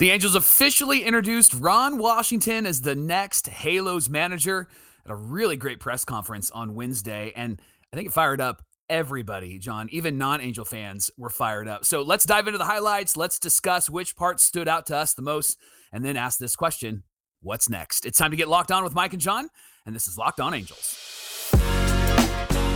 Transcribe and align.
The 0.00 0.10
Angels 0.12 0.34
officially 0.34 1.04
introduced 1.04 1.52
Ron 1.52 1.98
Washington 1.98 2.64
as 2.64 2.80
the 2.80 2.94
next 2.94 3.48
Halos 3.48 4.08
manager 4.08 4.66
at 5.04 5.10
a 5.10 5.14
really 5.14 5.58
great 5.58 5.78
press 5.78 6.06
conference 6.06 6.50
on 6.52 6.74
Wednesday. 6.74 7.34
And 7.36 7.60
I 7.92 7.96
think 7.96 8.08
it 8.08 8.12
fired 8.14 8.40
up 8.40 8.62
everybody, 8.88 9.58
John. 9.58 9.90
Even 9.90 10.16
non 10.16 10.40
Angel 10.40 10.64
fans 10.64 11.10
were 11.18 11.28
fired 11.28 11.68
up. 11.68 11.84
So 11.84 12.00
let's 12.00 12.24
dive 12.24 12.48
into 12.48 12.56
the 12.56 12.64
highlights. 12.64 13.14
Let's 13.14 13.38
discuss 13.38 13.90
which 13.90 14.16
parts 14.16 14.42
stood 14.42 14.68
out 14.68 14.86
to 14.86 14.96
us 14.96 15.12
the 15.12 15.20
most, 15.20 15.58
and 15.92 16.02
then 16.02 16.16
ask 16.16 16.38
this 16.38 16.56
question 16.56 17.02
What's 17.42 17.68
next? 17.68 18.06
It's 18.06 18.16
time 18.16 18.30
to 18.30 18.38
get 18.38 18.48
locked 18.48 18.72
on 18.72 18.82
with 18.82 18.94
Mike 18.94 19.12
and 19.12 19.20
John, 19.20 19.50
and 19.84 19.94
this 19.94 20.08
is 20.08 20.16
Locked 20.16 20.40
On 20.40 20.54
Angels. 20.54 21.52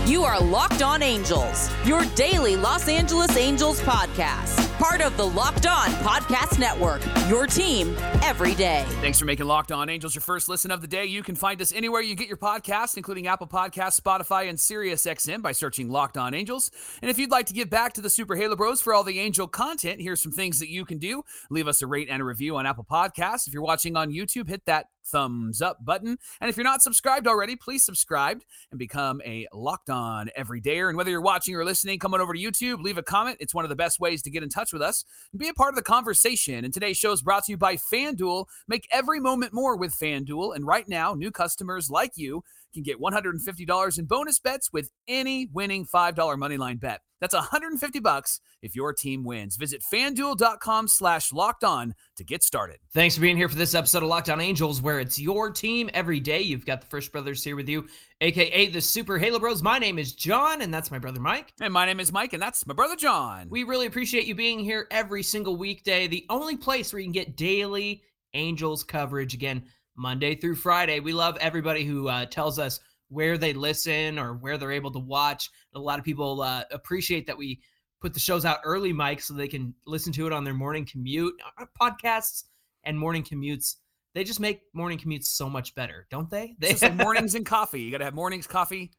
You 0.07 0.25
are 0.25 0.39
Locked 0.39 0.83
On 0.83 1.03
Angels, 1.03 1.71
your 1.87 2.05
daily 2.17 2.57
Los 2.57 2.87
Angeles 2.87 3.35
Angels 3.39 3.81
podcast. 3.81 4.64
Part 4.85 5.01
of 5.01 5.16
the 5.16 5.25
Locked 5.25 5.64
On 5.64 5.89
Podcast 6.03 6.59
Network, 6.59 7.00
your 7.27 7.46
team 7.46 7.96
every 8.23 8.55
day. 8.55 8.85
Thanks 9.00 9.18
for 9.18 9.25
making 9.25 9.46
Locked 9.46 9.72
On 9.72 9.89
Angels 9.89 10.14
your 10.14 10.21
first 10.21 10.46
listen 10.46 10.71
of 10.71 10.82
the 10.82 10.86
day. 10.86 11.07
You 11.07 11.22
can 11.22 11.35
find 11.36 11.63
us 11.63 11.72
anywhere 11.72 12.03
you 12.03 12.14
get 12.14 12.29
your 12.29 12.36
podcast, 12.36 12.99
including 12.99 13.26
Apple 13.26 13.46
Podcasts, 13.46 13.99
Spotify, 13.99 14.46
and 14.46 14.59
SiriusXM 14.59 15.40
by 15.40 15.53
searching 15.53 15.89
Locked 15.89 16.18
On 16.18 16.35
Angels. 16.35 16.71
And 17.00 17.11
if 17.11 17.18
you'd 17.18 17.31
like 17.31 17.46
to 17.46 17.54
give 17.54 17.71
back 17.71 17.95
to 17.95 18.03
the 18.03 18.11
Super 18.11 18.36
Halo 18.36 18.57
Bros 18.57 18.82
for 18.82 18.93
all 18.93 19.04
the 19.04 19.18
Angel 19.21 19.49
content, 19.49 20.03
here's 20.03 20.23
some 20.23 20.32
things 20.32 20.59
that 20.59 20.68
you 20.68 20.85
can 20.85 20.98
do. 20.98 21.25
Leave 21.48 21.67
us 21.67 21.81
a 21.81 21.87
rate 21.87 22.09
and 22.11 22.21
a 22.21 22.25
review 22.26 22.54
on 22.57 22.67
Apple 22.67 22.85
Podcasts. 22.85 23.46
If 23.46 23.54
you're 23.54 23.62
watching 23.62 23.96
on 23.96 24.11
YouTube, 24.11 24.51
hit 24.51 24.67
that 24.67 24.89
thumbs 25.07 25.63
up 25.63 25.85
button. 25.85 26.18
And 26.40 26.50
if 26.50 26.57
you're 26.57 26.64
not 26.64 26.82
subscribed 26.82 27.26
already, 27.26 27.57
please 27.57 27.85
subscribe 27.85 28.40
and 28.71 28.79
become 28.79 29.21
a 29.25 29.46
locked 29.53 29.90
on 29.90 30.31
everydayer. 30.39 30.89
And 30.89 30.96
whether 30.96 31.11
you're 31.11 31.21
watching 31.21 31.54
or 31.54 31.64
listening, 31.64 31.99
come 31.99 32.14
on 32.14 32.20
over 32.20 32.34
to 32.34 32.39
YouTube, 32.39 32.83
leave 32.83 32.98
a 32.98 33.03
comment. 33.03 33.39
It's 33.41 33.55
one 33.55 33.64
of 33.64 33.69
the 33.69 33.77
best 33.77 34.00
ways 34.00 34.22
to 34.22 34.31
get 34.31 34.42
in 34.42 34.48
touch 34.48 34.72
with 34.72 34.83
us 34.83 35.05
and 35.33 35.39
be 35.39 35.48
a 35.48 35.55
part 35.55 35.70
of 35.70 35.77
the 35.77 35.83
conversation. 35.83 36.64
And 36.64 36.72
today's 36.72 36.97
show 36.97 37.12
is 37.12 37.22
brought 37.22 37.45
to 37.45 37.53
you 37.53 37.56
by 37.56 37.77
FanDuel. 37.77 38.47
Make 38.69 38.89
every 38.91 39.20
moment 39.20 39.53
more 39.53 39.77
with 39.77 39.95
FanDuel. 39.95 40.55
And 40.55 40.67
right 40.67 40.89
now, 40.89 41.14
new 41.14 41.31
customers 41.31 41.91
like 41.91 42.12
you 42.17 42.42
can 42.75 42.83
get 42.83 43.00
$150 43.00 43.98
in 43.98 44.05
bonus 44.05 44.39
bets 44.39 44.72
with 44.72 44.91
any 45.08 45.48
winning 45.53 45.86
$5 45.86 46.14
moneyline 46.14 46.78
bet. 46.78 47.00
That's 47.20 47.33
150 47.33 48.00
bucks 48.00 48.41
if 48.61 48.77
your 48.77 48.92
team 48.92 49.25
wins. 49.25 49.56
Visit 49.56 49.83
fanduel.com 49.83 50.89
slash 50.89 51.33
locked 51.33 51.64
on 51.64 51.95
to 52.17 52.25
get 52.25 52.42
started. 52.42 52.77
Thanks 52.92 53.14
for 53.14 53.22
being 53.22 53.39
here 53.39 53.48
for 53.48 53.55
this 53.55 53.75
episode 53.75 54.02
of 54.02 54.11
Locked 54.11 54.28
On 54.28 54.42
Angels, 54.42 54.83
where 54.83 55.00
it's 55.00 55.19
your 55.19 55.50
team 55.50 55.89
every 55.95 56.20
day. 56.20 56.42
You've 56.42 56.67
got 56.67 56.83
the 56.83 56.86
Frisch 56.86 57.08
Brothers 57.08 57.42
here 57.42 57.56
with 57.56 57.67
you, 57.67 57.89
aka 58.20 58.67
the 58.67 58.80
Super 58.80 59.17
Halo 59.17 59.39
Bros. 59.39 59.62
My 59.62 59.78
name 59.78 59.98
is 59.98 60.12
John, 60.12 60.61
and 60.61 60.75
that's 60.75 60.91
my 60.91 60.98
brother 60.98 61.19
Mike. 61.19 61.55
And 61.62 61.72
my 61.72 61.86
name 61.86 61.98
is 61.98 62.12
Mike, 62.12 62.34
and 62.34 62.42
that's 62.42 62.67
my 62.67 62.75
brother 62.75 62.97
John. 62.97 63.48
We 63.48 63.64
really 63.64 63.86
appreciate 63.86 64.27
you 64.27 64.34
being 64.34 64.58
here 64.58 64.86
every 64.91 65.22
single 65.22 65.56
weekday, 65.56 66.06
the 66.06 66.27
only 66.28 66.58
place 66.58 66.92
where 66.92 67.00
you 67.00 67.06
can 67.06 67.12
get 67.12 67.36
daily 67.36 68.02
Angels 68.34 68.84
coverage. 68.84 69.33
Again, 69.33 69.64
Monday 69.97 70.34
through 70.34 70.56
Friday. 70.56 71.00
We 71.00 71.12
love 71.12 71.37
everybody 71.41 71.84
who 71.84 72.09
uh, 72.09 72.27
tells 72.27 72.59
us 72.59 72.81
where 73.09 73.39
they 73.39 73.53
listen 73.53 74.19
or 74.19 74.34
where 74.34 74.59
they're 74.59 74.73
able 74.73 74.91
to 74.92 74.98
watch. 74.98 75.51
A 75.75 75.78
lot 75.78 75.98
of 75.98 76.05
people 76.05 76.42
uh, 76.42 76.64
appreciate 76.70 77.27
that 77.27 77.36
we 77.36 77.61
put 78.01 78.12
the 78.12 78.20
shows 78.20 78.45
out 78.45 78.59
early, 78.64 78.92
Mike, 78.92 79.20
so 79.20 79.34
they 79.34 79.48
can 79.48 79.75
listen 79.86 80.12
to 80.12 80.27
it 80.27 80.33
on 80.33 80.45
their 80.45 80.55
morning 80.55 80.86
commute. 80.86 81.34
Uh, 81.59 81.64
podcasts 81.81 82.45
and 82.84 82.98
morning 82.98 83.23
commutes, 83.23 83.77
they 84.14 84.25
just 84.25 84.41
make 84.41 84.62
morning 84.75 84.98
commutes 84.98 85.27
so 85.27 85.48
much 85.48 85.75
better, 85.75 86.06
don't 86.11 86.31
they? 86.31 86.55
They 86.58 86.75
like 86.75 86.97
mornings 86.97 87.34
and 87.34 87.47
coffee. 87.47 87.81
You 87.81 87.91
got 87.91 87.98
to 87.98 88.05
have 88.05 88.14
mornings, 88.14 88.47
coffee, 88.47 88.92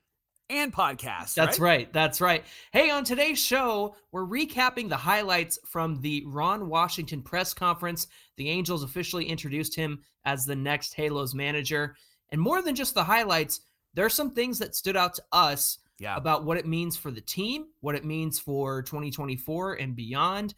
and 0.49 0.71
podcasts. 0.73 1.33
That's 1.33 1.59
right. 1.59 1.77
right. 1.77 1.93
That's 1.93 2.21
right. 2.21 2.43
Hey, 2.71 2.89
on 2.89 3.03
today's 3.03 3.43
show, 3.43 3.95
we're 4.11 4.25
recapping 4.25 4.89
the 4.89 4.97
highlights 4.97 5.57
from 5.65 6.01
the 6.01 6.23
Ron 6.27 6.69
Washington 6.69 7.21
press 7.21 7.53
conference. 7.53 8.07
The 8.37 8.49
Angels 8.49 8.83
officially 8.83 9.25
introduced 9.25 9.75
him 9.75 10.01
as 10.25 10.45
the 10.45 10.55
next 10.55 10.93
Halos 10.93 11.33
manager. 11.33 11.95
And 12.29 12.39
more 12.41 12.61
than 12.61 12.75
just 12.75 12.93
the 12.93 13.03
highlights, 13.03 13.61
there 13.93 14.05
are 14.05 14.09
some 14.09 14.31
things 14.31 14.59
that 14.59 14.75
stood 14.75 14.97
out 14.97 15.15
to 15.15 15.23
us 15.31 15.79
Yeah. 15.99 16.15
about 16.17 16.43
what 16.43 16.57
it 16.57 16.65
means 16.67 16.97
for 16.97 17.11
the 17.11 17.21
team, 17.21 17.67
what 17.79 17.95
it 17.95 18.03
means 18.05 18.39
for 18.39 18.81
2024 18.83 19.75
and 19.75 19.95
beyond. 19.95 20.53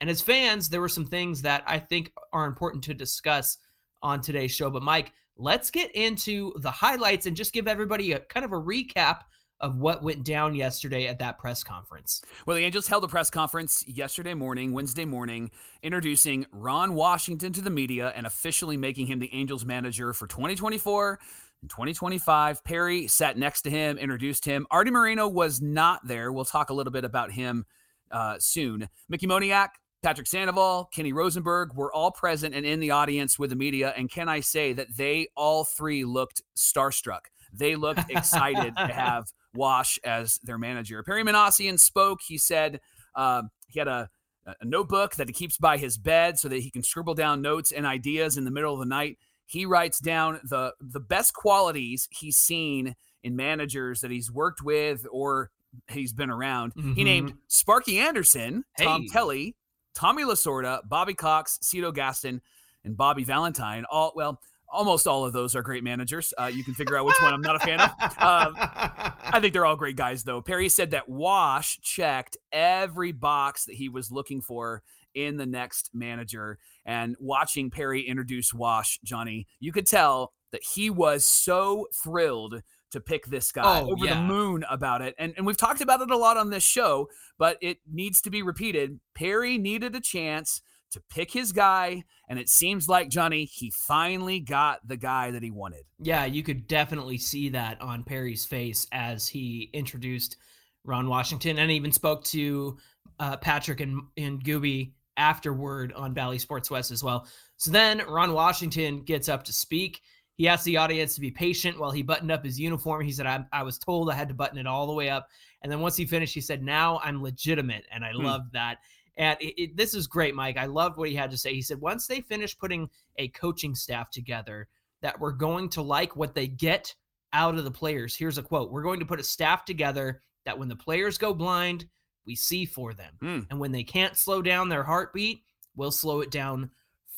And 0.00 0.08
as 0.08 0.20
fans, 0.22 0.68
there 0.68 0.80
were 0.80 0.88
some 0.88 1.06
things 1.06 1.42
that 1.42 1.62
I 1.66 1.78
think 1.78 2.12
are 2.32 2.46
important 2.46 2.84
to 2.84 2.94
discuss 2.94 3.58
on 4.02 4.20
today's 4.20 4.52
show. 4.52 4.70
But 4.70 4.82
Mike, 4.82 5.12
let's 5.38 5.70
get 5.70 5.90
into 5.94 6.52
the 6.58 6.70
highlights 6.70 7.26
and 7.26 7.36
just 7.36 7.52
give 7.52 7.68
everybody 7.68 8.12
a 8.12 8.20
kind 8.20 8.44
of 8.44 8.52
a 8.52 8.60
recap 8.60 9.20
of 9.60 9.78
what 9.78 10.02
went 10.02 10.24
down 10.24 10.54
yesterday 10.54 11.08
at 11.08 11.18
that 11.18 11.38
press 11.38 11.64
conference. 11.64 12.22
Well, 12.46 12.56
the 12.56 12.64
Angels 12.64 12.86
held 12.86 13.02
a 13.04 13.08
press 13.08 13.28
conference 13.30 13.84
yesterday 13.88 14.34
morning, 14.34 14.72
Wednesday 14.72 15.04
morning, 15.04 15.50
introducing 15.82 16.46
Ron 16.52 16.94
Washington 16.94 17.52
to 17.54 17.60
the 17.60 17.70
media 17.70 18.12
and 18.14 18.26
officially 18.26 18.76
making 18.76 19.06
him 19.06 19.18
the 19.18 19.32
Angels 19.32 19.64
manager 19.64 20.12
for 20.12 20.26
2024 20.28 21.18
and 21.62 21.70
2025. 21.70 22.62
Perry 22.62 23.08
sat 23.08 23.36
next 23.36 23.62
to 23.62 23.70
him, 23.70 23.98
introduced 23.98 24.44
him. 24.44 24.66
Artie 24.70 24.92
Moreno 24.92 25.26
was 25.26 25.60
not 25.60 26.06
there. 26.06 26.30
We'll 26.30 26.44
talk 26.44 26.70
a 26.70 26.74
little 26.74 26.92
bit 26.92 27.04
about 27.04 27.32
him 27.32 27.66
uh, 28.12 28.36
soon. 28.38 28.88
Mickey 29.08 29.26
Moniak, 29.26 29.70
Patrick 30.02 30.26
Sandoval, 30.28 30.88
Kenny 30.92 31.12
Rosenberg 31.12 31.74
were 31.74 31.92
all 31.92 32.10
present 32.10 32.54
and 32.54 32.64
in 32.64 32.78
the 32.80 32.90
audience 32.92 33.38
with 33.38 33.50
the 33.50 33.56
media. 33.56 33.92
And 33.96 34.10
can 34.10 34.28
I 34.28 34.40
say 34.40 34.72
that 34.74 34.96
they 34.96 35.28
all 35.36 35.64
three 35.64 36.04
looked 36.04 36.42
starstruck? 36.56 37.22
They 37.52 37.74
looked 37.74 38.04
excited 38.10 38.76
to 38.76 38.86
have 38.86 39.32
Wash 39.54 39.98
as 40.04 40.38
their 40.44 40.58
manager. 40.58 41.02
Perry 41.02 41.24
Minasian 41.24 41.80
spoke. 41.80 42.20
He 42.26 42.38
said 42.38 42.80
um, 43.16 43.50
he 43.66 43.80
had 43.80 43.88
a, 43.88 44.08
a 44.46 44.64
notebook 44.64 45.16
that 45.16 45.28
he 45.28 45.32
keeps 45.32 45.56
by 45.58 45.78
his 45.78 45.98
bed 45.98 46.38
so 46.38 46.48
that 46.48 46.60
he 46.60 46.70
can 46.70 46.82
scribble 46.82 47.14
down 47.14 47.42
notes 47.42 47.72
and 47.72 47.84
ideas 47.84 48.36
in 48.36 48.44
the 48.44 48.50
middle 48.50 48.72
of 48.74 48.78
the 48.78 48.86
night. 48.86 49.18
He 49.46 49.66
writes 49.66 49.98
down 49.98 50.40
the 50.44 50.74
the 50.80 51.00
best 51.00 51.32
qualities 51.34 52.06
he's 52.12 52.36
seen 52.36 52.94
in 53.24 53.34
managers 53.34 54.02
that 54.02 54.10
he's 54.10 54.30
worked 54.30 54.62
with 54.62 55.06
or 55.10 55.50
he's 55.90 56.12
been 56.12 56.30
around. 56.30 56.72
He 56.94 57.02
named 57.02 57.34
Sparky 57.48 57.98
Anderson, 57.98 58.64
Tom 58.78 59.02
Hey. 59.02 59.08
Kelly, 59.08 59.56
Tommy 59.94 60.24
Lasorda, 60.24 60.80
Bobby 60.88 61.14
Cox, 61.14 61.58
Cito 61.62 61.92
Gaston, 61.92 62.40
and 62.84 62.96
Bobby 62.96 63.24
Valentine. 63.24 63.84
All 63.90 64.12
well, 64.14 64.40
almost 64.68 65.06
all 65.06 65.24
of 65.24 65.32
those 65.32 65.54
are 65.56 65.62
great 65.62 65.84
managers. 65.84 66.32
Uh, 66.38 66.50
you 66.52 66.64
can 66.64 66.74
figure 66.74 66.96
out 66.96 67.06
which 67.06 67.20
one 67.20 67.32
I'm 67.32 67.40
not 67.40 67.56
a 67.56 67.60
fan 67.60 67.80
of. 67.80 67.90
Um, 68.18 68.54
I 68.58 69.38
think 69.40 69.52
they're 69.52 69.66
all 69.66 69.76
great 69.76 69.96
guys, 69.96 70.24
though. 70.24 70.42
Perry 70.42 70.68
said 70.68 70.90
that 70.90 71.08
Wash 71.08 71.80
checked 71.80 72.36
every 72.52 73.12
box 73.12 73.64
that 73.64 73.74
he 73.74 73.88
was 73.88 74.10
looking 74.10 74.40
for 74.40 74.82
in 75.14 75.36
the 75.36 75.46
next 75.46 75.90
manager. 75.94 76.58
And 76.84 77.16
watching 77.18 77.70
Perry 77.70 78.02
introduce 78.02 78.52
Wash, 78.52 78.98
Johnny, 79.02 79.46
you 79.58 79.72
could 79.72 79.86
tell 79.86 80.32
that 80.52 80.62
he 80.62 80.90
was 80.90 81.26
so 81.26 81.86
thrilled 82.02 82.62
to 82.90 83.00
pick 83.00 83.26
this 83.26 83.52
guy 83.52 83.80
Oh, 83.80 83.90
over 83.92 84.06
the 84.06 84.20
moon 84.20 84.64
about 84.70 85.02
it. 85.02 85.14
And, 85.18 85.34
and 85.36 85.46
we've 85.46 85.56
talked 85.56 85.80
about 85.80 86.00
it 86.00 86.10
a 86.10 86.16
lot 86.16 86.36
on 86.36 86.50
this 86.50 86.62
show, 86.62 87.08
but 87.38 87.58
it 87.60 87.78
needs 87.90 88.20
to 88.22 88.30
be 88.30 88.42
repeated. 88.42 88.98
Perry 89.14 89.58
needed 89.58 89.94
a 89.94 90.00
chance 90.00 90.62
to 90.92 91.02
pick 91.10 91.30
his 91.30 91.52
guy. 91.52 92.02
And 92.28 92.38
it 92.38 92.48
seems 92.48 92.88
like, 92.88 93.10
Johnny, 93.10 93.44
he 93.44 93.70
finally 93.70 94.40
got 94.40 94.86
the 94.86 94.96
guy 94.96 95.30
that 95.30 95.42
he 95.42 95.50
wanted. 95.50 95.84
Yeah, 95.98 96.24
you 96.24 96.42
could 96.42 96.66
definitely 96.66 97.18
see 97.18 97.50
that 97.50 97.80
on 97.80 98.04
Perry's 98.04 98.46
face 98.46 98.86
as 98.90 99.28
he 99.28 99.68
introduced 99.72 100.38
Ron 100.84 101.08
Washington 101.08 101.58
and 101.58 101.70
even 101.70 101.92
spoke 101.92 102.24
to 102.24 102.78
uh, 103.18 103.36
Patrick 103.36 103.80
and, 103.80 104.00
and 104.16 104.42
Gooby 104.42 104.92
afterward 105.18 105.92
on 105.94 106.14
Bally 106.14 106.38
Sports 106.38 106.70
West 106.70 106.90
as 106.90 107.02
well. 107.04 107.26
So 107.56 107.70
then 107.70 108.02
Ron 108.08 108.32
Washington 108.32 109.02
gets 109.02 109.28
up 109.28 109.44
to 109.44 109.52
speak. 109.52 110.00
He 110.38 110.48
asked 110.48 110.64
the 110.64 110.76
audience 110.78 111.14
to 111.16 111.20
be 111.20 111.30
patient 111.30 111.78
while 111.78 111.90
he 111.90 112.02
buttoned 112.02 112.30
up 112.32 112.44
his 112.44 112.58
uniform. 112.58 113.04
He 113.04 113.12
said, 113.12 113.26
I, 113.26 113.44
I 113.52 113.62
was 113.64 113.76
told 113.76 114.08
I 114.08 114.14
had 114.14 114.28
to 114.28 114.34
button 114.34 114.56
it 114.56 114.66
all 114.66 114.86
the 114.86 114.92
way 114.94 115.10
up. 115.10 115.28
And 115.62 115.70
then 115.70 115.80
once 115.80 115.96
he 115.96 116.06
finished, 116.06 116.32
he 116.32 116.40
said, 116.40 116.62
Now 116.62 117.00
I'm 117.02 117.22
legitimate. 117.22 117.84
And 117.92 118.04
I 118.04 118.12
Hmm. 118.12 118.24
loved 118.24 118.52
that. 118.52 118.78
And 119.16 119.36
it, 119.40 119.60
it, 119.60 119.76
this 119.76 119.94
is 119.94 120.06
great, 120.06 120.34
Mike. 120.36 120.56
I 120.56 120.66
loved 120.66 120.96
what 120.96 121.08
he 121.08 121.14
had 121.16 121.32
to 121.32 121.36
say. 121.36 121.52
He 121.52 121.60
said, 121.60 121.80
Once 121.80 122.06
they 122.06 122.20
finish 122.20 122.56
putting 122.56 122.88
a 123.16 123.28
coaching 123.28 123.74
staff 123.74 124.10
together, 124.10 124.68
that 125.02 125.18
we're 125.20 125.32
going 125.32 125.68
to 125.70 125.82
like 125.82 126.16
what 126.16 126.34
they 126.34 126.46
get 126.46 126.94
out 127.32 127.56
of 127.58 127.64
the 127.64 127.70
players. 127.70 128.16
Here's 128.16 128.38
a 128.38 128.42
quote 128.42 128.70
We're 128.70 128.82
going 128.84 129.00
to 129.00 129.06
put 129.06 129.20
a 129.20 129.24
staff 129.24 129.64
together 129.64 130.22
that 130.44 130.56
when 130.58 130.68
the 130.68 130.76
players 130.76 131.18
go 131.18 131.34
blind, 131.34 131.86
we 132.26 132.36
see 132.36 132.64
for 132.64 132.94
them. 132.94 133.12
Hmm. 133.20 133.40
And 133.50 133.58
when 133.58 133.72
they 133.72 133.82
can't 133.82 134.16
slow 134.16 134.40
down 134.40 134.68
their 134.68 134.84
heartbeat, 134.84 135.42
we'll 135.74 135.90
slow 135.90 136.20
it 136.20 136.30
down 136.30 136.70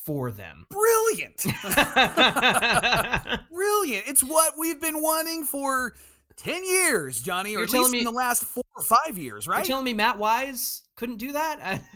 for 0.05 0.31
them. 0.31 0.65
Brilliant. 0.69 1.37
Brilliant. 3.51 4.03
It's 4.07 4.23
what 4.23 4.53
we've 4.57 4.79
been 4.81 5.01
wanting 5.01 5.43
for 5.43 5.93
10 6.37 6.63
years, 6.63 7.21
Johnny, 7.21 7.51
or 7.51 7.59
You're 7.59 7.63
at 7.63 7.69
telling 7.69 7.83
least 7.85 7.93
me- 7.93 7.99
in 7.99 8.05
the 8.05 8.11
last 8.11 8.43
four 8.43 8.63
or 8.75 8.83
five 8.83 9.17
years, 9.17 9.45
You're 9.45 9.55
right? 9.55 9.65
telling 9.65 9.85
me 9.85 9.93
Matt 9.93 10.17
Wise 10.17 10.83
couldn't 10.95 11.17
do 11.17 11.31
that? 11.33 11.81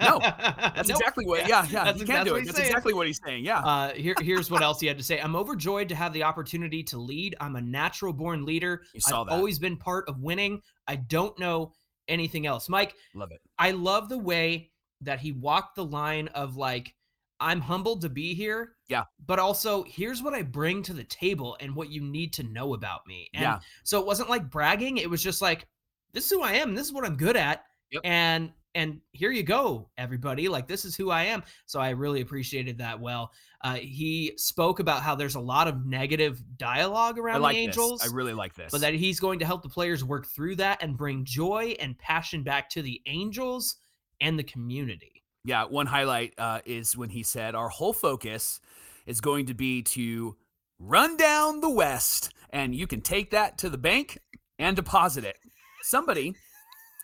No, 0.00 0.18
That's 0.20 0.88
exactly 0.88 1.26
what, 1.26 1.40
yeah, 1.46 1.66
yeah, 1.68 1.84
That's- 1.84 2.00
you 2.00 2.06
that's 2.06 2.16
can 2.18 2.24
do 2.26 2.36
it. 2.36 2.38
he's 2.38 2.46
That's 2.46 2.58
saying. 2.58 2.68
exactly 2.70 2.94
what 2.94 3.06
he's 3.08 3.20
saying. 3.22 3.44
Yeah. 3.44 3.58
Uh, 3.58 3.92
here, 3.92 4.14
here's 4.20 4.50
what 4.50 4.62
else 4.62 4.80
he 4.80 4.86
had 4.86 4.96
to 4.96 5.04
say. 5.04 5.18
I'm 5.20 5.36
overjoyed 5.36 5.88
to 5.90 5.94
have 5.94 6.12
the 6.14 6.22
opportunity 6.22 6.82
to 6.84 6.96
lead. 6.98 7.34
I'm 7.40 7.56
a 7.56 7.60
natural 7.60 8.12
born 8.14 8.46
leader. 8.46 8.82
You 8.94 9.00
saw 9.00 9.22
I've 9.22 9.26
that. 9.26 9.34
always 9.34 9.58
been 9.58 9.76
part 9.76 10.08
of 10.08 10.20
winning. 10.22 10.62
I 10.86 10.96
don't 10.96 11.36
know 11.38 11.72
anything 12.06 12.46
else. 12.46 12.68
Mike, 12.70 12.94
Love 13.14 13.30
it. 13.32 13.40
I 13.58 13.72
love 13.72 14.08
the 14.08 14.16
way 14.16 14.70
that 15.02 15.18
he 15.18 15.32
walked 15.32 15.74
the 15.74 15.84
line 15.84 16.28
of 16.28 16.56
like, 16.56 16.94
I'm 17.40 17.60
humbled 17.60 18.00
to 18.02 18.08
be 18.08 18.34
here. 18.34 18.72
Yeah. 18.88 19.04
But 19.26 19.38
also, 19.38 19.84
here's 19.84 20.22
what 20.22 20.34
I 20.34 20.42
bring 20.42 20.82
to 20.84 20.92
the 20.92 21.04
table 21.04 21.56
and 21.60 21.74
what 21.74 21.90
you 21.90 22.00
need 22.00 22.32
to 22.34 22.42
know 22.42 22.74
about 22.74 23.06
me. 23.06 23.28
And 23.34 23.42
Yeah. 23.42 23.60
so 23.84 24.00
it 24.00 24.06
wasn't 24.06 24.28
like 24.30 24.50
bragging. 24.50 24.98
It 24.98 25.08
was 25.08 25.22
just 25.22 25.40
like, 25.42 25.66
this 26.12 26.24
is 26.24 26.30
who 26.30 26.42
I 26.42 26.52
am. 26.54 26.74
This 26.74 26.86
is 26.86 26.92
what 26.92 27.04
I'm 27.04 27.16
good 27.16 27.36
at. 27.36 27.64
Yep. 27.90 28.02
And 28.04 28.52
and 28.74 29.00
here 29.12 29.30
you 29.32 29.42
go, 29.42 29.88
everybody. 29.98 30.48
Like 30.48 30.68
this 30.68 30.84
is 30.84 30.94
who 30.94 31.10
I 31.10 31.24
am. 31.24 31.42
So 31.66 31.80
I 31.80 31.90
really 31.90 32.20
appreciated 32.20 32.78
that. 32.78 33.00
Well, 33.00 33.32
uh, 33.62 33.74
he 33.74 34.34
spoke 34.36 34.78
about 34.78 35.02
how 35.02 35.14
there's 35.14 35.34
a 35.34 35.40
lot 35.40 35.66
of 35.66 35.84
negative 35.86 36.40
dialogue 36.58 37.18
around 37.18 37.36
I 37.36 37.38
like 37.38 37.54
the 37.56 37.60
Angels 37.62 38.00
this. 38.02 38.12
I 38.12 38.14
really 38.14 38.34
like 38.34 38.54
this. 38.54 38.70
but 38.70 38.80
that 38.82 38.94
he's 38.94 39.18
going 39.18 39.38
to 39.40 39.46
help 39.46 39.62
the 39.62 39.68
players 39.68 40.04
work 40.04 40.26
through 40.26 40.56
that 40.56 40.82
and 40.82 40.96
bring 40.96 41.24
joy 41.24 41.74
and 41.80 41.98
passion 41.98 42.42
back 42.42 42.68
to 42.70 42.82
the 42.82 43.00
Angels 43.06 43.76
and 44.20 44.38
the 44.38 44.44
community. 44.44 45.17
Yeah, 45.44 45.64
one 45.64 45.86
highlight 45.86 46.34
uh, 46.38 46.60
is 46.64 46.96
when 46.96 47.10
he 47.10 47.22
said, 47.22 47.54
Our 47.54 47.68
whole 47.68 47.92
focus 47.92 48.60
is 49.06 49.20
going 49.20 49.46
to 49.46 49.54
be 49.54 49.82
to 49.82 50.36
run 50.78 51.16
down 51.16 51.60
the 51.60 51.70
West, 51.70 52.32
and 52.50 52.74
you 52.74 52.86
can 52.86 53.00
take 53.00 53.30
that 53.30 53.58
to 53.58 53.70
the 53.70 53.78
bank 53.78 54.18
and 54.58 54.76
deposit 54.76 55.24
it. 55.24 55.36
Somebody, 55.82 56.34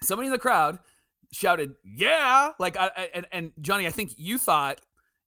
somebody 0.02 0.26
in 0.26 0.32
the 0.32 0.38
crowd 0.38 0.78
shouted, 1.32 1.74
Yeah. 1.84 2.50
Like, 2.58 2.76
I, 2.76 2.90
I- 2.96 3.10
and, 3.14 3.26
and 3.32 3.52
Johnny, 3.60 3.86
I 3.86 3.90
think 3.90 4.12
you 4.16 4.38
thought 4.38 4.80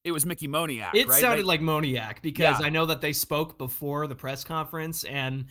it 0.04 0.12
was 0.12 0.26
Mickey 0.26 0.48
Moniak. 0.48 0.92
It 0.94 1.08
right? 1.08 1.20
sounded 1.20 1.46
like 1.46 1.60
Moniak 1.62 2.22
because 2.22 2.60
Yeah. 2.60 2.66
I 2.66 2.70
know 2.70 2.86
that 2.86 3.02
they 3.02 3.14
spoke 3.14 3.58
before 3.58 4.08
the 4.08 4.16
press 4.16 4.44
conference, 4.44 5.04
and 5.06 5.46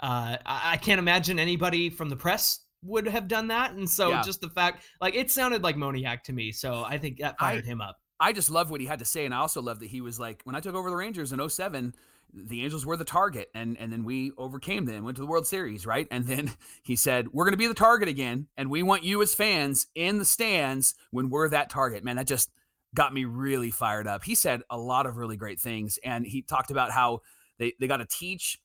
uh, 0.00 0.36
I, 0.44 0.72
I 0.72 0.76
can't 0.78 0.98
imagine 0.98 1.38
anybody 1.38 1.88
from 1.88 2.08
the 2.08 2.16
press 2.16 2.58
would 2.82 3.06
have 3.06 3.28
done 3.28 3.48
that. 3.48 3.72
And 3.72 3.88
so 3.88 4.10
Yeah. 4.10 4.22
just 4.22 4.40
the 4.40 4.48
fact, 4.50 4.84
like, 5.00 5.14
it 5.14 5.30
sounded 5.30 5.62
like 5.62 5.76
Moniak 5.76 6.22
to 6.24 6.32
me. 6.32 6.52
So 6.52 6.84
I 6.84 6.98
think 6.98 7.18
that 7.18 7.36
I- 7.38 7.52
fired 7.52 7.64
him 7.64 7.80
up. 7.80 7.98
I 8.20 8.32
just 8.32 8.50
love 8.50 8.70
what 8.70 8.80
he 8.80 8.86
had 8.86 9.00
to 9.00 9.04
say, 9.04 9.24
and 9.24 9.34
I 9.34 9.38
also 9.38 9.60
love 9.60 9.80
that 9.80 9.88
he 9.88 10.00
was 10.00 10.20
like, 10.20 10.42
when 10.44 10.54
I 10.54 10.60
took 10.60 10.76
over 10.76 10.90
the 10.90 10.96
Rangers 10.96 11.32
in 11.32 11.40
07, 11.40 11.92
the 12.32 12.62
Angels 12.62 12.86
were 12.86 12.96
the 12.96 13.04
target, 13.04 13.50
and 13.54 13.76
and 13.78 13.92
then 13.92 14.04
we 14.04 14.30
overcame 14.38 14.84
them, 14.86 15.04
went 15.04 15.16
to 15.16 15.20
the 15.22 15.26
World 15.26 15.46
Series, 15.46 15.84
right? 15.86 16.06
And 16.10 16.24
then 16.26 16.50
he 16.84 16.94
said, 16.96 17.28
"We're 17.32 17.44
going 17.44 17.52
to 17.52 17.58
be 17.58 17.66
the 17.66 17.74
target 17.74 18.08
again, 18.08 18.46
and 18.56 18.70
we 18.70 18.82
want 18.84 19.02
you 19.04 19.20
as 19.22 19.34
fans 19.34 19.88
in 19.96 20.18
the 20.18 20.24
stands 20.24 20.94
when 21.10 21.30
we're 21.30 21.48
that 21.50 21.68
target." 21.68 22.04
Man, 22.04 22.16
that 22.16 22.26
just 22.28 22.50
got 22.94 23.12
me 23.12 23.24
really 23.26 23.70
fired 23.72 24.06
up. 24.06 24.22
He 24.24 24.34
said 24.36 24.62
a 24.70 24.78
lot 24.78 25.04
of 25.04 25.16
really 25.18 25.36
great 25.36 25.60
things, 25.60 25.98
and 26.04 26.24
he 26.26 26.42
talked 26.42 26.70
about 26.70 26.90
how 26.92 27.20
they 27.58 27.74
they 27.80 27.86
got 27.88 27.98
to 27.98 28.06
teach 28.06 28.58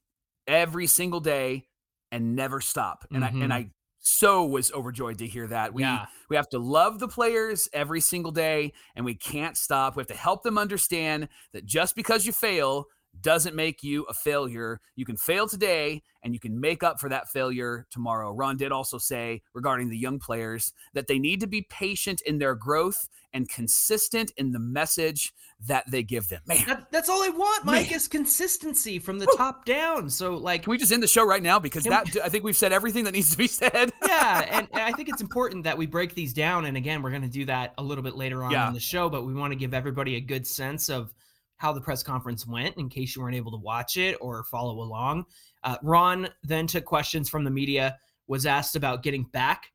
every 0.47 0.87
single 0.87 1.19
day 1.19 1.67
and 2.11 2.35
never 2.35 2.61
stop. 2.61 3.05
And 3.11 3.23
Mhm. 3.23 3.41
I 3.41 3.43
and 3.43 3.53
I 3.53 3.69
so 4.07 4.45
was 4.45 4.71
overjoyed 4.71 5.17
to 5.19 5.27
hear 5.27 5.47
that. 5.47 5.73
We 5.73 5.83
yeah. 5.83 6.05
we 6.29 6.35
have 6.35 6.49
to 6.49 6.59
love 6.59 6.99
the 6.99 7.07
players 7.07 7.67
every 7.73 8.01
single 8.01 8.31
day 8.31 8.73
and 8.95 9.05
we 9.05 9.15
can't 9.15 9.57
stop. 9.57 9.95
We 9.95 10.01
have 10.01 10.07
to 10.07 10.15
help 10.15 10.43
them 10.43 10.57
understand 10.57 11.27
that 11.53 11.65
just 11.65 11.95
because 11.95 12.25
you 12.25 12.31
fail 12.31 12.87
doesn't 13.21 13.55
make 13.55 13.83
you 13.83 14.03
a 14.03 14.13
failure. 14.13 14.79
You 14.95 15.05
can 15.05 15.17
fail 15.17 15.47
today 15.47 16.01
and 16.23 16.33
you 16.33 16.39
can 16.39 16.59
make 16.59 16.83
up 16.83 16.99
for 16.99 17.09
that 17.09 17.29
failure 17.29 17.85
tomorrow. 17.89 18.31
Ron 18.31 18.57
did 18.57 18.71
also 18.71 18.97
say 18.97 19.41
regarding 19.53 19.89
the 19.89 19.97
young 19.97 20.19
players 20.19 20.73
that 20.93 21.07
they 21.07 21.19
need 21.19 21.39
to 21.41 21.47
be 21.47 21.61
patient 21.69 22.21
in 22.21 22.37
their 22.37 22.55
growth 22.55 23.07
and 23.33 23.47
consistent 23.49 24.31
in 24.37 24.51
the 24.51 24.59
message 24.59 25.33
that 25.67 25.83
they 25.91 26.01
give 26.03 26.27
them. 26.29 26.41
Man, 26.47 26.63
That, 26.67 26.91
that's 26.91 27.09
all 27.09 27.23
I 27.23 27.29
want, 27.29 27.65
Mike, 27.65 27.87
Man. 27.87 27.95
is 27.95 28.07
consistency 28.07 28.99
from 28.99 29.19
the 29.19 29.25
Woo. 29.25 29.37
top 29.37 29.65
down. 29.65 30.09
So, 30.09 30.35
like, 30.35 30.63
can 30.63 30.71
we 30.71 30.77
just 30.77 30.91
end 30.91 31.01
the 31.03 31.07
show 31.07 31.25
right 31.25 31.41
now? 31.43 31.59
Because 31.59 31.83
that 31.85 32.07
I 32.23 32.29
think 32.29 32.43
we've 32.43 32.55
said 32.55 32.71
everything 32.71 33.03
that 33.05 33.13
needs 33.13 33.31
to 33.31 33.37
be 33.37 33.47
said. 33.47 33.91
yeah, 34.05 34.45
and, 34.51 34.67
and 34.71 34.81
I 34.81 34.91
think 34.91 35.09
it's 35.09 35.21
important 35.21 35.63
that 35.65 35.77
we 35.77 35.85
break 35.85 36.13
these 36.15 36.33
down. 36.33 36.65
And 36.65 36.77
again, 36.77 37.01
we're 37.01 37.09
going 37.09 37.21
to 37.23 37.27
do 37.27 37.45
that 37.45 37.73
a 37.77 37.83
little 37.83 38.03
bit 38.03 38.15
later 38.15 38.43
on 38.43 38.51
Yeah. 38.51 38.67
in 38.67 38.73
the 38.73 38.79
show, 38.79 39.09
but 39.09 39.25
we 39.25 39.33
want 39.33 39.51
to 39.51 39.57
give 39.57 39.73
everybody 39.73 40.15
a 40.15 40.21
good 40.21 40.45
sense 40.47 40.89
of 40.89 41.13
how 41.57 41.73
the 41.73 41.81
press 41.81 42.03
conference 42.03 42.45
went 42.47 42.77
in 42.77 42.89
case 42.89 43.15
you 43.15 43.21
weren't 43.21 43.35
able 43.35 43.51
to 43.51 43.57
watch 43.57 43.97
it 43.97 44.17
or 44.21 44.43
follow 44.45 44.79
along. 44.79 45.25
Uh, 45.63 45.77
Ron 45.83 46.29
then 46.43 46.67
took 46.67 46.85
questions 46.85 47.29
from 47.29 47.43
the 47.43 47.51
media, 47.51 47.97
was 48.27 48.45
asked 48.45 48.75
about 48.75 49.03
getting 49.03 49.23
back 49.25 49.71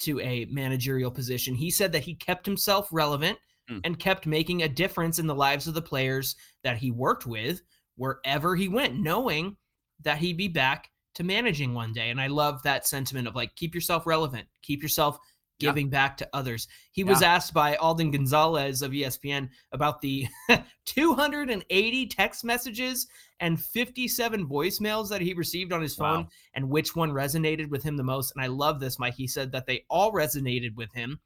to 0.00 0.20
a 0.20 0.46
managerial 0.46 1.10
position. 1.10 1.54
He 1.54 1.70
said 1.70 1.92
that 1.92 2.02
he 2.02 2.14
kept 2.14 2.46
himself 2.46 2.88
relevant 2.92 3.38
Mm. 3.70 3.80
and 3.84 3.98
kept 3.98 4.26
making 4.26 4.62
a 4.62 4.68
difference 4.68 5.20
in 5.20 5.26
the 5.28 5.34
lives 5.34 5.68
of 5.68 5.74
the 5.74 5.80
players 5.80 6.34
that 6.64 6.78
he 6.78 6.90
worked 6.90 7.26
with 7.26 7.62
wherever 7.94 8.56
he 8.56 8.66
went, 8.66 8.98
knowing 8.98 9.56
that 10.02 10.18
he'd 10.18 10.36
be 10.36 10.48
back 10.48 10.90
to 11.14 11.22
managing 11.22 11.72
one 11.72 11.92
day. 11.92 12.10
And 12.10 12.20
I 12.20 12.26
love 12.26 12.60
that 12.64 12.88
sentiment 12.88 13.28
of 13.28 13.36
like, 13.36 13.54
keep 13.54 13.72
yourself 13.72 14.04
relevant, 14.04 14.48
keep 14.62 14.82
yourself 14.82 15.16
Yeah. 15.62 15.70
giving 15.70 15.88
back 15.88 16.16
to 16.18 16.28
others. 16.32 16.68
He 16.90 17.04
was 17.04 17.22
asked 17.22 17.54
by 17.54 17.76
Alden 17.76 18.10
Gonzalez 18.10 18.82
of 18.82 18.92
ESPN 18.92 19.48
about 19.72 20.00
the 20.00 20.26
280 20.84 22.06
text 22.06 22.44
messages 22.44 23.06
and 23.40 23.60
57 23.60 24.46
voicemails 24.46 25.08
that 25.08 25.20
he 25.20 25.34
received 25.34 25.72
on 25.72 25.82
his 25.82 25.94
phone 25.94 26.24
Wow. 26.24 26.28
and 26.54 26.68
which 26.70 26.94
one 26.94 27.10
resonated 27.10 27.68
with 27.68 27.82
him 27.82 27.96
the 27.96 28.02
most. 28.02 28.32
And 28.34 28.42
I 28.42 28.46
love 28.48 28.80
this, 28.80 28.98
Mike. 28.98 29.14
He 29.14 29.26
said 29.26 29.52
that 29.52 29.66
they 29.66 29.84
all 29.90 30.12
resonated 30.12 30.74
with 30.74 30.92
him 30.92 31.18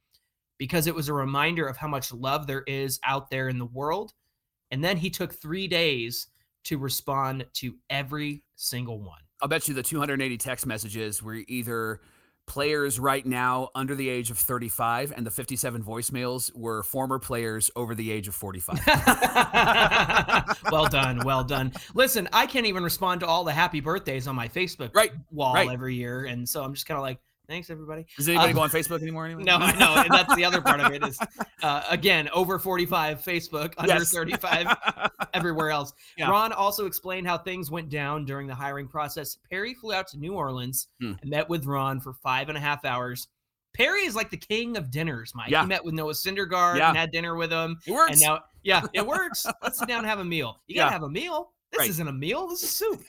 because 0.57 0.87
it 0.87 0.95
was 0.95 1.09
a 1.09 1.13
reminder 1.13 1.67
of 1.67 1.77
how 1.77 1.87
much 1.87 2.11
love 2.13 2.47
there 2.47 2.63
is 2.67 2.99
out 3.03 3.29
there 3.29 3.49
in 3.49 3.59
the 3.59 3.65
world. 3.65 4.13
And 4.71 4.83
then 4.83 4.97
he 4.97 5.09
took 5.09 5.33
three 5.33 5.67
days 5.67 6.27
to 6.65 6.77
respond 6.77 7.45
to 7.53 7.75
every 7.89 8.43
single 8.55 8.99
one. 8.99 9.19
I'll 9.41 9.47
bet 9.47 9.67
you 9.67 9.73
the 9.73 9.83
280 9.83 10.37
text 10.37 10.65
messages 10.65 11.21
were 11.21 11.35
either 11.47 12.01
players 12.47 12.99
right 12.99 13.25
now 13.25 13.69
under 13.75 13.93
the 13.93 14.09
age 14.09 14.31
of 14.31 14.37
35, 14.37 15.13
and 15.15 15.25
the 15.25 15.31
57 15.31 15.83
voicemails 15.83 16.55
were 16.55 16.81
former 16.81 17.19
players 17.19 17.69
over 17.75 17.93
the 17.93 18.11
age 18.11 18.27
of 18.27 18.35
45. 18.35 18.79
well 20.71 20.87
done, 20.87 21.19
well 21.25 21.43
done. 21.43 21.73
Listen, 21.93 22.27
I 22.33 22.47
can't 22.47 22.65
even 22.65 22.83
respond 22.83 23.19
to 23.21 23.27
all 23.27 23.43
the 23.43 23.51
happy 23.51 23.81
birthdays 23.81 24.27
on 24.27 24.35
my 24.35 24.47
Facebook 24.47 24.95
Right, 24.95 25.11
wall 25.31 25.53
right. 25.53 25.69
every 25.69 25.95
year, 25.95 26.25
and 26.25 26.47
so 26.47 26.63
I'm 26.63 26.73
just 26.73 26.87
kind 26.87 26.97
of 26.97 27.03
like, 27.03 27.19
thanks 27.47 27.69
everybody. 27.69 28.05
Does 28.17 28.27
anybody 28.29 28.49
Um, 28.49 28.55
go 28.55 28.61
on 28.61 28.69
Facebook 28.71 29.01
anymore? 29.01 29.25
Anyway? 29.25 29.43
No, 29.43 29.57
I 29.57 29.71
know, 29.77 29.95
and 29.95 30.11
that's 30.13 30.35
the 30.35 30.45
other 30.45 30.61
part 30.61 30.79
of 30.79 30.91
it 30.93 31.03
is, 31.07 31.19
uh, 31.63 31.83
again, 31.89 32.29
over 32.29 32.59
45 32.59 33.21
Facebook, 33.23 33.73
under 33.77 33.93
Yes. 33.93 34.11
35 34.11 34.75
everywhere 35.33 35.69
else. 35.69 35.93
Yeah. 36.17 36.29
Ron 36.29 36.53
also 36.53 36.85
explained 36.85 37.27
how 37.27 37.37
things 37.37 37.71
went 37.71 37.89
down 37.89 38.25
during 38.25 38.47
the 38.47 38.55
hiring 38.55 38.87
process. 38.87 39.37
Perry 39.49 39.73
flew 39.73 39.93
out 39.93 40.07
to 40.09 40.17
New 40.17 40.33
Orleans 40.33 40.87
Hmm. 40.99 41.13
and 41.21 41.29
met 41.29 41.47
with 41.49 41.65
Ron 41.65 41.99
for 41.99 42.13
five 42.13 42.49
and 42.49 42.57
a 42.57 42.61
half 42.61 42.85
hours. 42.85 43.27
Perry 43.75 44.01
is 44.05 44.15
like 44.15 44.31
the 44.31 44.37
king 44.37 44.75
of 44.75 44.89
dinners, 44.89 45.33
Mike. 45.35 45.51
Yeah. 45.51 45.61
He 45.61 45.67
met 45.67 45.85
with 45.85 45.93
Noah 45.93 46.13
Syndergaard 46.13 46.77
Yeah. 46.77 46.89
and 46.89 46.97
had 46.97 47.11
dinner 47.11 47.35
with 47.35 47.51
him. 47.51 47.77
it 47.85 47.91
works. 47.91 48.11
And 48.13 48.21
now, 48.21 48.39
yeah, 48.63 48.81
it 48.93 49.05
works. 49.05 49.45
Let's 49.61 49.77
sit 49.77 49.87
down 49.87 49.99
and 49.99 50.07
have 50.07 50.17
a 50.19 50.25
meal. 50.25 50.57
You 50.65 50.75
gotta 50.75 50.87
Yeah. 50.89 50.93
have 50.93 51.03
a 51.03 51.09
meal. 51.09 51.51
This 51.71 51.79
Right. 51.79 51.89
isn't 51.89 52.07
a 52.07 52.13
meal. 52.13 52.47
This 52.47 52.63
is 52.63 52.69
soup. 52.71 53.03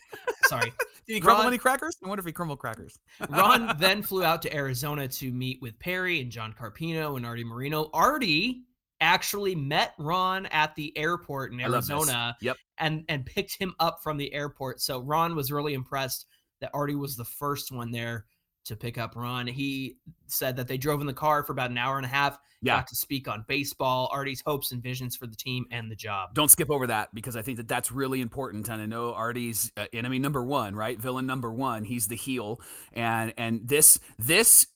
Sorry. 0.46 0.72
Did 1.06 1.14
he 1.14 1.20
crumble 1.20 1.44
Ron- 1.44 1.52
any 1.52 1.58
crackers? 1.58 1.96
I 2.04 2.08
wonder 2.08 2.20
if 2.20 2.26
he 2.26 2.32
crumbled 2.32 2.58
crackers. 2.58 2.98
Ron 3.30 3.76
then 3.80 4.02
flew 4.02 4.24
out 4.24 4.42
to 4.42 4.54
Arizona 4.54 5.06
to 5.08 5.32
meet 5.32 5.62
with 5.62 5.78
Perry 5.78 6.20
and 6.20 6.30
John 6.30 6.54
Carpino 6.58 7.16
and 7.16 7.24
Artie 7.24 7.44
Moreno. 7.44 7.88
Artie 7.94 8.62
actually 9.00 9.54
met 9.54 9.94
Ron 9.98 10.46
at 10.46 10.74
the 10.74 10.96
airport 10.98 11.52
in 11.52 11.60
I 11.60 11.66
love 11.68 11.84
this. 11.86 11.90
Arizona 11.90 12.36
Yep. 12.40 12.56
and 12.78 13.04
and 13.08 13.24
picked 13.24 13.56
him 13.58 13.74
up 13.80 14.02
from 14.02 14.16
the 14.16 14.32
airport. 14.34 14.80
So 14.80 15.00
Ron 15.00 15.34
was 15.36 15.52
really 15.52 15.74
impressed 15.74 16.26
that 16.60 16.70
Artie 16.74 16.96
was 16.96 17.16
the 17.16 17.24
first 17.24 17.70
one 17.70 17.90
there 17.92 18.26
to 18.68 18.76
pick 18.76 18.96
up 18.98 19.14
Ron. 19.16 19.46
He 19.46 19.96
said 20.26 20.56
that 20.56 20.68
they 20.68 20.78
drove 20.78 21.00
in 21.00 21.06
the 21.06 21.12
car 21.12 21.42
for 21.42 21.52
about 21.52 21.70
an 21.70 21.78
hour 21.78 21.96
and 21.96 22.06
a 22.06 22.08
half, 22.08 22.38
Yeah. 22.62 22.76
got 22.76 22.86
to 22.88 22.96
speak 22.96 23.28
on 23.28 23.44
baseball, 23.48 24.08
Artie's 24.12 24.42
hopes 24.46 24.72
and 24.72 24.82
visions 24.82 25.16
for 25.16 25.26
the 25.26 25.36
team 25.36 25.64
and 25.70 25.90
the 25.90 25.96
job. 25.96 26.34
Don't 26.34 26.50
skip 26.50 26.70
over 26.70 26.86
that 26.86 27.14
because 27.14 27.36
I 27.36 27.42
think 27.42 27.56
that 27.58 27.68
that's 27.68 27.90
really 27.92 28.20
important. 28.20 28.68
And 28.68 28.80
I 28.80 28.86
know 28.86 29.12
Artie's 29.14 29.72
uh, 29.76 29.86
enemy 29.92 30.18
number 30.18 30.42
one, 30.44 30.74
right? 30.74 30.98
Villain 30.98 31.26
number 31.26 31.52
one. 31.52 31.84
He's 31.84 32.06
the 32.06 32.16
heel, 32.16 32.60
and 32.92 33.32
and 33.36 33.66
this 33.66 33.98
this 34.18 34.66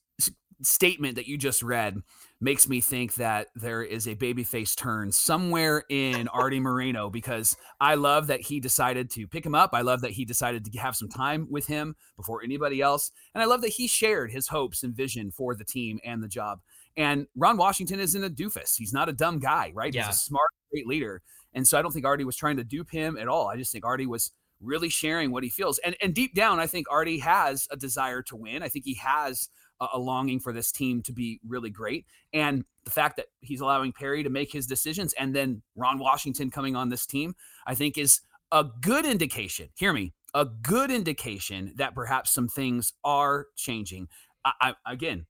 statement 0.63 1.17
that 1.17 1.27
you 1.27 1.37
just 1.37 1.63
read 1.63 2.01
makes 2.43 2.69
me 2.69 2.81
think 2.81 3.15
that 3.15 3.47
there 3.55 3.85
is 3.85 4.09
a 4.09 4.17
babyface 4.17 4.77
turn 4.77 5.13
somewhere 5.13 5.85
in 5.89 6.27
Artie 6.29 6.59
Moreno 6.59 7.09
because 7.09 7.57
I 7.81 7.95
love 7.95 8.27
that 8.27 8.41
he 8.41 8.59
decided 8.59 9.11
to 9.13 9.29
pick 9.29 9.47
him 9.47 9.55
up. 9.55 9.71
I 9.73 9.83
love 9.83 10.01
that 10.01 10.11
he 10.11 10.25
decided 10.25 10.65
to 10.65 10.79
have 10.81 10.97
some 10.97 11.09
time 11.09 11.47
with 11.49 11.69
him 11.69 11.95
before 12.17 12.43
anybody 12.43 12.81
else, 12.81 13.13
and 13.35 13.43
I 13.43 13.47
love 13.47 13.63
that 13.63 13.69
he 13.69 13.87
shared 13.87 14.33
his 14.33 14.49
hopes 14.49 14.83
and 14.83 14.95
vision 14.95 15.31
for 15.31 15.55
the 15.55 15.65
team 15.65 16.01
and 16.05 16.23
the 16.23 16.29
job. 16.29 16.61
And 16.97 17.27
Ron 17.37 17.57
Washington 17.57 18.01
isn't 18.01 18.25
a 18.25 18.29
doofus. 18.29 18.75
He's 18.77 18.93
not 18.93 19.09
a 19.09 19.13
dumb 19.13 19.39
guy, 19.39 19.71
right? 19.73 19.95
Yeah. 19.95 20.07
He's 20.07 20.17
a 20.17 20.19
smart, 20.19 20.51
great 20.71 20.87
leader. 20.87 21.23
And 21.55 21.67
so 21.67 21.79
I 21.79 21.83
don't 21.83 21.93
think 21.93 22.05
Artie 22.05 22.25
was 22.25 22.37
trying 22.37 22.57
to 22.57 22.65
dupe 22.65 22.91
him 22.91 23.17
at 23.17 23.29
all. 23.29 23.49
I 23.49 23.57
just 23.57 23.73
think 23.73 23.85
Artie 23.85 24.07
was 24.07 24.33
really 24.61 24.89
sharing 24.89 25.31
what 25.31 25.45
he 25.45 25.51
feels. 25.51 25.79
And 25.79 25.97
and 26.03 26.15
deep 26.15 26.35
down, 26.35 26.61
I 26.61 26.67
think 26.67 26.87
Artie 26.91 27.19
has 27.19 27.69
a 27.71 27.77
desire 27.77 28.23
to 28.23 28.37
win. 28.37 28.63
I 28.63 28.69
think 28.69 28.85
he 28.85 28.95
has 28.95 29.49
a, 29.93 29.99
longing 29.99 30.41
for 30.41 30.53
this 30.53 30.73
team 30.73 31.03
to 31.03 31.13
be 31.13 31.41
really 31.47 31.71
great. 31.71 32.07
And 32.33 32.65
the 32.85 32.91
fact 32.91 33.17
that 33.17 33.27
he's 33.41 33.61
allowing 33.61 33.93
Perry 33.93 34.23
to 34.23 34.31
make 34.31 34.53
his 34.53 34.67
decisions 34.67 35.15
and 35.15 35.35
then 35.35 35.63
Ron 35.77 35.99
Washington 35.99 36.51
coming 36.51 36.77
on 36.77 36.89
this 36.89 37.07
team, 37.07 37.35
I 37.67 37.75
think 37.75 37.99
is 37.99 38.21
a 38.51 38.65
good 38.81 39.05
indication. 39.07 39.69
Hear 39.77 39.93
me, 39.93 40.13
a 40.35 40.45
good 40.45 40.91
indication 40.91 41.73
that 41.77 41.95
perhaps 41.95 42.33
some 42.33 42.49
things 42.49 42.93
are 43.05 43.47
changing. 43.57 44.09
I, 44.45 44.53
I 44.61 44.93
again, 44.93 45.27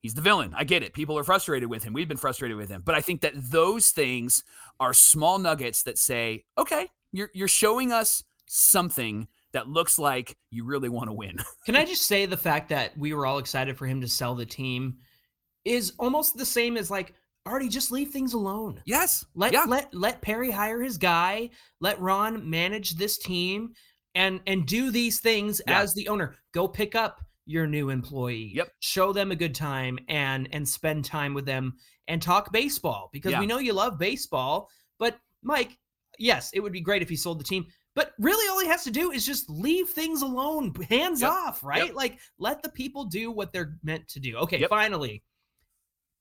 he's 0.00 0.14
the 0.14 0.22
villain. 0.22 0.54
I 0.56 0.64
get 0.64 0.82
it. 0.82 0.94
People 0.94 1.18
are 1.18 1.24
frustrated 1.24 1.68
with 1.68 1.82
him. 1.84 1.92
We've 1.92 2.08
been 2.08 2.16
frustrated 2.16 2.56
with 2.56 2.68
him. 2.68 2.82
But 2.84 2.94
I 2.94 3.00
think 3.00 3.20
that 3.22 3.34
those 3.36 3.90
things 3.90 4.42
are 4.80 4.94
small 4.94 5.38
nuggets 5.38 5.82
that 5.84 5.98
say, 5.98 6.44
okay, 6.56 6.88
you're 7.12 7.30
you're 7.34 7.48
showing 7.48 7.92
us 7.92 8.22
something 8.46 9.28
that 9.52 9.68
looks 9.68 9.98
like 9.98 10.36
you 10.50 10.64
really 10.64 10.88
want 10.88 11.08
to 11.08 11.12
win. 11.14 11.36
Can 11.66 11.76
I 11.76 11.84
just 11.84 12.06
say 12.06 12.26
the 12.26 12.36
fact 12.36 12.68
that 12.68 12.96
we 12.96 13.14
were 13.14 13.26
all 13.26 13.38
excited 13.38 13.76
for 13.76 13.86
him 13.86 14.00
to 14.00 14.08
sell 14.08 14.34
the 14.34 14.46
team 14.46 14.96
is 15.64 15.92
almost 15.98 16.36
the 16.36 16.44
same 16.46 16.76
as 16.76 16.90
like 16.90 17.14
already 17.46 17.68
just 17.68 17.90
leave 17.90 18.10
things 18.10 18.34
alone. 18.34 18.82
Yes. 18.84 19.24
Let 19.34 19.52
yeah. 19.52 19.64
let 19.66 19.92
let 19.94 20.20
Perry 20.20 20.50
hire 20.50 20.82
his 20.82 20.98
guy. 20.98 21.50
Let 21.80 22.00
Ron 22.00 22.48
manage 22.48 22.92
this 22.92 23.18
team 23.18 23.72
and 24.14 24.40
and 24.46 24.66
do 24.66 24.90
these 24.90 25.20
things 25.20 25.60
Yeah. 25.66 25.80
as 25.80 25.94
the 25.94 26.08
owner. 26.08 26.36
Go 26.52 26.68
pick 26.68 26.94
up 26.94 27.20
your 27.46 27.66
new 27.66 27.88
employee. 27.90 28.52
Yep. 28.54 28.68
Show 28.80 29.12
them 29.12 29.30
a 29.30 29.36
good 29.36 29.54
time 29.54 29.98
and 30.08 30.48
and 30.52 30.68
spend 30.68 31.04
time 31.04 31.32
with 31.34 31.46
them 31.46 31.74
and 32.06 32.20
talk 32.20 32.52
baseball 32.52 33.08
because 33.12 33.32
Yeah. 33.32 33.40
we 33.40 33.46
know 33.46 33.58
you 33.58 33.72
love 33.72 33.98
baseball. 33.98 34.68
But 34.98 35.18
Mike, 35.42 35.78
yes, 36.18 36.50
it 36.52 36.60
would 36.60 36.72
be 36.72 36.80
great 36.80 37.02
if 37.02 37.08
he 37.08 37.16
sold 37.16 37.40
the 37.40 37.44
team. 37.44 37.66
But 37.98 38.14
really, 38.20 38.48
all 38.48 38.60
he 38.60 38.68
has 38.68 38.84
to 38.84 38.92
do 38.92 39.10
is 39.10 39.26
just 39.26 39.50
leave 39.50 39.88
things 39.88 40.22
alone, 40.22 40.72
hands 40.88 41.20
Yep. 41.20 41.32
off, 41.32 41.64
right? 41.64 41.86
Yep. 41.86 41.96
Like 41.96 42.20
let 42.38 42.62
the 42.62 42.68
people 42.68 43.04
do 43.04 43.32
what 43.32 43.52
they're 43.52 43.76
meant 43.82 44.06
to 44.10 44.20
do. 44.20 44.36
Okay, 44.36 44.60
Yep. 44.60 44.70
finally, 44.70 45.24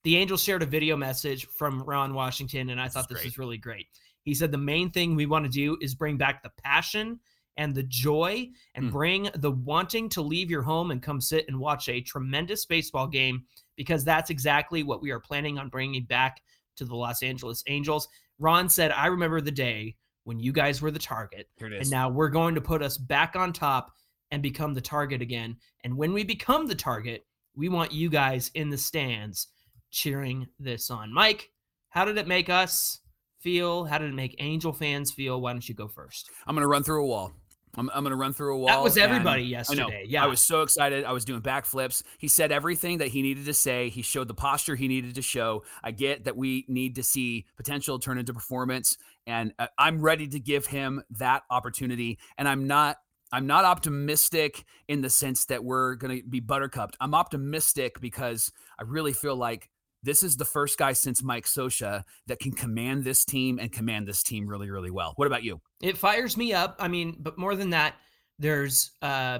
the 0.02 0.18
Angels 0.18 0.42
shared 0.42 0.64
a 0.64 0.66
video 0.66 0.98
message 0.98 1.46
from 1.46 1.84
Ron 1.84 2.16
Washington, 2.16 2.72
and 2.72 2.82
I 2.82 2.88
thought 2.88 3.08
this 3.08 3.24
was 3.24 3.38
really 3.38 3.60
great. 3.60 3.86
He 4.24 4.34
said 4.34 4.52
the 4.52 4.58
main 4.58 4.90
thing 4.90 5.16
we 5.16 5.28
want 5.28 5.46
to 5.46 5.52
do 5.52 5.78
is 5.80 5.94
bring 5.94 6.18
back 6.18 6.42
the 6.42 6.50
passion 6.64 7.20
and 7.58 7.76
the 7.76 7.84
joy 7.84 8.50
and 8.74 8.86
Mm. 8.86 8.92
bring 8.92 9.30
the 9.36 9.52
wanting 9.52 10.10
to 10.10 10.24
leave 10.24 10.50
your 10.50 10.64
home 10.64 10.90
and 10.90 11.00
come 11.04 11.22
sit 11.22 11.48
and 11.48 11.60
watch 11.60 11.90
a 11.90 12.02
tremendous 12.02 12.66
baseball 12.66 13.06
game 13.06 13.46
because 13.76 14.04
that's 14.04 14.32
exactly 14.32 14.82
what 14.82 15.04
we 15.04 15.12
are 15.12 15.20
planning 15.20 15.60
on 15.60 15.70
bringing 15.70 16.06
back 16.06 16.42
to 16.78 16.86
the 16.86 16.96
Los 16.96 17.22
Angeles 17.22 17.64
Angels. 17.68 18.08
Ron 18.40 18.68
said, 18.68 18.92
I 18.92 19.06
remember 19.06 19.42
the 19.42 19.52
day 19.52 19.96
when 20.28 20.42
you 20.42 20.52
guys 20.52 20.82
were 20.82 20.92
the 20.92 21.00
target, 21.00 21.48
Here 21.56 21.68
it 21.68 21.82
and 21.82 21.90
now 21.90 22.10
we're 22.10 22.28
going 22.28 22.54
to 22.56 22.60
put 22.60 22.82
us 22.82 22.98
back 22.98 23.38
on 23.38 23.54
top 23.54 23.94
and 24.30 24.44
become 24.44 24.74
the 24.74 24.82
target 24.82 25.22
again. 25.22 25.56
And 25.86 25.96
when 25.96 26.12
we 26.12 26.26
become 26.26 26.68
the 26.68 26.76
target, 26.76 27.26
we 27.56 27.70
want 27.70 27.94
you 27.94 28.10
guys 28.10 28.52
in 28.54 28.70
the 28.70 28.78
stands 28.78 29.48
cheering 29.90 30.46
this 30.60 30.92
on. 30.92 31.14
Mike, 31.14 31.50
how 31.88 32.04
did 32.04 32.18
it 32.18 32.28
make 32.28 32.50
us 32.50 33.00
feel? 33.40 33.86
How 33.86 34.00
did 34.00 34.10
it 34.10 34.16
make 34.16 34.36
Angel 34.40 34.74
fans 34.74 35.14
feel? 35.14 35.40
Why 35.40 35.54
don't 35.54 35.68
you 35.68 35.74
go 35.74 35.88
first? 35.88 36.30
I'm 36.46 36.56
gonna 36.56 36.68
run 36.68 36.84
through 36.84 37.06
a 37.06 37.08
wall. 37.08 37.32
I'm, 37.78 37.90
I'm 37.94 38.04
gonna 38.04 38.16
run 38.16 38.34
through 38.34 38.56
a 38.56 38.58
wall. 38.58 38.68
That 38.68 38.82
was 38.82 38.98
everybody 38.98 39.42
I 39.42 39.46
know. 39.46 39.50
yesterday. 39.50 40.06
Yeah. 40.08 40.24
I 40.24 40.28
was 40.28 40.42
so 40.42 40.62
excited. 40.64 41.06
I 41.06 41.12
was 41.12 41.26
doing 41.26 41.42
backflips. 41.42 42.04
He 42.18 42.28
said 42.28 42.52
everything 42.52 42.98
that 42.98 43.10
he 43.10 43.22
needed 43.22 43.46
to 43.46 43.54
say. 43.54 43.90
He 43.90 44.02
showed 44.02 44.28
the 44.28 44.34
posture 44.34 44.76
he 44.76 44.88
needed 44.88 45.16
to 45.16 45.22
show. 45.22 45.64
I 45.84 45.92
get 45.92 46.26
that 46.26 46.36
we 46.36 46.66
need 46.68 46.96
to 46.96 47.04
see 47.04 47.46
potential 47.56 48.00
turn 48.00 48.18
into 48.18 48.34
performance, 48.34 48.98
and 49.26 49.54
uh, 49.60 49.68
I'm 49.78 50.02
ready 50.02 50.28
to 50.28 50.40
give 50.40 50.66
him 50.66 51.04
that 51.12 51.44
opportunity. 51.50 52.20
And 52.38 52.48
I'm 52.48 52.68
not. 52.68 52.98
I'm 53.30 53.46
not 53.46 53.66
optimistic 53.66 54.64
in 54.88 55.02
the 55.02 55.10
sense 55.10 55.44
that 55.48 55.62
we're 55.62 55.96
going 55.96 56.22
to 56.22 56.26
be 56.26 56.40
buttercupped. 56.40 56.96
I'm 57.02 57.14
optimistic 57.14 58.00
because 58.00 58.54
I 58.80 58.84
really 58.84 59.12
feel 59.12 59.36
like 59.36 59.70
this 60.08 60.24
is 60.24 60.38
the 60.38 60.46
first 60.46 60.78
guy 60.80 60.94
since 60.94 61.22
Mike 61.22 61.46
Scioscia 61.46 62.04
that 62.28 62.40
can 62.40 62.54
command 62.54 63.04
this 63.04 63.26
team 63.26 63.60
and 63.60 63.72
command 63.72 64.08
this 64.08 64.24
team 64.24 64.48
really, 64.48 64.70
really 64.72 64.90
well. 64.90 65.12
What 65.18 65.28
about 65.28 65.44
you? 65.44 65.62
it 65.82 65.98
fires 65.98 66.38
me 66.38 66.54
up. 66.54 66.76
I 66.80 66.88
mean, 66.88 67.18
but 67.20 67.38
more 67.38 67.56
than 67.56 67.70
that, 67.72 67.96
there's 68.40 68.92
uh 69.02 69.40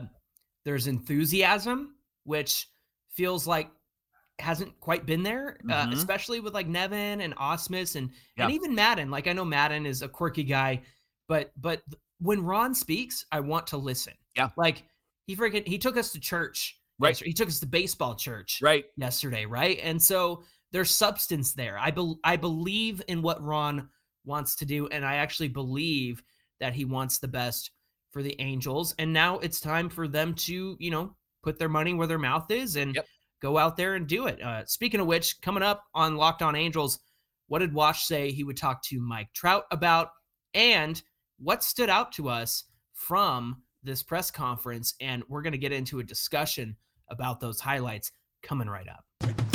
there's 0.66 0.88
enthusiasm, 0.88 1.96
which 2.26 2.68
feels 3.14 3.48
like 3.48 3.70
hasn't 4.40 4.80
quite 4.80 5.06
been 5.08 5.24
there, 5.24 5.58
uh, 5.70 5.88
Mhm. 5.88 5.94
especially 5.94 6.40
with 6.42 6.54
like 6.54 6.68
Nevin 6.68 7.22
and 7.22 7.36
Ausmus 7.38 7.96
and 7.96 8.12
Yeah. 8.36 8.44
and 8.46 8.54
even 8.54 8.76
Maddon. 8.76 9.10
Like 9.10 9.26
I 9.28 9.34
know 9.34 9.46
Maddon 9.46 9.86
is 9.88 10.02
a 10.04 10.08
quirky 10.10 10.44
guy, 10.44 10.84
but 11.28 11.52
but 11.58 11.82
when 12.20 12.42
Ron 12.44 12.76
speaks, 12.76 13.26
I 13.32 13.40
want 13.40 13.66
to 13.68 13.78
listen. 13.78 14.14
Yeah. 14.36 14.50
Like 14.58 14.84
he 15.26 15.36
freaking 15.36 15.68
he 15.68 15.78
took 15.80 15.98
us 15.98 16.12
to 16.12 16.20
church. 16.20 16.76
Right. 17.00 17.10
yesterday. 17.10 17.30
He 17.30 17.34
took 17.36 17.48
us 17.48 17.60
to 17.60 17.68
baseball 17.68 18.16
church 18.16 18.60
Right. 18.60 18.86
yesterday, 18.96 19.46
right? 19.46 19.78
And 19.84 20.02
so 20.02 20.44
there's 20.72 20.92
substance 20.94 21.54
there. 21.54 21.78
I 21.80 21.92
bel 21.92 22.20
I 22.24 22.36
believe 22.36 23.02
in 23.08 23.22
what 23.22 23.44
Ron 23.44 23.90
wants 24.26 24.56
to 24.58 24.66
do, 24.66 24.88
and 24.88 25.06
I 25.06 25.16
actually 25.16 25.48
believe 25.48 26.22
that 26.60 26.74
he 26.74 26.86
wants 26.86 27.20
the 27.20 27.28
best 27.28 27.72
for 28.12 28.22
the 28.24 28.36
Angels. 28.42 28.96
And 29.00 29.14
now 29.14 29.38
it's 29.40 29.60
time 29.60 29.90
for 29.90 30.08
them 30.08 30.34
to, 30.36 30.76
you 30.80 30.92
know, 30.92 31.16
put 31.44 31.60
their 31.60 31.70
money 31.70 31.94
where 31.94 32.08
their 32.08 32.18
mouth 32.18 32.50
is 32.52 32.76
and 32.76 32.96
Yep. 32.96 33.06
go 33.42 33.58
out 33.58 33.78
there 33.78 33.96
and 33.96 34.08
do 34.08 34.28
it. 34.28 34.42
Uh, 34.42 34.66
speaking 34.66 35.00
of 35.00 35.08
which, 35.08 35.40
coming 35.42 35.64
up 35.64 35.84
on 35.94 36.18
Locked 36.18 36.42
On 36.42 36.56
Angels, 36.56 37.00
what 37.48 37.60
did 37.60 37.74
Wash 37.74 38.06
say 38.06 38.32
he 38.32 38.44
would 38.44 38.58
talk 38.58 38.82
to 38.84 39.00
Mike 39.00 39.32
Trout 39.34 39.66
about, 39.72 40.10
and 40.54 41.02
what 41.38 41.64
stood 41.64 41.90
out 41.90 42.12
to 42.14 42.28
us 42.28 42.64
from 42.94 43.62
this 43.84 44.04
press 44.04 44.32
conference? 44.32 44.96
And 45.00 45.24
we're 45.30 45.44
going 45.44 45.52
to 45.54 45.58
get 45.58 45.72
into 45.72 46.00
a 46.00 46.04
discussion 46.04 46.76
about 47.10 47.40
those 47.40 47.60
highlights 47.60 48.12
coming 48.42 48.68
right 48.68 48.88
up. 48.90 49.47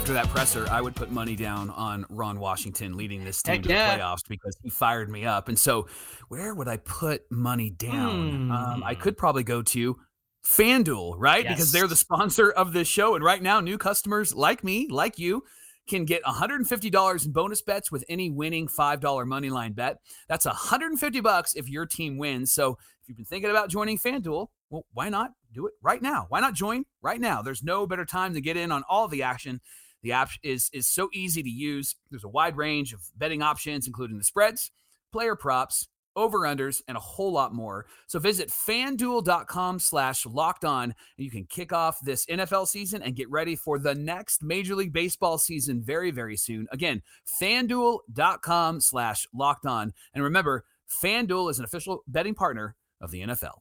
After 0.00 0.14
that 0.14 0.28
presser, 0.28 0.66
I 0.70 0.80
would 0.80 0.94
put 0.96 1.10
money 1.10 1.36
down 1.36 1.68
on 1.68 2.06
Ron 2.08 2.40
Washington 2.40 2.96
leading 2.96 3.22
this 3.22 3.42
team 3.42 3.56
Heck 3.56 3.62
to 3.64 3.68
the 3.68 3.74
yeah. 3.74 3.98
playoffs 3.98 4.26
because 4.26 4.56
he 4.62 4.70
fired 4.70 5.10
me 5.10 5.26
up. 5.26 5.50
And 5.50 5.58
so, 5.58 5.88
where 6.28 6.54
would 6.54 6.68
I 6.68 6.78
put 6.78 7.30
money 7.30 7.68
down? 7.68 8.50
Um, 8.50 8.82
I 8.82 8.94
Hmm. 8.94 9.00
could 9.02 9.18
probably 9.18 9.42
go 9.42 9.60
to 9.60 9.98
FanDuel, 10.42 11.16
right? 11.18 11.46
Because 11.46 11.70
they're 11.70 11.86
the 11.86 11.96
sponsor 11.96 12.50
of 12.50 12.72
this 12.72 12.88
show. 12.88 13.14
And 13.14 13.22
right 13.22 13.42
now, 13.42 13.60
new 13.60 13.76
customers 13.76 14.34
like 14.34 14.64
me, 14.64 14.86
like 14.88 15.18
you, 15.18 15.44
can 15.86 16.06
get 16.06 16.22
$150 16.24 17.26
in 17.26 17.32
bonus 17.32 17.60
bets 17.60 17.92
with 17.92 18.02
any 18.08 18.30
winning 18.30 18.68
$5 18.68 19.26
money 19.26 19.50
line 19.50 19.72
bet. 19.72 19.98
That's 20.28 20.46
150 20.46 21.20
bucks 21.20 21.54
if 21.54 21.68
your 21.68 21.84
team 21.84 22.16
wins. 22.16 22.52
So 22.52 22.78
if 23.02 23.08
you've 23.08 23.18
been 23.18 23.26
thinking 23.26 23.50
about 23.50 23.68
joining 23.68 23.98
FanDuel, 23.98 24.46
well, 24.70 24.86
why 24.94 25.08
not 25.10 25.32
do 25.52 25.66
it 25.66 25.74
right 25.82 26.00
now? 26.00 26.26
Why 26.28 26.40
not 26.40 26.54
join 26.54 26.84
right 27.02 27.20
now? 27.20 27.42
There's 27.42 27.62
no 27.62 27.86
better 27.86 28.04
time 28.06 28.32
to 28.34 28.40
get 28.40 28.56
in 28.56 28.70
on 28.70 28.84
all 28.88 29.08
the 29.08 29.24
action. 29.24 29.60
The 30.02 30.12
app 30.12 30.30
is 30.42 30.70
is 30.72 30.86
so 30.86 31.08
easy 31.12 31.42
to 31.42 31.50
use. 31.50 31.96
There's 32.10 32.24
a 32.24 32.28
wide 32.28 32.56
range 32.56 32.92
of 32.92 33.00
betting 33.16 33.42
options, 33.42 33.86
including 33.86 34.18
the 34.18 34.24
spreads, 34.24 34.70
player 35.12 35.36
props, 35.36 35.88
over-unders, 36.16 36.82
and 36.88 36.96
a 36.96 37.00
whole 37.00 37.32
lot 37.32 37.54
more. 37.54 37.86
So 38.06 38.18
visit 38.18 38.48
fanduel.com 38.50 39.78
slash 39.78 40.26
locked 40.26 40.64
on, 40.64 40.84
and 40.84 40.94
you 41.16 41.30
can 41.30 41.44
kick 41.44 41.72
off 41.72 41.98
this 42.00 42.26
NFL 42.26 42.68
season 42.68 43.02
and 43.02 43.14
get 43.14 43.30
ready 43.30 43.56
for 43.56 43.78
the 43.78 43.94
next 43.94 44.42
Major 44.42 44.74
League 44.74 44.92
Baseball 44.92 45.38
season 45.38 45.82
very, 45.82 46.10
very 46.10 46.36
soon. 46.36 46.66
Again, 46.72 47.02
fanduel.com 47.40 48.80
slash 48.80 49.26
locked 49.32 49.66
on. 49.66 49.92
And 50.14 50.24
remember, 50.24 50.64
FanDuel 51.02 51.50
is 51.50 51.58
an 51.58 51.64
official 51.64 52.02
betting 52.08 52.34
partner 52.34 52.74
of 53.00 53.10
the 53.10 53.22
NFL. 53.22 53.60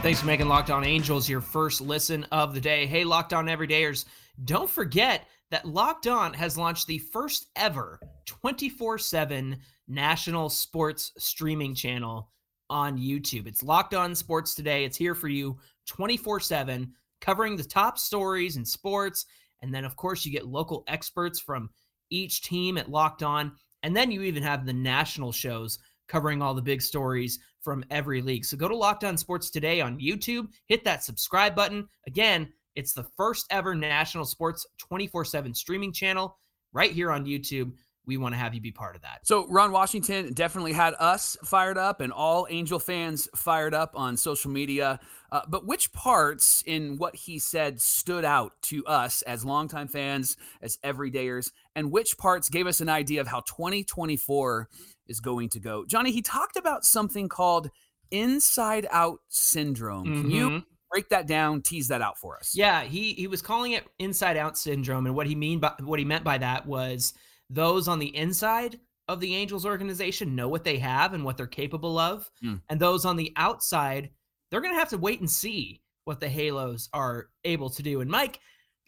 Thanks 0.00 0.20
for 0.20 0.26
making 0.26 0.46
Locked 0.46 0.70
On 0.70 0.84
Angels 0.84 1.28
your 1.28 1.40
first 1.40 1.80
listen 1.80 2.22
of 2.30 2.54
the 2.54 2.60
day. 2.60 2.86
Hey, 2.86 3.02
Locked 3.02 3.32
On 3.32 3.46
Everydayers, 3.46 4.04
don't 4.44 4.70
forget 4.70 5.26
that 5.50 5.66
Locked 5.66 6.06
On 6.06 6.32
has 6.32 6.56
launched 6.56 6.86
the 6.86 6.98
first 6.98 7.48
ever 7.56 7.98
24 8.24 8.98
7 8.98 9.56
national 9.88 10.50
sports 10.50 11.10
streaming 11.18 11.74
channel 11.74 12.30
on 12.70 12.96
YouTube. 12.96 13.48
It's 13.48 13.64
Locked 13.64 13.92
On 13.92 14.14
Sports 14.14 14.54
Today. 14.54 14.84
It's 14.84 14.96
here 14.96 15.16
for 15.16 15.26
you 15.26 15.58
24 15.88 16.38
7, 16.38 16.92
covering 17.20 17.56
the 17.56 17.64
top 17.64 17.98
stories 17.98 18.56
in 18.56 18.64
sports. 18.64 19.26
And 19.62 19.74
then, 19.74 19.84
of 19.84 19.96
course, 19.96 20.24
you 20.24 20.30
get 20.30 20.46
local 20.46 20.84
experts 20.86 21.40
from 21.40 21.70
each 22.08 22.42
team 22.42 22.78
at 22.78 22.88
Locked 22.88 23.24
On. 23.24 23.50
And 23.82 23.96
then 23.96 24.12
you 24.12 24.22
even 24.22 24.44
have 24.44 24.64
the 24.64 24.72
national 24.72 25.32
shows 25.32 25.80
covering 26.08 26.42
all 26.42 26.54
the 26.54 26.62
big 26.62 26.82
stories 26.82 27.38
from 27.60 27.84
every 27.90 28.22
league. 28.22 28.44
So 28.44 28.56
go 28.56 28.68
to 28.68 28.76
Locked 28.76 29.04
On 29.04 29.16
Sports 29.16 29.50
today 29.50 29.80
on 29.80 30.00
YouTube, 30.00 30.48
hit 30.66 30.84
that 30.84 31.04
subscribe 31.04 31.54
button. 31.54 31.86
Again, 32.06 32.52
it's 32.74 32.92
the 32.92 33.06
first 33.16 33.46
ever 33.50 33.74
national 33.74 34.24
sports 34.24 34.66
24 34.78 35.24
7 35.24 35.54
streaming 35.54 35.92
channel 35.92 36.38
right 36.72 36.92
here 36.92 37.10
on 37.10 37.26
YouTube. 37.26 37.72
We 38.06 38.16
want 38.16 38.34
to 38.34 38.38
have 38.38 38.54
you 38.54 38.60
be 38.62 38.72
part 38.72 38.96
of 38.96 39.02
that. 39.02 39.26
So 39.26 39.46
Ron 39.48 39.70
Washington 39.70 40.32
definitely 40.32 40.72
had 40.72 40.94
us 40.98 41.36
fired 41.44 41.76
up 41.76 42.00
and 42.00 42.10
all 42.10 42.46
Angel 42.48 42.78
fans 42.78 43.28
fired 43.36 43.74
up 43.74 43.92
on 43.94 44.16
social 44.16 44.50
media. 44.50 44.98
Uh, 45.30 45.42
but 45.46 45.66
which 45.66 45.92
parts 45.92 46.62
in 46.66 46.96
what 46.96 47.14
he 47.14 47.38
said 47.38 47.78
stood 47.78 48.24
out 48.24 48.52
to 48.62 48.82
us 48.86 49.20
as 49.22 49.44
longtime 49.44 49.88
fans, 49.88 50.38
as 50.62 50.78
everydayers, 50.78 51.50
and 51.74 51.92
which 51.92 52.16
parts 52.16 52.48
gave 52.48 52.66
us 52.66 52.80
an 52.80 52.88
idea 52.88 53.20
of 53.20 53.26
how 53.26 53.40
2024 53.40 54.70
is 55.08 55.20
going 55.20 55.48
to 55.50 55.60
go? 55.60 55.84
Johnny, 55.86 56.12
he 56.12 56.22
talked 56.22 56.56
about 56.56 56.84
something 56.84 57.28
called 57.28 57.70
inside 58.10 58.86
out 58.90 59.18
syndrome. 59.28 60.04
Can 60.04 60.30
you 60.30 60.48
Mhm. 60.50 60.64
break 60.90 61.08
that 61.10 61.26
down, 61.26 61.62
tease 61.62 61.88
that 61.88 62.00
out 62.02 62.18
for 62.18 62.36
us? 62.38 62.54
Yeah, 62.54 62.82
he 62.84 63.12
he 63.14 63.26
was 63.26 63.42
calling 63.42 63.72
it 63.72 63.86
inside 63.98 64.36
out 64.36 64.56
syndrome, 64.56 65.06
and 65.06 65.14
what 65.14 65.26
he 65.26 65.34
mean 65.34 65.60
by 65.60 65.74
what 65.80 65.98
he 65.98 66.04
meant 66.04 66.24
by 66.24 66.38
that 66.38 66.66
was 66.66 67.14
those 67.50 67.88
on 67.88 67.98
the 67.98 68.14
inside 68.16 68.80
of 69.08 69.20
the 69.20 69.34
Angels 69.34 69.64
organization 69.64 70.34
know 70.34 70.48
what 70.48 70.64
they 70.64 70.78
have 70.78 71.14
and 71.14 71.24
what 71.24 71.36
they're 71.36 71.46
capable 71.46 71.98
of. 71.98 72.30
Mm. 72.44 72.60
And 72.68 72.78
those 72.78 73.04
on 73.06 73.16
the 73.16 73.32
outside, 73.36 74.10
they're 74.50 74.60
going 74.60 74.74
to 74.74 74.78
have 74.78 74.90
to 74.90 74.98
wait 74.98 75.20
and 75.20 75.30
see 75.30 75.82
what 76.04 76.20
the 76.20 76.28
Halos 76.28 76.90
are 76.92 77.30
able 77.44 77.70
to 77.70 77.82
do. 77.82 78.02
And 78.02 78.10
Mike, 78.10 78.40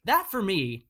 that 0.05 0.31
for 0.31 0.43
me, 0.43 0.87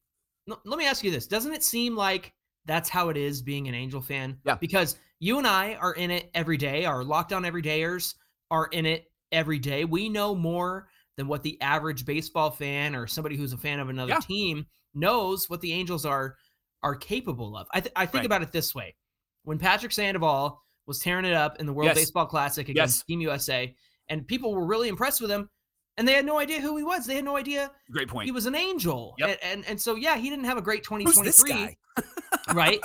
let 0.47 0.79
me 0.79 0.85
ask 0.87 1.05
you 1.05 1.13
this. 1.13 1.29
Doesn't 1.29 1.53
it 1.53 1.63
seem 1.63 1.95
like 1.97 2.33
that's 2.67 2.89
how 2.89 3.09
it 3.09 3.17
is 3.17 3.43
being 3.43 3.69
an 3.69 3.75
Angel 3.75 4.01
fan? 4.01 4.39
Yeah. 4.45 4.57
Because 4.57 4.97
you 5.19 5.39
and 5.39 5.47
I 5.47 5.75
are 5.75 5.95
in 5.95 6.11
it 6.11 6.31
every 6.35 6.57
day. 6.57 6.85
Our 6.85 7.05
locked 7.05 7.33
on 7.33 7.43
everydayers 7.43 8.15
are 8.51 8.67
in 8.67 8.87
it 8.87 9.07
every 9.33 9.59
day. 9.59 9.85
We 9.85 10.09
know 10.09 10.35
more 10.35 10.89
than 11.17 11.27
what 11.29 11.43
the 11.43 11.61
average 11.61 12.05
baseball 12.05 12.51
fan 12.51 12.95
or 12.97 13.07
somebody 13.07 13.37
who's 13.37 13.53
a 13.53 13.59
fan 13.59 13.81
of 13.81 13.89
another 13.89 14.13
Yeah. 14.13 14.21
team 14.21 14.67
knows 14.95 15.49
what 15.49 15.61
the 15.61 15.73
Angels 15.73 16.05
are 16.07 16.37
are 16.83 16.95
capable 16.95 17.57
of. 17.57 17.67
I, 17.75 17.81
th- 17.81 17.93
I 17.95 18.07
think 18.07 18.21
Right. 18.21 18.27
about 18.27 18.43
it 18.43 18.53
this 18.53 18.75
way: 18.75 18.97
when 19.45 19.59
Patrick 19.59 19.93
Sandoval 19.93 20.63
was 20.87 20.99
tearing 20.99 21.27
it 21.27 21.35
up 21.35 21.61
in 21.61 21.67
the 21.67 21.73
World 21.75 21.89
Yes. 21.89 21.97
Baseball 21.99 22.25
Classic 22.27 22.67
against 22.69 23.01
Yes. 23.01 23.05
Team 23.05 23.21
USA, 23.21 23.75
and 24.09 24.27
people 24.27 24.55
were 24.55 24.65
really 24.65 24.89
impressed 24.89 25.21
with 25.21 25.31
him, 25.31 25.51
and 25.99 26.09
they 26.09 26.15
had 26.15 26.25
no 26.25 26.39
idea 26.39 26.59
who 26.61 26.77
he 26.79 26.83
was. 26.83 27.05
They 27.05 27.17
had 27.17 27.25
no 27.25 27.37
idea 27.37 27.71
Great 27.93 28.09
point. 28.09 28.25
he 28.25 28.33
was 28.33 28.47
an 28.47 28.55
angel. 28.55 29.15
Yep. 29.19 29.29
And, 29.29 29.39
and 29.53 29.65
and 29.69 29.81
so 29.81 29.95
yeah, 29.95 30.17
he 30.17 30.31
didn't 30.31 30.47
have 30.47 30.57
a 30.57 30.63
great 30.63 30.87
Who's 30.87 31.05
this 31.19 31.43
2023 31.43 31.77
guy? 31.97 32.03
right? 32.55 32.81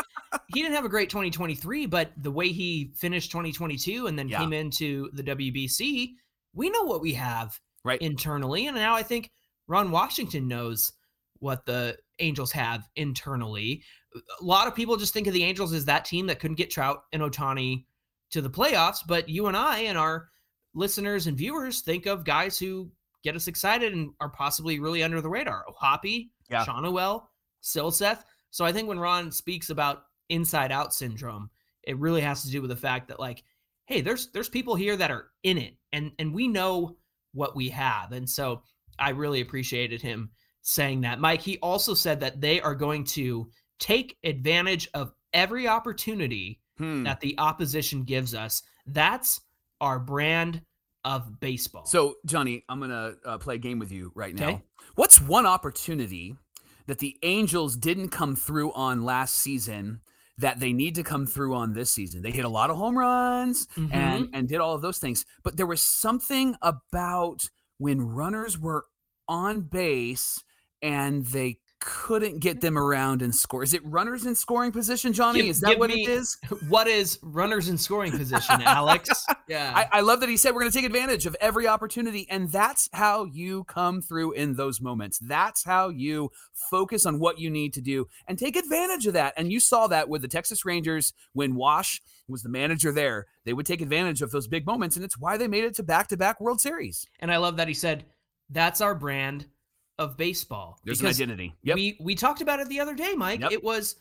He 0.54 0.62
didn't 0.62 0.76
have 0.76 0.86
a 0.86 0.90
great 0.90 1.10
2023, 1.10 1.86
but 1.86 2.12
the 2.18 2.32
way 2.32 2.50
he 2.50 2.92
finished 2.96 3.32
2022 3.32 4.08
and 4.08 4.18
then 4.18 4.28
Yeah. 4.28 4.40
came 4.40 4.54
into 4.54 5.10
the 5.14 5.24
WBC, 5.24 6.16
we 6.54 6.70
know 6.70 6.84
what 6.84 7.02
we 7.02 7.14
have 7.14 7.60
Right. 7.84 8.02
internally. 8.02 8.68
And 8.68 8.76
now 8.76 8.96
I 8.96 9.04
think 9.04 9.32
Ron 9.68 9.92
Washington 9.92 10.48
knows 10.48 10.92
what 11.40 11.66
the 11.66 11.98
Angels 12.20 12.52
have 12.52 12.88
internally. 12.96 13.84
A 14.16 14.44
lot 14.44 14.68
of 14.68 14.76
people 14.76 14.98
just 14.98 15.14
think 15.14 15.28
of 15.28 15.34
the 15.34 15.44
Angels 15.44 15.74
as 15.74 15.86
that 15.86 16.06
team 16.06 16.26
that 16.28 16.40
couldn't 16.40 16.56
get 16.56 16.70
Trout 16.72 17.04
and 17.14 17.22
Ohtani 17.22 17.86
to 18.32 18.42
the 18.42 18.50
playoffs, 18.50 19.00
but 19.08 19.30
you 19.30 19.48
and 19.48 19.56
I 19.58 19.80
and 19.80 19.98
our 19.98 20.30
listeners 20.74 21.28
and 21.28 21.38
viewers 21.38 21.82
think 21.82 22.06
of 22.06 22.24
guys 22.26 22.58
who 22.58 22.92
get 23.24 23.36
us 23.36 23.48
excited 23.48 23.94
and 23.94 24.12
are 24.20 24.30
possibly 24.30 24.80
really 24.80 25.04
under 25.04 25.22
the 25.22 25.30
radar. 25.30 25.66
Hoppy, 25.78 26.32
Yeah. 26.50 26.66
Schanuel, 26.66 27.28
Silseth. 27.64 28.24
So 28.56 28.64
I 28.64 28.72
think 28.72 28.88
when 28.88 28.98
Ron 28.98 29.34
speaks 29.34 29.70
about 29.70 30.04
inside 30.30 30.72
out 30.72 30.94
syndrome, 30.94 31.50
it 31.84 32.00
really 32.00 32.22
has 32.22 32.42
to 32.44 32.50
do 32.50 32.62
with 32.62 32.70
the 32.70 32.76
fact 32.78 33.10
that 33.10 33.20
like, 33.20 33.44
hey, 33.84 34.00
there's 34.00 34.32
there's 34.32 34.48
people 34.48 34.76
here 34.76 34.96
that 34.96 35.12
are 35.12 35.32
in 35.44 35.58
it 35.58 35.76
and 35.92 36.14
and 36.20 36.34
we 36.34 36.48
know 36.48 36.96
what 37.34 37.54
we 37.54 37.68
have. 37.68 38.14
And 38.14 38.30
so 38.30 38.62
I 38.98 39.10
really 39.10 39.42
appreciated 39.42 40.02
him 40.02 40.30
saying 40.62 41.02
that. 41.02 41.20
Mike, 41.20 41.42
he 41.42 41.58
also 41.58 41.94
said 41.94 42.22
that 42.22 42.40
they 42.40 42.62
are 42.62 42.76
going 42.76 43.04
to 43.04 43.50
take 43.82 44.16
advantage 44.24 44.88
of 44.94 45.12
every 45.34 45.68
opportunity 45.68 46.62
Hmm. 46.78 47.04
that 47.04 47.20
the 47.20 47.36
opposition 47.38 48.04
gives 48.04 48.34
us. 48.34 48.62
That's 48.86 49.42
our 49.82 50.00
brand 50.00 50.62
of 51.04 51.40
baseball. 51.42 51.86
So, 51.86 52.16
Johnny, 52.26 52.64
I'm 52.68 52.80
going 52.80 52.90
to 52.92 53.16
uh, 53.26 53.38
play 53.38 53.56
a 53.56 53.58
game 53.58 53.80
with 53.80 53.92
you 53.92 54.12
right 54.16 54.34
now. 54.34 54.48
Okay. 54.48 54.62
What's 54.96 55.22
one 55.22 55.46
opportunity 55.46 56.36
that 56.88 57.00
the 57.00 57.18
Angels 57.24 57.76
didn't 57.76 58.10
come 58.10 58.36
through 58.36 58.72
on 58.74 59.04
last 59.04 59.36
season 59.36 60.02
that 60.38 60.60
they 60.60 60.74
need 60.74 60.96
to 60.96 61.04
come 61.04 61.26
through 61.26 61.54
on 61.56 61.74
this 61.74 61.90
season? 61.92 62.22
They 62.22 62.32
hit 62.32 62.46
a 62.46 62.50
lot 62.50 62.70
of 62.70 62.78
home 62.78 62.98
runs 62.98 63.68
Mhm. 63.76 63.94
and 63.94 64.30
and 64.34 64.48
did 64.48 64.60
all 64.60 64.76
of 64.76 64.82
those 64.82 64.98
things, 65.00 65.26
but 65.44 65.58
there 65.58 65.66
was 65.66 65.82
something 65.82 66.56
about 66.62 67.50
when 67.78 68.02
runners 68.02 68.58
were 68.58 68.86
on 69.28 69.62
base 69.62 70.44
and 70.82 71.26
they 71.28 71.58
couldn't 71.86 72.40
get 72.40 72.62
them 72.62 72.80
around 72.80 73.22
and 73.22 73.34
score. 73.34 73.62
Is 73.62 73.76
it 73.76 73.86
runners 73.86 74.26
in 74.26 74.34
scoring 74.34 74.72
position, 74.72 75.14
Johnny? 75.14 75.42
Give- 75.42 75.52
Is 75.52 75.62
that 75.62 75.78
what 75.78 75.92
me- 75.92 76.04
it 76.04 76.10
is? 76.10 76.36
what 76.68 76.88
is 76.88 77.20
runners 77.22 77.70
in 77.70 77.78
scoring 77.78 78.12
position, 78.12 78.60
Alex? 78.66 79.24
Yeah. 79.48 79.72
I, 79.76 80.00
I 80.00 80.02
love 80.02 80.20
that 80.22 80.30
he 80.30 80.36
said 80.36 80.56
we're 80.56 80.62
going 80.62 80.72
to 80.72 80.78
take 80.78 80.86
advantage 80.86 81.28
of 81.28 81.36
every 81.40 81.68
opportunity. 81.68 82.28
And 82.32 82.52
that's 82.52 82.90
how 82.92 83.26
you 83.26 83.66
come 83.66 84.02
through 84.02 84.32
in 84.32 84.56
those 84.56 84.82
moments. 84.82 85.20
That's 85.20 85.64
how 85.64 85.90
you 85.90 86.32
focus 86.72 87.06
on 87.06 87.20
what 87.20 87.38
you 87.38 87.52
need 87.52 87.72
to 87.74 87.82
do 87.82 88.08
and 88.28 88.40
take 88.40 88.56
advantage 88.56 89.06
of 89.06 89.14
that. 89.14 89.36
And 89.38 89.52
you 89.52 89.60
saw 89.60 89.86
that 89.88 90.10
with 90.10 90.24
the 90.24 90.28
Texas 90.28 90.66
Rangers 90.66 91.14
when 91.34 91.54
Wash 91.54 92.02
was 92.28 92.42
the 92.42 92.50
manager 92.50 92.92
there. 92.92 93.28
They 93.46 93.54
would 93.54 93.68
take 93.68 93.82
advantage 93.82 94.24
of 94.24 94.32
those 94.32 94.48
big 94.48 94.66
moments. 94.66 94.96
And 94.96 95.06
it's 95.06 95.20
why 95.20 95.38
they 95.38 95.48
made 95.48 95.64
it 95.66 95.76
to 95.76 95.84
back 95.84 96.08
to 96.08 96.18
back 96.18 96.42
World 96.42 96.60
Series. 96.60 97.06
and 97.20 97.32
I 97.32 97.38
love 97.38 97.58
that 97.58 97.68
he 97.68 97.76
said 97.76 98.06
that's 98.50 98.82
our 98.82 98.96
brand 98.96 99.46
of 99.98 100.18
baseball. 100.18 100.80
There's 100.84 101.02
an 101.02 101.08
identity. 101.08 101.54
Yep. 101.64 101.76
We 101.76 101.98
we 102.00 102.16
talked 102.16 102.42
about 102.42 102.60
it 102.60 102.70
the 102.70 102.80
other 102.80 102.96
day, 102.96 103.14
Mike. 103.16 103.42
Yep. 103.42 103.52
It 103.52 103.64
was 103.64 103.96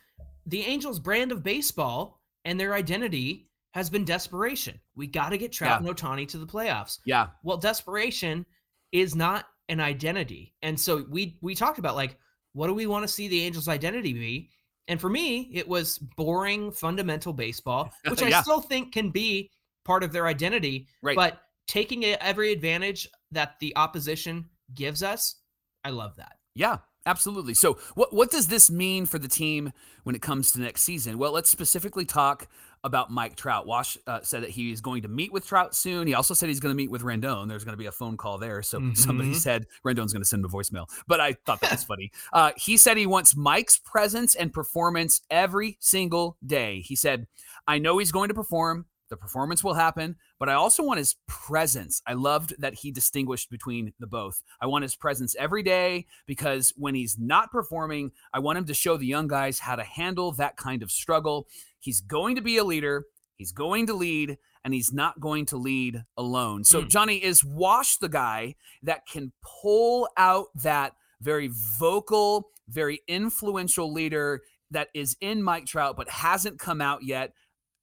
the 0.46 0.62
Angels' 0.62 0.98
brand 0.98 1.32
of 1.32 1.42
baseball, 1.42 2.20
and 2.44 2.58
their 2.58 2.74
identity 2.74 3.48
has 3.72 3.90
been 3.90 4.04
desperation. 4.04 4.78
We 4.94 5.06
got 5.06 5.30
to 5.30 5.38
get 5.38 5.52
Trout 5.52 5.80
and 5.80 5.88
Ohtani 5.88 6.28
to 6.28 6.38
the 6.38 6.46
playoffs. 6.46 6.98
yeah. 7.04 7.28
Well, 7.42 7.56
desperation 7.56 8.46
is 8.92 9.16
not 9.16 9.46
an 9.68 9.80
identity, 9.80 10.54
and 10.62 10.78
so 10.78 11.04
we 11.10 11.38
we 11.40 11.54
talked 11.54 11.78
about 11.78 11.96
like 11.96 12.18
what 12.54 12.68
do 12.68 12.74
we 12.74 12.86
want 12.86 13.02
to 13.02 13.08
see 13.08 13.28
the 13.28 13.42
Angels' 13.42 13.68
identity 13.68 14.12
be? 14.12 14.50
And 14.86 15.00
for 15.00 15.08
me, 15.10 15.50
it 15.52 15.66
was 15.66 15.98
boring, 15.98 16.70
fundamental 16.70 17.32
baseball, 17.32 17.90
which 18.08 18.22
I 18.22 18.42
still 18.42 18.60
think 18.60 18.92
can 18.92 19.10
be 19.10 19.50
part 19.84 20.02
of 20.02 20.12
their 20.12 20.26
identity. 20.26 20.86
Right. 21.02 21.16
But 21.16 21.40
taking 21.66 22.04
every 22.04 22.52
advantage 22.52 23.08
that 23.32 23.58
the 23.60 23.74
opposition 23.76 24.46
gives 24.74 25.02
us, 25.02 25.36
I 25.84 25.90
love 25.90 26.16
that. 26.16 26.36
Yeah, 26.54 26.78
absolutely. 27.06 27.54
So, 27.54 27.78
what 27.94 28.12
what 28.12 28.30
does 28.30 28.46
this 28.48 28.70
mean 28.70 29.06
for 29.06 29.18
the 29.18 29.28
team 29.28 29.72
when 30.04 30.14
it 30.14 30.22
comes 30.22 30.52
to 30.52 30.60
next 30.60 30.82
season? 30.82 31.18
Well, 31.18 31.32
let's 31.32 31.50
specifically 31.50 32.04
talk 32.04 32.46
about 32.84 33.10
Mike 33.10 33.34
Trout. 33.34 33.66
Wash 33.66 33.96
uh, 34.06 34.20
said 34.22 34.42
that 34.42 34.50
he 34.50 34.70
is 34.70 34.80
going 34.82 35.02
to 35.02 35.08
meet 35.08 35.32
with 35.32 35.46
Trout 35.46 35.74
soon. 35.74 36.06
He 36.06 36.12
also 36.14 36.34
said 36.34 36.48
he's 36.50 36.60
going 36.60 36.72
to 36.72 36.76
meet 36.76 36.90
with 36.90 37.02
Rendon. 37.02 37.48
There's 37.48 37.64
going 37.64 37.72
to 37.72 37.78
be 37.78 37.86
a 37.86 37.92
phone 37.92 38.16
call 38.18 38.36
there. 38.38 38.62
So 38.62 38.92
somebody 38.94 39.30
Mhm. 39.30 39.36
said 39.36 39.66
Rendon's 39.84 40.12
going 40.12 40.22
to 40.22 40.28
send 40.28 40.44
him 40.44 40.50
a 40.50 40.54
voicemail, 40.54 40.86
but 41.08 41.18
I 41.20 41.32
thought 41.46 41.60
that 41.62 41.70
was 41.72 41.84
funny. 41.92 42.12
Uh, 42.32 42.52
he 42.56 42.76
said 42.76 42.96
he 42.98 43.06
wants 43.06 43.34
Mike's 43.34 43.78
presence 43.78 44.34
and 44.34 44.52
performance 44.52 45.22
every 45.30 45.76
single 45.80 46.36
day. 46.46 46.80
He 46.82 46.94
said, 46.94 47.26
"I 47.66 47.78
know 47.78 47.98
he's 47.98 48.12
going 48.12 48.28
to 48.28 48.34
perform." 48.34 48.86
The 49.10 49.16
performance 49.18 49.62
will 49.62 49.74
happen, 49.74 50.16
but 50.44 50.50
I 50.52 50.56
also 50.56 50.82
want 50.82 50.98
his 50.98 51.16
presence. 51.26 52.02
I 52.06 52.12
loved 52.12 52.54
that 52.58 52.74
he 52.74 52.90
distinguished 52.90 53.48
between 53.48 53.94
the 53.98 54.06
both. 54.06 54.42
I 54.60 54.66
want 54.66 54.82
his 54.82 54.94
presence 54.94 55.34
every 55.38 55.62
day 55.62 56.04
because 56.26 56.70
when 56.76 56.94
he's 56.94 57.16
not 57.18 57.50
performing, 57.50 58.12
I 58.34 58.40
want 58.40 58.58
him 58.58 58.66
to 58.66 58.74
show 58.74 58.98
the 58.98 59.06
young 59.06 59.26
guys 59.26 59.58
how 59.58 59.74
to 59.74 59.82
handle 59.82 60.32
that 60.32 60.58
kind 60.58 60.82
of 60.82 60.90
struggle. 60.90 61.48
He's 61.80 62.02
going 62.02 62.36
to 62.36 62.42
be 62.42 62.58
a 62.58 62.64
leader, 62.64 63.06
he's 63.36 63.52
going 63.52 63.86
to 63.86 63.94
lead, 63.94 64.36
and 64.66 64.74
he's 64.74 64.92
not 64.92 65.18
going 65.18 65.46
to 65.46 65.56
lead 65.56 66.04
alone. 66.18 66.62
So, 66.64 66.82
Mm. 66.82 66.90
Johnny, 66.90 67.16
is 67.24 67.42
Wash 67.42 67.96
the 67.96 68.10
guy 68.10 68.56
that 68.82 69.06
can 69.06 69.32
pull 69.40 70.10
out 70.18 70.48
that 70.56 70.92
very 71.22 71.48
vocal, 71.78 72.50
very 72.68 73.00
influential 73.08 73.90
leader 73.90 74.42
that 74.70 74.88
is 74.92 75.16
in 75.22 75.42
Mike 75.42 75.64
Trout 75.64 75.96
but 75.96 76.10
hasn't 76.10 76.58
come 76.58 76.82
out 76.82 77.02
yet, 77.02 77.32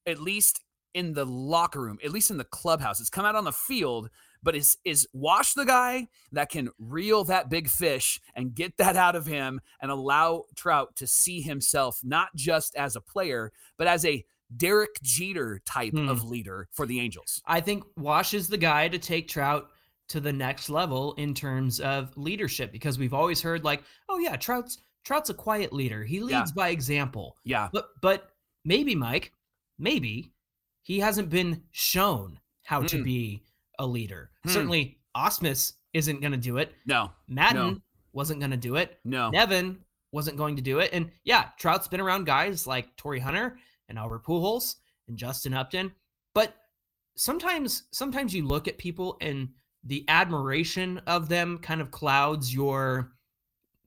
at 0.05 0.19
least 0.19 0.59
in 0.93 1.13
the 1.13 1.25
locker 1.25 1.81
room, 1.81 1.97
at 2.03 2.11
least 2.11 2.31
in 2.31 2.37
the 2.37 2.43
clubhouse. 2.43 2.99
It's 2.99 3.09
come 3.09 3.25
out 3.25 3.35
on 3.35 3.43
the 3.43 3.51
field, 3.51 4.09
but 4.43 4.55
is 4.55 4.77
is 4.83 5.07
Wash 5.13 5.53
the 5.53 5.65
guy 5.65 6.07
that 6.31 6.49
can 6.49 6.69
reel 6.79 7.23
that 7.25 7.49
big 7.49 7.69
fish 7.69 8.19
and 8.35 8.53
get 8.55 8.77
that 8.77 8.95
out 8.95 9.15
of 9.15 9.25
him 9.25 9.61
and 9.81 9.91
allow 9.91 10.43
Trout 10.55 10.95
to 10.97 11.07
see 11.07 11.41
himself 11.41 11.99
not 12.03 12.29
just 12.35 12.75
as 12.75 12.95
a 12.95 13.01
player, 13.01 13.51
but 13.77 13.87
as 13.87 14.05
a 14.05 14.25
Derek 14.57 15.01
Jeter 15.01 15.61
type 15.65 15.93
Hmm. 15.93 16.09
of 16.09 16.23
leader 16.25 16.67
for 16.71 16.85
the 16.85 16.99
Angels. 16.99 17.41
I 17.45 17.61
think 17.61 17.83
Wash 17.95 18.33
is 18.33 18.47
the 18.49 18.57
guy 18.57 18.89
to 18.89 18.99
take 18.99 19.29
Trout 19.29 19.69
to 20.09 20.19
the 20.19 20.33
next 20.33 20.69
level 20.69 21.13
in 21.13 21.33
terms 21.33 21.79
of 21.79 22.11
leadership 22.17 22.69
because 22.73 22.99
we've 22.99 23.13
always 23.13 23.41
heard 23.41 23.63
like, 23.63 23.81
oh 24.09 24.17
yeah, 24.17 24.35
Trout's 24.35 24.79
Trout's 25.05 25.29
a 25.29 25.33
quiet 25.33 25.71
leader. 25.71 26.03
He 26.03 26.17
Yeah. 26.17 26.39
leads 26.39 26.51
by 26.51 26.69
example. 26.69 27.37
Yeah. 27.45 27.69
But 27.71 27.89
but 28.01 28.31
maybe 28.65 28.93
Mike, 28.93 29.31
maybe 29.79 30.31
he 30.83 30.99
hasn't 30.99 31.29
been 31.29 31.63
shown 31.71 32.39
how 32.63 32.81
to 32.83 32.97
Hmm. 32.97 33.03
be 33.03 33.43
a 33.79 33.85
leader. 33.85 34.31
Hmm. 34.43 34.49
Certainly 34.49 34.99
Ausmus 35.15 35.73
isn't 35.93 36.21
going 36.21 36.31
to 36.31 36.37
do 36.37 36.57
it. 36.57 36.73
No. 36.85 37.11
Maddon 37.27 37.81
wasn't 38.13 38.39
going 38.39 38.51
to 38.51 38.57
do 38.57 38.75
it. 38.75 38.99
No. 39.03 39.29
Nevin 39.29 39.83
wasn't 40.11 40.37
going 40.37 40.55
to 40.55 40.61
do 40.61 40.79
it. 40.79 40.91
And 40.93 41.11
yeah, 41.23 41.49
Trout's 41.57 41.87
been 41.87 42.01
around 42.01 42.25
guys 42.25 42.65
like 42.67 42.95
Torii 42.97 43.19
Hunter 43.19 43.57
and 43.89 43.97
Albert 43.97 44.23
Pujols 44.25 44.75
and 45.07 45.17
Justin 45.17 45.53
Upton. 45.53 45.91
But 46.33 46.55
sometimes, 47.15 47.83
sometimes 47.91 48.33
you 48.33 48.45
look 48.45 48.67
at 48.67 48.77
people 48.77 49.17
and 49.21 49.49
the 49.83 50.05
admiration 50.07 50.99
of 51.07 51.27
them 51.27 51.57
kind 51.57 51.81
of 51.81 51.91
clouds 51.91 52.53
your 52.53 53.11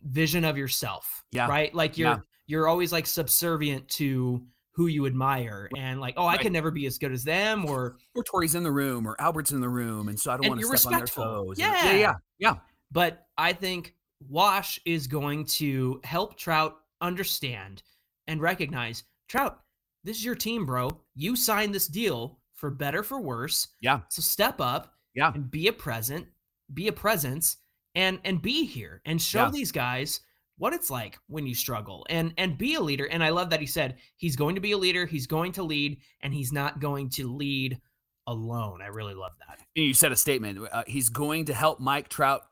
vision 0.03 0.45
of 0.45 0.57
yourself. 0.59 1.25
Yeah. 1.33 1.47
Right. 1.49 1.75
Like 1.75 1.97
you're 1.97 2.09
Yeah. 2.11 2.19
you're 2.47 2.69
always 2.69 2.93
like 2.93 3.07
subservient 3.07 3.89
to 3.91 4.45
who 4.75 4.87
you 4.89 5.07
admire 5.07 5.69
and 5.77 6.01
like, 6.01 6.15
oh, 6.17 6.25
I 6.27 6.33
Right. 6.33 6.41
can 6.41 6.53
never 6.53 6.71
be 6.71 6.87
as 6.87 6.99
good 6.99 7.13
as 7.13 7.23
them 7.25 7.65
or 7.65 7.97
Or 8.15 8.25
Torii's 8.25 8.55
in 8.57 8.63
the 8.65 8.73
room 8.73 9.07
or 9.07 9.15
Albert's 9.21 9.53
in 9.53 9.61
the 9.61 9.69
room. 9.69 10.09
And 10.09 10.19
so 10.19 10.33
I 10.33 10.37
don't 10.37 10.49
want 10.49 10.61
to 10.61 10.77
step 10.79 10.93
on 10.93 10.99
their 10.99 11.07
toes. 11.07 11.59
And- 11.59 11.69
Yeah. 11.73 11.85
Yeah. 11.93 11.99
Yeah. 11.99 12.15
Yeah. 12.39 12.55
But 12.91 13.27
I 13.39 13.53
think 13.53 13.95
Wash 14.29 14.81
is 14.85 15.07
going 15.07 15.45
to 15.47 16.01
help 16.05 16.37
Trout 16.37 16.77
understand 17.01 17.83
and 18.27 18.41
recognize 18.41 19.05
Trout, 19.29 19.61
this 20.03 20.17
is 20.19 20.25
your 20.25 20.35
team, 20.35 20.67
bro. 20.67 20.91
You 21.15 21.37
signed 21.37 21.75
this 21.75 21.87
deal 21.87 22.41
for 22.55 22.71
better 22.71 23.03
for 23.03 23.21
worse. 23.21 23.69
Yeah. 23.81 24.01
So 24.11 24.23
step 24.23 24.61
up. 24.61 24.95
Yeah. 25.15 25.31
And 25.35 25.49
be 25.51 25.69
a 25.69 25.73
present, 25.73 26.27
be 26.73 26.89
a 26.89 26.93
presence, 26.93 27.59
and 27.95 28.19
and 28.25 28.43
be 28.43 28.65
here 28.65 29.01
and 29.05 29.23
show 29.23 29.45
Yeah. 29.45 29.51
these 29.51 29.71
guys 29.71 30.21
what 30.57 30.73
it's 30.73 30.91
like 30.91 31.19
when 31.27 31.47
you 31.47 31.55
struggle 31.55 32.07
and 32.09 32.33
and 32.39 32.57
be 32.57 32.75
a 32.75 32.81
leader. 32.81 33.07
And 33.07 33.23
I 33.25 33.31
love 33.31 33.51
that 33.51 33.61
he 33.61 33.67
said 33.67 33.97
he's 34.17 34.37
going 34.37 34.55
to 34.55 34.61
be 34.61 34.73
a 34.73 34.79
leader, 34.79 35.07
he's 35.07 35.27
going 35.27 35.53
to 35.53 35.63
lead, 35.63 35.99
and 36.21 36.33
he's 36.33 36.53
not 36.53 36.81
going 36.81 37.11
to 37.11 37.33
lead 37.33 37.79
alone. 38.27 38.81
I 38.83 38.87
really 38.87 39.15
love 39.15 39.33
that. 39.47 39.59
And 39.77 39.85
you 39.85 39.95
said 39.95 40.13
a 40.13 40.17
statement. 40.17 40.59
Uh, 40.73 40.85
he's 40.87 41.09
going 41.09 41.47
to 41.47 41.55
help 41.55 41.81
Mike 41.81 42.09
Trout 42.09 42.43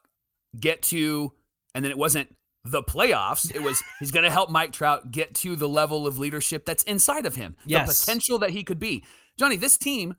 get 0.58 0.82
to, 0.82 1.32
and 1.74 1.84
then 1.84 1.90
it 1.90 1.98
wasn't 1.98 2.34
the 2.64 2.82
playoffs. 2.82 3.54
It 3.54 3.62
was 3.62 3.82
he's 4.00 4.10
going 4.10 4.24
to 4.24 4.30
help 4.30 4.50
Mike 4.50 4.72
Trout 4.72 5.10
get 5.10 5.34
to 5.36 5.56
the 5.56 5.68
level 5.68 6.06
of 6.06 6.18
leadership 6.18 6.64
that's 6.64 6.82
inside 6.84 7.26
of 7.26 7.36
him, 7.36 7.56
Yes. 7.64 8.00
the 8.00 8.04
potential 8.04 8.38
that 8.40 8.50
he 8.50 8.64
could 8.64 8.78
be. 8.78 9.04
Johnny, 9.38 9.56
this 9.56 9.76
team 9.78 10.16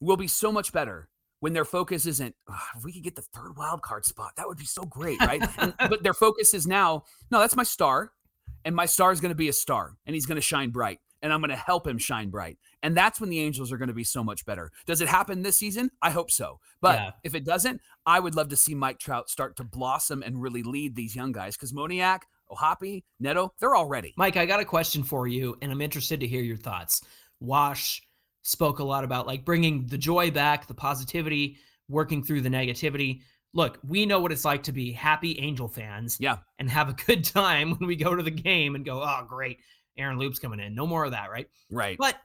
will 0.00 0.16
be 0.16 0.28
so 0.28 0.52
much 0.52 0.72
better 0.72 1.08
when 1.42 1.52
their 1.52 1.64
focus 1.64 2.06
isn't 2.06 2.34
"Ah, 2.48 2.68
if 2.76 2.84
we 2.84 2.92
could 2.92 3.02
get 3.02 3.16
the 3.16 3.22
third 3.22 3.56
wild 3.56 3.82
card 3.82 4.04
spot 4.04 4.30
that 4.36 4.46
would 4.46 4.58
be 4.58 4.64
so 4.64 4.82
great 4.84 5.20
right? 5.20 5.42
And- 5.58 5.74
but 5.90 6.02
their 6.02 6.14
focus 6.14 6.54
is 6.54 6.66
now 6.66 7.04
no 7.30 7.40
that's 7.40 7.56
my 7.56 7.64
star 7.64 8.12
and 8.64 8.74
my 8.76 8.86
star 8.86 9.10
is 9.12 9.20
going 9.20 9.30
to 9.32 9.36
be 9.36 9.48
a 9.48 9.52
star 9.52 9.96
and 10.06 10.14
he's 10.14 10.24
going 10.26 10.36
to 10.36 10.40
shine 10.42 10.70
bright 10.70 11.00
and 11.20 11.32
i'm 11.32 11.40
going 11.40 11.50
to 11.50 11.56
help 11.56 11.86
him 11.86 11.98
shine 11.98 12.30
bright. 12.30 12.58
And 12.84 12.96
that's 12.96 13.20
when 13.20 13.30
the 13.30 13.38
angels 13.40 13.70
are 13.72 13.76
going 13.76 13.88
to 13.94 13.94
be 13.94 14.02
so 14.02 14.24
much 14.24 14.44
better. 14.44 14.72
Does 14.86 15.00
it 15.00 15.06
happen 15.08 15.40
this 15.42 15.56
season? 15.56 15.88
I 16.02 16.10
hope 16.10 16.32
so. 16.32 16.58
But 16.80 16.96
Yeah. 16.98 17.10
if 17.24 17.34
it 17.34 17.44
doesn't 17.44 17.80
i 18.06 18.18
would 18.20 18.34
love 18.36 18.48
to 18.48 18.56
see 18.56 18.74
mike 18.74 18.98
trout 18.98 19.28
start 19.30 19.56
to 19.56 19.64
blossom 19.64 20.22
and 20.22 20.40
really 20.42 20.62
lead 20.62 20.94
these 20.96 21.14
young 21.16 21.32
guys 21.32 21.56
because 21.56 21.72
moniak 21.72 22.22
O'Hoppe 22.50 23.02
neto 23.20 23.52
they're 23.58 23.74
all 23.74 23.86
ready. 23.88 24.12
Mike, 24.16 24.36
I 24.36 24.46
got 24.46 24.60
a 24.60 24.64
question 24.64 25.02
for 25.02 25.26
you, 25.26 25.56
and 25.62 25.72
I'm 25.72 25.80
interested 25.80 26.20
to 26.20 26.26
hear 26.26 26.42
your 26.42 26.56
thoughts. 26.58 27.02
Wash 27.40 28.02
spoke 28.42 28.78
a 28.78 28.84
lot 28.84 29.04
about 29.04 29.26
like 29.26 29.44
bringing 29.44 29.86
the 29.86 29.98
joy 29.98 30.30
back, 30.30 30.66
the 30.66 30.74
positivity, 30.74 31.56
working 31.88 32.22
through 32.22 32.40
the 32.40 32.48
negativity. 32.48 33.20
Look, 33.54 33.78
we 33.86 34.06
know 34.06 34.20
what 34.20 34.32
it's 34.32 34.44
like 34.44 34.62
to 34.64 34.72
be 34.72 34.92
happy 34.92 35.38
Angel 35.38 35.68
fans 35.68 36.16
Yeah. 36.20 36.38
and 36.58 36.68
have 36.70 36.88
a 36.88 36.94
good 36.94 37.24
time 37.24 37.72
when 37.78 37.86
we 37.86 37.96
go 37.96 38.14
to 38.14 38.22
the 38.22 38.30
game 38.30 38.74
and 38.74 38.84
go, 38.84 39.02
oh, 39.02 39.24
great, 39.28 39.58
Aaron 39.96 40.18
Loup's 40.18 40.38
coming 40.38 40.60
in. 40.60 40.74
No 40.74 40.86
more 40.86 41.04
of 41.04 41.12
that, 41.12 41.30
right? 41.30 41.48
right 41.70 41.96
But 41.98 42.16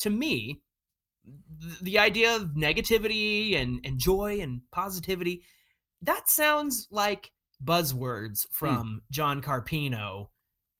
to 0.00 0.10
me, 0.10 0.60
th- 1.60 1.80
the 1.80 1.98
idea 1.98 2.36
of 2.36 2.54
negativity 2.54 3.56
and, 3.60 3.80
and 3.84 3.98
joy 3.98 4.40
and 4.40 4.60
positivity, 4.70 5.42
that 6.02 6.28
sounds 6.28 6.86
like 6.90 7.32
buzzwords 7.64 8.46
hmm. 8.46 8.52
from 8.52 9.02
John 9.10 9.42
Carpino 9.42 10.28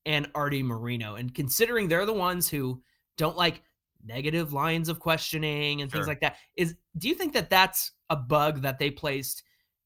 and 0.07 0.30
Artie 0.35 0.62
Moreno. 0.62 1.14
And 1.14 1.35
considering 1.35 1.88
they're 1.88 2.07
the 2.07 2.12
ones 2.12 2.48
who 2.48 2.83
don't 3.16 3.37
like 3.37 3.62
negative 4.05 4.53
lines 4.53 4.88
of 4.88 5.01
questioning 5.01 5.83
and 5.83 5.90
things 5.90 6.03
Sure. 6.05 6.09
like 6.09 6.21
that, 6.21 6.37
is 6.57 6.75
do 6.99 7.09
you 7.09 7.14
think 7.14 7.33
that 7.33 7.51
that's 7.51 7.93
a 8.11 8.17
bug 8.17 8.62
that 8.62 8.79
they 8.79 8.90
placed 8.90 9.43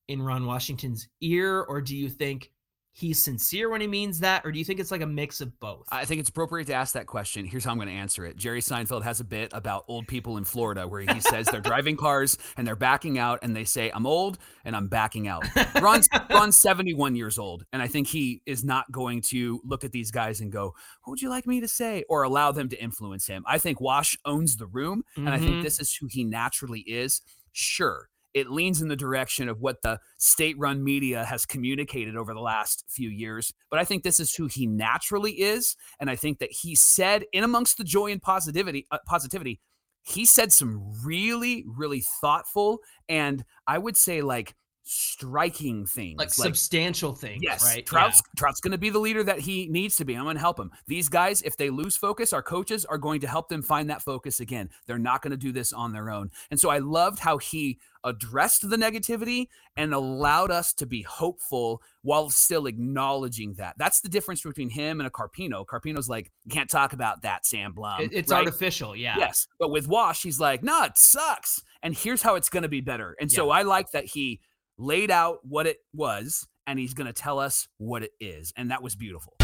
in 0.09 0.23
Ron 0.23 0.47
Washington's 0.47 1.09
ear, 1.21 1.63
or 1.63 1.81
do 1.81 1.97
you 1.97 2.09
think 2.09 2.51
he's 2.99 3.23
sincere 3.23 3.71
when 3.71 3.81
he 3.81 3.87
means 3.87 4.19
that, 4.19 4.45
or 4.45 4.51
do 4.51 4.59
you 4.59 4.65
think 4.65 4.81
it's 4.81 4.91
like 4.91 5.03
a 5.03 5.07
mix 5.07 5.41
of 5.41 5.59
both? 5.61 5.87
I 5.93 6.05
think 6.05 6.19
it's 6.19 6.29
appropriate 6.31 6.67
to 6.67 6.75
ask 6.75 6.95
that 6.95 7.07
question. 7.07 7.45
Here's 7.45 7.65
how 7.65 7.71
I'm 7.71 7.77
going 7.79 7.87
to 7.89 7.95
answer 7.95 8.27
it. 8.27 8.37
Jerry 8.37 8.61
Seinfeld 8.61 9.05
has 9.05 9.21
a 9.21 9.25
bit 9.25 9.53
about 9.55 9.85
old 9.87 10.09
people 10.09 10.37
in 10.37 10.45
Florida 10.45 10.87
where 10.89 11.03
he 11.03 11.21
says 11.21 11.47
they're 11.47 11.61
driving 11.73 11.97
cars 11.97 12.37
and 12.57 12.67
they're 12.67 12.75
backing 12.77 13.17
out 13.19 13.39
and 13.43 13.55
they 13.55 13.63
say, 13.65 13.91
I'm 13.95 14.07
old 14.07 14.39
and 14.65 14.75
I'm 14.75 14.89
backing 14.89 15.29
out. 15.29 15.45
Ron's, 15.81 16.09
Ron's 16.29 16.57
71 16.57 17.15
years 17.15 17.39
old. 17.39 17.65
And 17.73 17.81
I 17.81 17.87
think 17.87 18.09
he 18.09 18.43
is 18.47 18.65
not 18.65 18.91
going 18.91 19.23
to 19.29 19.61
look 19.65 19.85
at 19.85 19.93
these 19.93 20.11
guys 20.11 20.41
and 20.41 20.51
go, 20.51 20.75
What 21.05 21.13
would 21.13 21.23
you 21.23 21.29
like 21.31 21.47
me 21.47 21.61
to 21.61 21.69
say? 21.69 22.05
or 22.09 22.23
allow 22.25 22.51
them 22.53 22.69
to 22.69 22.83
influence 22.83 23.27
him. 23.27 23.45
I 23.47 23.59
think 23.59 23.81
Wash 23.81 24.19
owns 24.25 24.57
the 24.57 24.67
room. 24.67 25.03
And 25.17 25.29
I 25.29 25.39
think 25.39 25.51
Mhm. 25.57 25.63
this 25.63 25.79
is 25.81 25.95
who 25.95 26.07
he 26.11 26.25
naturally 26.25 26.81
is. 26.81 27.23
Sure. 27.53 28.09
It 28.39 28.51
leans 28.51 28.81
in 28.81 28.89
the 28.89 28.97
direction 28.97 29.49
of 29.49 29.61
what 29.61 29.83
the 29.83 30.01
state 30.19 30.57
run 30.59 30.83
media 30.83 31.25
has 31.25 31.45
communicated 31.45 32.17
over 32.17 32.35
the 32.35 32.41
last 32.41 32.85
few 32.89 33.09
years. 33.09 33.53
But 33.71 33.81
I 33.81 33.85
think 33.85 34.03
this 34.03 34.21
is 34.21 34.35
who 34.35 34.47
he 34.47 34.67
naturally 34.67 35.33
is. 35.33 35.77
And 36.01 36.09
I 36.09 36.17
think 36.17 36.39
that 36.39 36.53
he 36.53 36.75
said, 36.75 37.25
in 37.33 37.45
amongst 37.45 37.79
the 37.79 37.85
joy 37.85 38.13
and 38.13 38.23
positivity, 38.23 38.87
uh, 38.91 38.99
positivity, 39.07 39.61
he 40.03 40.25
said 40.25 40.53
some 40.53 40.93
really, 41.05 41.65
really 41.67 42.03
thoughtful 42.21 42.79
and 43.09 43.45
I 43.67 43.79
would 43.79 43.97
say 43.97 44.23
like 44.23 44.55
striking 44.89 45.85
things. 45.85 46.19
like, 46.19 46.31
substantial 46.31 47.13
things, 47.13 47.43
Yes, 47.43 47.63
right? 47.65 47.85
Trout's 47.85 48.23
Trout's 48.37 48.61
going 48.61 48.73
to 48.73 48.79
be 48.79 48.89
the 48.89 48.99
leader 48.99 49.23
that 49.23 49.39
he 49.39 49.69
needs 49.69 49.97
to 49.97 50.05
be. 50.05 50.15
I'm 50.15 50.25
going 50.25 50.37
to 50.37 50.41
help 50.41 50.59
him. 50.59 50.71
These 50.87 51.09
guys, 51.11 51.43
if 51.43 51.57
they 51.57 51.69
lose 51.69 51.97
focus, 51.97 52.33
our 52.33 52.43
coaches 52.43 52.85
are 52.87 52.97
going 52.97 53.21
to 53.21 53.29
help 53.29 53.49
them 53.49 53.63
find 53.63 53.91
that 53.91 54.03
focus 54.03 54.41
again. 54.41 54.71
They're 54.87 54.99
not 54.99 55.21
going 55.21 55.33
to 55.33 55.37
do 55.37 55.53
this 55.53 55.73
on 55.73 55.93
their 55.93 56.11
own. 56.11 56.31
And 56.51 56.59
so 56.59 56.71
I 56.71 56.79
loved 56.79 57.19
how 57.19 57.37
he 57.37 57.79
addressed 58.05 58.69
the 58.69 58.77
negativity 58.77 59.49
and 59.77 59.93
allowed 59.93 60.51
us 60.51 60.73
to 60.73 60.87
be 60.87 61.03
hopeful 61.03 61.83
while 62.03 62.31
still 62.31 62.67
acknowledging 62.67 63.55
that. 63.55 63.75
That's 63.77 64.01
the 64.01 64.09
difference 64.09 64.43
between 64.43 64.71
him 64.71 65.01
and 65.01 65.07
a 65.07 65.11
Carpino. 65.11 65.67
Carpino's 65.67 66.09
like, 66.09 66.31
you 66.45 66.51
can't 66.51 66.71
talk 66.71 66.93
about 66.93 67.23
that, 67.23 67.45
Sam 67.45 67.73
Blum. 67.73 68.09
It's 68.13 68.31
right? 68.31 68.39
artificial, 68.39 68.97
yeah. 68.97 69.17
Yes. 69.19 69.47
But 69.59 69.71
with 69.71 69.87
Wash, 69.87 70.23
he's 70.23 70.41
like, 70.41 70.63
no, 70.63 70.85
it 70.85 70.97
sucks. 70.97 71.63
And 71.83 71.95
here's 71.95 72.23
how 72.23 72.37
it's 72.37 72.49
going 72.49 72.63
to 72.63 72.69
be 72.69 72.81
better. 72.81 73.15
And 73.21 73.31
so 73.31 73.51
I 73.51 73.63
like 73.63 73.91
that 73.93 74.07
he 74.07 74.41
laid 74.79 75.11
out 75.11 75.39
what 75.43 75.67
it 75.67 75.79
was 75.93 76.47
and 76.67 76.79
he's 76.79 76.95
going 76.95 77.07
to 77.07 77.13
tell 77.13 77.39
us 77.39 77.67
what 77.79 78.03
it 78.03 78.13
is. 78.21 78.53
And 78.57 78.71
that 78.71 78.83
was 78.83 78.95
beautiful. 78.95 79.35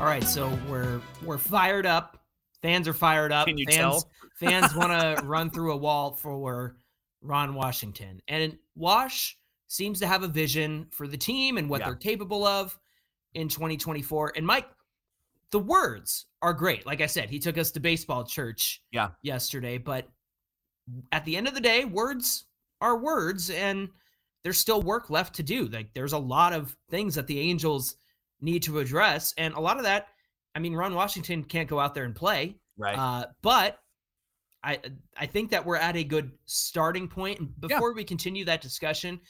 All 0.00 0.06
right, 0.06 0.22
so 0.22 0.56
we're 0.68 1.00
we're 1.24 1.38
fired 1.38 1.84
up. 1.84 2.18
Fans 2.62 2.86
are 2.86 2.92
fired 2.94 3.32
up. 3.32 3.46
Can 3.48 3.58
you 3.58 3.66
fans, 3.66 3.76
tell? 3.76 4.10
fans 4.34 4.74
want 4.74 4.92
to 4.92 5.24
run 5.24 5.50
through 5.50 5.72
a 5.72 5.76
wall 5.76 6.12
for 6.12 6.76
Ron 7.20 7.54
Washington. 7.54 8.20
And 8.28 8.56
Wash 8.76 9.36
seems 9.66 9.98
to 10.00 10.06
have 10.06 10.22
a 10.22 10.28
vision 10.28 10.86
for 10.92 11.08
the 11.08 11.16
team 11.16 11.58
and 11.58 11.68
what 11.68 11.80
Yeah. 11.80 11.86
they're 11.86 11.96
capable 11.96 12.46
of 12.46 12.78
in 13.34 13.48
2024. 13.48 14.32
And 14.36 14.46
Mike, 14.46 14.68
the 15.50 15.58
words 15.58 16.26
are 16.42 16.52
great. 16.52 16.86
Like 16.86 17.00
I 17.00 17.06
said, 17.06 17.30
he 17.30 17.38
took 17.38 17.58
us 17.58 17.70
to 17.72 17.80
baseball 17.80 18.24
church 18.24 18.82
Yeah. 18.90 19.10
yesterday, 19.22 19.78
but 19.78 20.08
at 21.12 21.24
the 21.24 21.36
end 21.36 21.48
of 21.48 21.54
the 21.54 21.60
day, 21.60 21.84
words 21.84 22.44
are 22.80 22.96
words 22.98 23.50
and 23.50 23.88
there's 24.44 24.58
still 24.58 24.82
work 24.82 25.10
left 25.10 25.34
to 25.36 25.42
do. 25.42 25.66
Like 25.68 25.92
there's 25.94 26.12
a 26.12 26.18
lot 26.18 26.52
of 26.52 26.76
things 26.90 27.14
that 27.16 27.26
the 27.26 27.40
Angels 27.40 27.96
need 28.40 28.62
to 28.62 28.78
address 28.78 29.34
and 29.36 29.52
a 29.54 29.60
lot 29.60 29.78
of 29.78 29.82
that 29.82 30.08
I 30.54 30.60
mean 30.60 30.74
Ron 30.74 30.94
Washington 30.94 31.42
can't 31.44 31.68
go 31.68 31.78
out 31.80 31.94
there 31.94 32.04
and 32.04 32.14
play. 32.14 32.56
Right. 32.76 32.96
Uh, 32.96 33.26
but 33.42 33.80
I 34.62 34.78
I 35.16 35.26
think 35.26 35.50
that 35.50 35.64
we're 35.64 35.76
at 35.76 35.96
a 35.96 36.04
good 36.04 36.32
starting 36.46 37.08
point. 37.08 37.40
And 37.40 37.48
Yeah. 37.62 37.68
before 37.68 37.92
we 37.94 38.04
continue 38.04 38.44
that 38.44 38.60
discussion, 38.60 39.20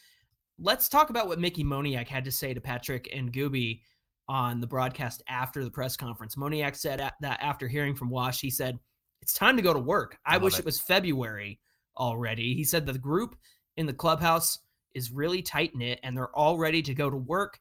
let's 0.58 0.88
talk 0.88 1.10
about 1.10 1.28
what 1.28 1.38
Mickey 1.38 1.64
Moniak 1.64 2.08
had 2.08 2.24
to 2.24 2.32
say 2.32 2.52
to 2.54 2.60
Patrick 2.60 3.08
and 3.12 3.32
Gooby 3.32 3.80
on 4.28 4.60
the 4.60 4.66
broadcast 4.66 5.22
after 5.28 5.64
the 5.64 5.70
press 5.70 5.96
conference. 5.96 6.36
Moniak 6.36 6.76
said 6.76 7.00
that 7.20 7.38
after 7.42 7.66
hearing 7.68 7.94
from 7.94 8.10
Wash, 8.10 8.40
he 8.40 8.50
said, 8.50 8.78
"It's 9.22 9.32
time 9.32 9.56
to 9.56 9.62
go 9.62 9.72
to 9.72 9.78
work. 9.78 10.18
I, 10.26 10.34
I 10.34 10.38
wish 10.38 10.54
it. 10.54 10.60
it 10.60 10.64
was 10.64 10.80
February 10.80 11.60
already." 11.96 12.54
He 12.54 12.64
said 12.64 12.86
that 12.86 12.92
the 12.92 12.98
group 12.98 13.36
in 13.76 13.86
the 13.86 13.92
clubhouse 13.94 14.58
is 14.94 15.10
really 15.12 15.42
tight 15.42 15.74
knit 15.74 16.00
and 16.02 16.16
they're 16.16 16.34
all 16.36 16.58
ready 16.58 16.82
to 16.82 16.94
go 16.94 17.08
to 17.08 17.16
work 17.16 17.60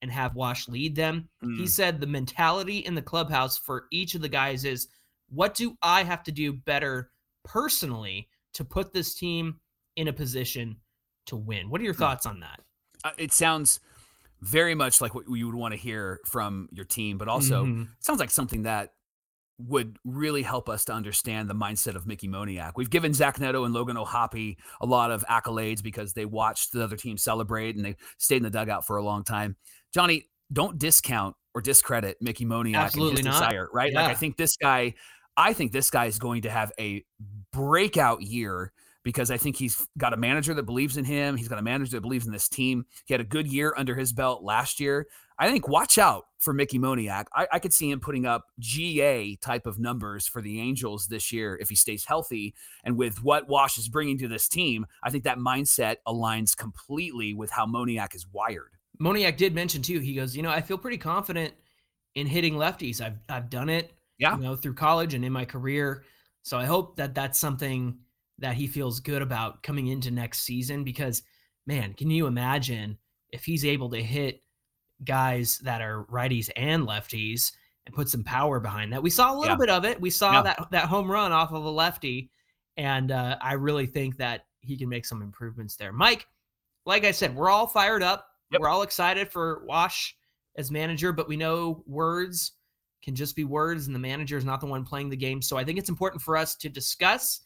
and 0.00 0.10
have 0.10 0.34
Wash 0.36 0.68
lead 0.68 0.94
them. 0.94 1.28
He 1.42 1.64
Mm. 1.64 1.68
said 1.68 2.00
the 2.00 2.06
mentality 2.06 2.78
in 2.78 2.94
the 2.94 3.02
clubhouse 3.02 3.58
for 3.58 3.86
each 3.90 4.14
of 4.14 4.22
the 4.22 4.28
guys 4.28 4.64
is 4.64 4.88
what 5.28 5.54
do 5.54 5.76
I 5.82 6.04
have 6.04 6.22
to 6.22 6.32
do 6.32 6.52
better 6.52 7.10
personally 7.44 8.28
to 8.54 8.64
put 8.64 8.92
this 8.92 9.14
team 9.14 9.60
in 9.96 10.08
a 10.08 10.12
position 10.12 10.76
to 11.28 11.36
win? 11.36 11.70
What 11.70 11.80
are 11.80 11.84
your 11.84 11.94
thoughts 11.94 12.26
on 12.26 12.40
that? 12.40 12.60
Uh, 13.04 13.10
it 13.16 13.32
sounds 13.32 13.80
very 14.40 14.74
much 14.74 15.00
like 15.00 15.14
what 15.14 15.24
you 15.28 15.46
would 15.46 15.54
want 15.54 15.72
to 15.72 15.78
hear 15.78 16.20
from 16.26 16.68
your 16.72 16.84
team, 16.84 17.18
but 17.18 17.28
also 17.28 17.64
Mhm. 17.64 17.88
sounds 18.00 18.20
like 18.20 18.30
something 18.30 18.62
that 18.62 18.94
would 19.60 19.98
really 20.04 20.42
help 20.42 20.68
us 20.68 20.84
to 20.84 20.92
understand 20.92 21.50
the 21.50 21.54
mindset 21.54 21.96
of 21.96 22.06
Mickey 22.06 22.28
Moniak. 22.28 22.72
We've 22.76 22.90
given 22.90 23.12
Zach 23.12 23.40
Neto 23.40 23.64
and 23.64 23.74
Logan 23.74 23.96
O'Hoppe 23.96 24.56
a 24.80 24.86
lot 24.86 25.10
of 25.10 25.24
accolades 25.28 25.82
because 25.82 26.12
they 26.12 26.24
watched 26.24 26.70
the 26.72 26.84
other 26.84 26.96
team 26.96 27.16
celebrate 27.18 27.74
and 27.74 27.84
they 27.84 27.96
stayed 28.18 28.36
in 28.36 28.42
the 28.44 28.50
dugout 28.50 28.86
for 28.86 28.98
a 28.98 29.02
long 29.02 29.24
time. 29.24 29.56
Johnny, 29.92 30.26
don't 30.52 30.78
discount 30.78 31.34
or 31.54 31.60
discredit 31.60 32.18
Mickey 32.20 32.44
Moniak 32.46 32.76
Absolutely 32.76 33.18
and 33.18 33.18
his 33.18 33.26
not. 33.26 33.50
desire, 33.50 33.68
right? 33.72 33.92
Like 33.92 34.06
I 34.06 34.14
think 34.14 34.36
this 34.36 34.56
guy, 34.56 34.94
I 35.36 35.52
think 35.52 35.72
this 35.72 35.90
guy 35.90 36.06
is 36.06 36.20
going 36.20 36.42
to 36.42 36.50
have 36.50 36.70
a 36.78 37.04
breakout 37.52 38.22
year 38.22 38.72
because 39.04 39.30
I 39.30 39.36
think 39.36 39.56
he's 39.56 39.86
got 39.96 40.12
a 40.12 40.16
manager 40.16 40.54
that 40.54 40.64
believes 40.64 40.96
in 40.96 41.04
him. 41.04 41.36
He's 41.36 41.48
got 41.48 41.58
a 41.58 41.62
manager 41.62 41.92
that 41.92 42.02
believes 42.02 42.26
in 42.26 42.32
this 42.32 42.48
team. 42.48 42.84
He 43.06 43.14
had 43.14 43.20
a 43.20 43.24
good 43.24 43.46
year 43.46 43.74
under 43.76 43.94
his 43.94 44.12
belt 44.12 44.42
last 44.42 44.80
year. 44.80 45.06
I 45.38 45.50
think 45.50 45.68
watch 45.68 45.98
out 45.98 46.24
for 46.40 46.52
Mickey 46.52 46.78
Moniak. 46.78 47.26
I, 47.34 47.46
I, 47.52 47.58
could 47.60 47.72
see 47.72 47.90
him 47.90 48.00
putting 48.00 48.26
up 48.26 48.44
GA 48.58 49.36
type 49.36 49.66
of 49.66 49.78
numbers 49.78 50.26
for 50.26 50.42
the 50.42 50.60
Angels 50.60 51.06
this 51.06 51.32
year 51.32 51.56
if 51.60 51.68
he 51.68 51.76
stays 51.76 52.04
healthy. 52.04 52.54
And 52.82 52.96
with 52.96 53.22
what 53.22 53.48
Wash 53.48 53.78
is 53.78 53.88
bringing 53.88 54.18
to 54.18 54.28
this 54.28 54.48
team, 54.48 54.84
I 55.02 55.10
think 55.10 55.24
that 55.24 55.38
mindset 55.38 55.96
aligns 56.06 56.56
completely 56.56 57.34
with 57.34 57.50
how 57.50 57.66
Moniak 57.66 58.16
is 58.16 58.26
wired. 58.32 58.72
Moniak 59.00 59.36
did 59.36 59.54
mention 59.54 59.80
too. 59.80 60.00
He 60.00 60.14
goes, 60.14 60.36
you 60.36 60.42
know, 60.42 60.50
I 60.50 60.60
feel 60.60 60.78
pretty 60.78 60.98
confident 60.98 61.54
in 62.16 62.26
hitting 62.26 62.54
lefties. 62.54 63.00
I've 63.00 63.18
I've 63.28 63.48
done 63.48 63.68
it, 63.68 63.92
yeah, 64.18 64.36
you 64.36 64.42
know, 64.42 64.56
through 64.56 64.74
college 64.74 65.14
and 65.14 65.24
in 65.24 65.32
my 65.32 65.44
career. 65.44 66.04
So 66.42 66.58
I 66.58 66.64
hope 66.64 66.96
that 66.96 67.14
that's 67.14 67.38
something 67.38 67.98
that 68.38 68.54
he 68.54 68.66
feels 68.66 69.00
good 69.00 69.22
about 69.22 69.62
coming 69.62 69.88
into 69.88 70.10
next 70.10 70.40
season. 70.40 70.84
Because 70.84 71.22
man, 71.66 71.94
can 71.94 72.10
you 72.10 72.26
imagine 72.26 72.98
if 73.30 73.44
he's 73.44 73.64
able 73.64 73.90
to 73.90 74.02
hit 74.02 74.42
guys 75.04 75.58
that 75.58 75.80
are 75.80 76.04
righties 76.04 76.50
and 76.56 76.86
lefties 76.86 77.52
and 77.86 77.94
put 77.94 78.08
some 78.08 78.22
power 78.24 78.60
behind 78.60 78.92
that. 78.92 79.02
We 79.02 79.10
saw 79.10 79.32
a 79.32 79.36
little 79.36 79.54
yeah. 79.54 79.58
bit 79.58 79.70
of 79.70 79.84
it. 79.84 80.00
We 80.00 80.10
saw 80.10 80.32
yeah. 80.32 80.42
that 80.42 80.68
that 80.70 80.84
home 80.84 81.10
run 81.10 81.32
off 81.32 81.52
of 81.52 81.64
a 81.64 81.70
lefty, 81.70 82.30
and 82.76 83.10
uh, 83.10 83.36
I 83.40 83.54
really 83.54 83.86
think 83.86 84.16
that 84.18 84.46
he 84.60 84.76
can 84.76 84.88
make 84.88 85.06
some 85.06 85.22
improvements 85.22 85.76
there. 85.76 85.92
Mike, 85.92 86.26
like 86.84 87.04
I 87.04 87.12
said, 87.12 87.34
we're 87.34 87.50
all 87.50 87.66
fired 87.66 88.02
up. 88.02 88.26
Yep. 88.52 88.60
We're 88.60 88.68
all 88.68 88.82
excited 88.82 89.30
for 89.30 89.62
Wash 89.66 90.16
as 90.56 90.70
manager, 90.70 91.12
but 91.12 91.28
we 91.28 91.36
know 91.36 91.82
words 91.86 92.52
can 93.02 93.14
just 93.14 93.36
be 93.36 93.44
words, 93.44 93.86
and 93.86 93.94
the 93.94 94.00
manager 94.00 94.36
is 94.36 94.44
not 94.44 94.60
the 94.60 94.66
one 94.66 94.84
playing 94.84 95.08
the 95.08 95.16
game. 95.16 95.40
So 95.40 95.56
I 95.56 95.64
think 95.64 95.78
it's 95.78 95.88
important 95.88 96.20
for 96.20 96.36
us 96.36 96.56
to 96.56 96.68
discuss 96.68 97.40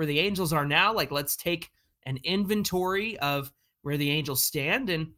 where 0.00 0.06
the 0.06 0.18
Angels 0.18 0.50
are 0.54 0.64
now. 0.64 0.94
Like, 0.94 1.10
let's 1.10 1.36
take 1.36 1.70
an 2.06 2.18
inventory 2.24 3.18
of 3.18 3.52
where 3.82 3.98
the 3.98 4.10
Angels 4.10 4.42
stand 4.42 4.88
and 4.88 5.08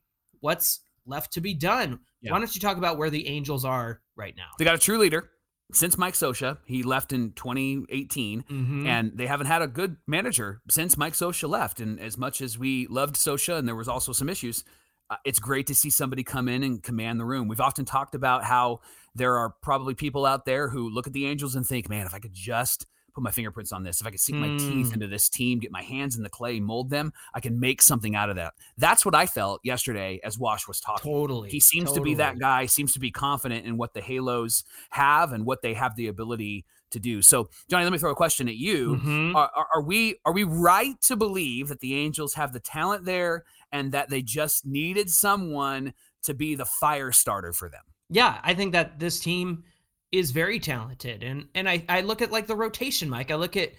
what's 0.41 0.81
left 1.07 1.33
to 1.35 1.41
be 1.41 1.55
done. 1.55 2.01
Yeah. 2.21 2.33
Why 2.33 2.41
don't 2.41 2.53
you 2.53 2.61
talk 2.61 2.79
about 2.79 2.99
where 2.99 3.09
the 3.09 3.29
Angels 3.29 3.65
are 3.65 4.01
right 4.17 4.35
now? 4.37 4.49
They 4.59 4.65
got 4.65 4.75
a 4.75 4.79
true 4.79 4.99
leader 4.99 5.31
since 5.73 5.97
Mike 5.97 6.15
Scioscia. 6.15 6.59
He 6.67 6.83
left 6.83 7.13
in 7.13 7.31
2018, 7.35 8.43
mm-hmm. 8.43 8.87
and 8.89 9.13
they 9.15 9.29
haven't 9.29 9.47
had 9.47 9.63
a 9.63 9.69
good 9.69 9.99
manager 10.09 10.63
since 10.69 10.97
Mike 10.97 11.13
Scioscia 11.13 11.49
left. 11.49 11.79
And 11.79 12.01
as 12.01 12.19
much 12.19 12.41
as 12.41 12.59
we 12.59 12.89
loved 12.89 13.15
Scioscia, 13.15 13.59
and 13.59 13.69
there 13.69 13.77
was 13.77 13.87
also 13.87 14.11
some 14.11 14.29
issues, 14.29 14.65
uh, 15.11 15.17
it's 15.25 15.39
great 15.39 15.69
to 15.69 15.77
see 15.77 15.91
somebody 15.91 16.25
come 16.25 16.49
in 16.49 16.65
and 16.65 16.83
command 16.83 17.21
the 17.21 17.25
room. 17.25 17.47
We've 17.47 17.61
often 17.61 17.85
talked 17.85 18.17
about 18.17 18.43
how 18.43 18.81
there 19.15 19.39
are 19.39 19.55
probably 19.63 19.95
people 19.95 20.27
out 20.27 20.45
there 20.45 20.71
who 20.71 20.91
look 20.91 21.07
at 21.07 21.13
the 21.13 21.27
Angels 21.27 21.55
and 21.55 21.65
think, 21.65 21.89
man, 21.89 22.05
if 22.05 22.15
I 22.15 22.19
could 22.19 22.35
just 22.35 22.89
put 23.15 23.23
my 23.23 23.31
fingerprints 23.31 23.73
on 23.73 23.83
this, 23.83 24.01
if 24.01 24.07
I 24.07 24.11
could 24.11 24.21
sink 24.21 24.39
mm. 24.39 24.41
my 24.41 24.59
teeth 24.59 24.89
hmm. 24.89 24.95
into 24.95 25.07
this 25.07 25.29
team, 25.29 25.59
get 25.59 25.71
my 25.71 25.83
hands 25.83 26.17
in 26.17 26.23
the 26.23 26.31
clay, 26.31 26.61
mold 26.61 26.91
them, 26.91 27.13
I 27.35 27.41
can 27.41 27.61
make 27.61 27.83
something 27.83 28.15
out 28.15 28.31
of 28.31 28.37
that. 28.37 28.55
That's 28.79 29.05
what 29.05 29.15
I 29.15 29.27
felt 29.27 29.61
yesterday 29.65 30.21
as 30.25 30.39
Wash 30.39 30.67
was 30.67 30.81
talking. 30.81 31.13
Totally. 31.13 31.51
He 31.51 31.61
seems 31.61 31.91
totally. 31.91 31.99
to 31.99 32.05
be 32.05 32.15
that 32.17 32.39
guy, 32.39 32.67
seems 32.67 32.93
to 32.95 33.01
be 33.01 33.11
confident 33.11 33.67
in 33.67 33.77
what 33.77 33.95
the 33.95 34.01
Halos 34.01 34.65
have 34.91 35.33
and 35.33 35.45
what 35.45 35.63
they 35.63 35.75
have 35.75 35.97
the 35.97 36.09
ability 36.09 36.65
to 36.93 37.01
do. 37.01 37.23
So, 37.23 37.49
Johnny, 37.69 37.85
let 37.85 37.93
me 37.93 37.99
throw 37.99 38.13
a 38.13 38.17
question 38.17 38.49
at 38.49 38.57
you. 38.57 38.97
Mm-hmm. 38.97 39.37
Are, 39.37 39.51
are, 39.55 39.67
are, 39.75 39.83
we 39.83 40.17
are 40.25 40.33
we 40.33 40.45
right 40.45 41.01
to 41.03 41.17
believe 41.17 41.69
that 41.69 41.81
the 41.81 41.95
Angels 41.95 42.35
have 42.35 42.53
the 42.53 42.61
talent 42.61 43.05
there 43.05 43.45
and 43.73 43.93
that 43.93 44.11
they 44.11 44.23
just 44.23 44.67
needed 44.67 45.11
someone 45.11 45.95
to 46.25 46.35
be 46.35 46.55
the 46.55 46.67
fire 46.67 47.13
starter 47.13 47.53
for 47.53 47.69
them? 47.69 47.83
Yeah, 48.11 48.39
I 48.43 48.55
think 48.55 48.73
that 48.73 48.99
this 49.01 49.21
team 49.21 49.65
is 50.13 50.31
very 50.31 50.61
talented. 50.61 51.23
And 51.23 51.49
and 51.55 51.69
I, 51.69 51.85
I 51.89 52.03
look 52.03 52.23
at 52.23 52.31
like 52.31 52.47
the 52.47 52.57
rotation, 52.57 53.09
Mike. 53.09 53.31
I 53.31 53.35
look 53.35 53.57
at 53.57 53.73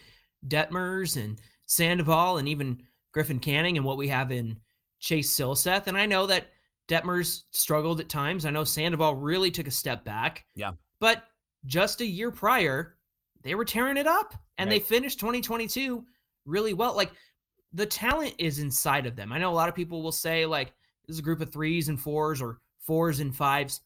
Detmers 0.48 1.22
and 1.22 1.40
Sandoval 1.68 2.40
and 2.40 2.50
even 2.50 2.84
Griffin 3.14 3.40
Canning 3.40 3.78
and 3.78 3.86
what 3.86 3.98
we 3.98 4.08
have 4.10 4.32
in 4.32 4.58
Chase 5.00 5.32
Silseth. 5.32 5.88
And 5.88 5.98
I 5.98 6.06
know 6.06 6.26
that 6.28 6.48
Detmers 6.90 7.44
struggled 7.52 8.00
at 8.00 8.10
times. 8.10 8.46
I 8.46 8.50
know 8.50 8.64
Sandoval 8.64 9.16
really 9.16 9.52
took 9.52 9.68
a 9.68 9.72
step 9.72 10.04
back. 10.04 10.46
Yeah. 10.56 10.72
But 11.00 11.24
just 11.66 12.02
a 12.02 12.06
year 12.06 12.32
prior, 12.32 12.98
they 13.44 13.56
were 13.56 13.66
tearing 13.66 13.98
it 13.98 14.08
up 14.08 14.34
and 14.58 14.70
right. 14.70 14.82
they 14.82 14.86
finished 14.86 15.20
2022 15.20 16.04
really 16.46 16.74
well. 16.74 16.96
Like 16.96 17.12
the 17.74 17.86
talent 17.86 18.36
is 18.38 18.60
inside 18.60 19.06
of 19.06 19.16
them. 19.16 19.32
I 19.32 19.38
know 19.38 19.52
a 19.52 19.54
lot 19.54 19.70
of 19.70 19.76
people 19.76 20.02
will 20.02 20.12
say, 20.12 20.46
like, 20.46 20.74
this 21.08 21.16
is 21.16 21.20
a 21.20 21.24
group 21.24 21.42
of 21.42 21.52
threes 21.52 21.90
and 21.90 22.00
fours 22.00 22.42
or 22.42 22.60
fours 22.80 23.20
and 23.20 23.36
fives. 23.36 23.82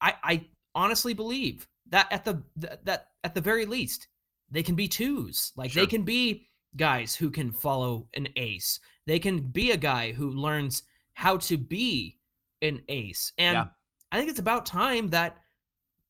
I, 0.00 0.14
I 0.22 0.46
honestly 0.74 1.14
believe 1.14 1.66
that 1.94 2.08
at 2.10 2.24
the 2.24 2.42
that 2.82 3.10
at 3.22 3.34
the 3.34 3.40
very 3.40 3.64
least 3.64 4.08
they 4.50 4.64
can 4.64 4.74
be 4.74 4.88
twos 4.88 5.52
like 5.56 5.70
sure. 5.70 5.82
they 5.82 5.86
can 5.86 6.02
be 6.02 6.48
guys 6.76 7.14
who 7.14 7.30
can 7.30 7.52
follow 7.52 8.08
an 8.14 8.26
ace 8.34 8.80
they 9.06 9.20
can 9.20 9.38
be 9.38 9.70
a 9.70 9.76
guy 9.76 10.10
who 10.10 10.30
learns 10.30 10.82
how 11.12 11.36
to 11.36 11.56
be 11.56 12.18
an 12.62 12.82
ace 12.88 13.32
and 13.38 13.54
yeah. 13.54 13.66
i 14.10 14.18
think 14.18 14.28
it's 14.28 14.40
about 14.40 14.66
time 14.66 15.08
that 15.08 15.36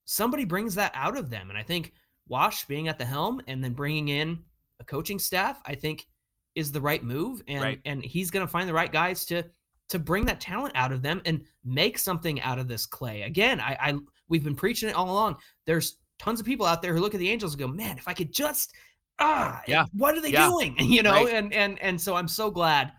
somebody 0.07 0.47
brings 0.47 0.75
that 0.75 0.91
out 0.95 1.19
of 1.19 1.29
them 1.29 1.51
and 1.51 1.59
i 1.59 1.63
think 1.63 1.93
wash 2.29 2.65
being 2.65 2.89
at 2.89 2.99
the 2.99 3.05
helm 3.05 3.43
and 3.47 3.63
then 3.63 3.75
bringing 3.75 4.09
in 4.09 4.39
a 4.81 4.85
coaching 4.85 5.19
staff 5.19 5.61
i 5.67 5.75
think 5.75 6.07
is 6.55 6.73
the 6.73 6.81
right 6.81 7.05
move 7.05 7.43
and 7.47 7.63
right. 7.63 7.81
and 7.85 8.03
he's 8.03 8.31
going 8.31 8.47
to 8.47 8.51
find 8.51 8.67
the 8.67 8.75
right 8.75 8.91
guys 8.91 9.27
to 9.27 9.43
to 9.91 9.99
bring 9.99 10.25
that 10.25 10.41
talent 10.41 10.73
out 10.77 10.93
of 10.93 11.03
them 11.03 11.21
and 11.27 11.45
make 11.63 11.99
something 11.99 12.41
out 12.41 12.59
of 12.59 12.69
this 12.69 12.87
clay 12.87 13.21
again 13.21 13.61
i 13.61 13.77
i 13.79 13.95
We've 14.29 14.45
been 14.45 14.55
preaching 14.55 14.89
it 14.89 14.95
all 14.95 15.11
along. 15.11 15.37
There's 15.67 15.99
tons 16.19 16.41
of 16.41 16.47
people 16.47 16.67
out 16.67 16.83
there 16.83 16.95
who 16.95 17.01
look 17.01 17.15
at 17.15 17.21
the 17.21 17.31
Angels 17.31 17.53
and 17.55 17.61
go, 17.61 17.69
"Man, 17.69 17.99
if 17.99 18.09
I 18.09 18.15
could 18.15 18.33
just 18.33 18.73
ah, 19.19 19.63
yeah, 19.67 19.85
what 19.93 20.17
are 20.17 20.21
they 20.21 20.31
yeah. 20.31 20.49
doing?" 20.49 20.77
You 20.81 21.03
know, 21.03 21.25
right. 21.25 21.35
and 21.35 21.53
and 21.53 21.79
and 21.81 22.01
so 22.01 22.15
I'm 22.15 22.29
so 22.29 22.51
glad 22.51 22.93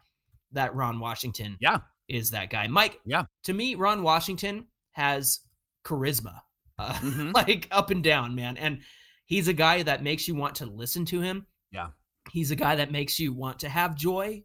that 0.51 0.75
Ron 0.75 0.99
Washington, 0.99 1.57
yeah, 1.59 1.79
is 2.07 2.31
that 2.31 2.49
guy. 2.49 2.67
Mike, 2.67 2.99
yeah, 3.05 3.23
to 3.43 3.53
me, 3.53 3.75
Ron 3.75 4.03
Washington 4.03 4.65
has 4.91 5.41
charisma, 5.85 6.39
uh, 6.79 6.93
mm-hmm. 6.93 7.31
like 7.35 7.67
up 7.71 7.89
and 7.89 8.03
down, 8.03 8.35
man, 8.35 8.57
and 8.57 8.79
he's 9.25 9.47
a 9.47 9.53
guy 9.53 9.83
that 9.83 10.03
makes 10.03 10.27
you 10.27 10.35
want 10.35 10.55
to 10.55 10.65
listen 10.65 11.05
to 11.05 11.21
him. 11.21 11.45
Yeah, 11.71 11.87
he's 12.31 12.51
a 12.51 12.55
guy 12.55 12.75
that 12.75 12.91
makes 12.91 13.19
you 13.19 13.33
want 13.33 13.59
to 13.59 13.69
have 13.69 13.95
joy 13.95 14.43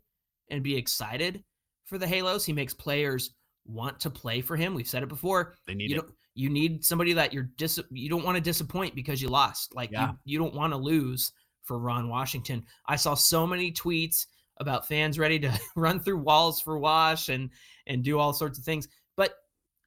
and 0.51 0.63
be 0.63 0.77
excited 0.77 1.45
for 1.85 1.99
the 1.99 2.07
Halos. 2.07 2.45
He 2.45 2.53
makes 2.53 2.75
players 2.75 3.35
want 3.71 4.01
to 4.01 4.11
play 4.11 4.41
for 4.41 4.57
him. 4.57 4.75
We've 4.75 4.89
said 4.89 5.03
it 5.03 5.09
before. 5.09 5.55
They 5.67 5.75
need 5.75 5.91
you 5.91 6.01
it. 6.01 6.05
You 6.35 6.49
need 6.49 6.85
somebody 6.85 7.13
that 7.15 7.33
you're 7.33 7.51
dis 7.57 7.81
you 7.91 8.09
don't 8.09 8.25
want 8.25 8.37
to 8.37 8.41
disappoint 8.41 8.95
because 8.95 9.21
you 9.21 9.29
lost. 9.29 9.75
Like 9.75 9.91
yeah. 9.91 10.11
you, 10.11 10.19
you 10.25 10.39
don't 10.39 10.55
want 10.55 10.73
to 10.73 10.77
lose 10.77 11.33
for 11.65 11.79
Ron 11.79 12.09
Washington. 12.09 12.65
I 12.87 12.97
saw 12.97 13.15
so 13.15 13.47
many 13.47 13.73
tweets 13.73 14.27
about 14.59 14.87
fans 14.87 15.19
ready 15.19 15.39
to 15.41 15.61
run 15.77 16.01
through 16.01 16.19
walls 16.19 16.61
for 16.61 16.79
Wash 16.79 17.29
and 17.29 17.51
and 17.87 18.03
do 18.03 18.19
all 18.19 18.33
sorts 18.33 18.59
of 18.59 18.65
things. 18.65 18.89
But 19.17 19.35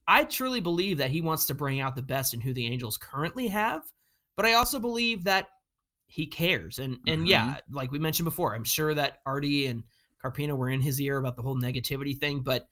I 0.07 0.25
truly 0.25 0.59
believe 0.59 0.97
that 0.97 1.11
he 1.11 1.21
wants 1.21 1.45
to 1.47 1.53
bring 1.53 1.79
out 1.79 1.95
the 1.95 2.01
best 2.01 2.33
in 2.33 2.41
who 2.41 2.53
the 2.53 2.67
Angels 2.67 2.97
currently 2.97 3.47
have. 3.47 3.83
But 4.35 4.45
I 4.45 4.53
also 4.53 4.79
believe 4.79 5.23
that 5.23 5.47
he 6.05 6.27
cares. 6.27 6.79
And 6.79 6.97
and 7.07 7.21
mm-hmm. 7.21 7.27
yeah, 7.27 7.57
like 7.71 7.91
we 7.91 7.99
mentioned 7.99 8.25
before, 8.25 8.55
I'm 8.55 8.63
sure 8.63 8.93
that 8.93 9.19
Artie 9.25 9.67
and 9.67 9.83
Carpino 10.23 10.55
were 10.55 10.69
in 10.69 10.81
his 10.81 11.01
ear 11.01 11.17
about 11.17 11.35
the 11.35 11.41
whole 11.41 11.55
negativity 11.55 12.17
thing, 12.17 12.41
but 12.41 12.67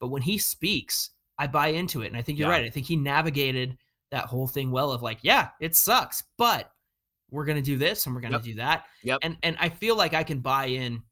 but 0.00 0.08
when 0.08 0.22
he 0.22 0.38
speaks, 0.38 1.10
I 1.38 1.46
buy 1.46 1.68
into 1.68 2.02
it. 2.02 2.08
And 2.08 2.16
I 2.16 2.22
think 2.22 2.38
you're 2.38 2.48
yeah. 2.48 2.54
right. 2.54 2.64
I 2.64 2.70
think 2.70 2.86
he 2.86 2.96
navigated 2.96 3.76
that 4.10 4.26
whole 4.26 4.46
thing 4.46 4.70
well 4.70 4.92
of 4.92 5.02
like, 5.02 5.18
yeah, 5.22 5.48
it 5.60 5.74
sucks, 5.74 6.22
but 6.38 6.70
we're 7.30 7.44
gonna 7.44 7.62
do 7.62 7.76
this 7.76 8.06
and 8.06 8.14
we're 8.14 8.20
gonna 8.20 8.36
yep. 8.36 8.44
do 8.44 8.54
that. 8.54 8.84
Yep. 9.02 9.18
And 9.22 9.36
and 9.42 9.56
I 9.58 9.68
feel 9.68 9.96
like 9.96 10.14
I 10.14 10.22
can 10.22 10.40
buy 10.40 10.66
in 10.66 11.02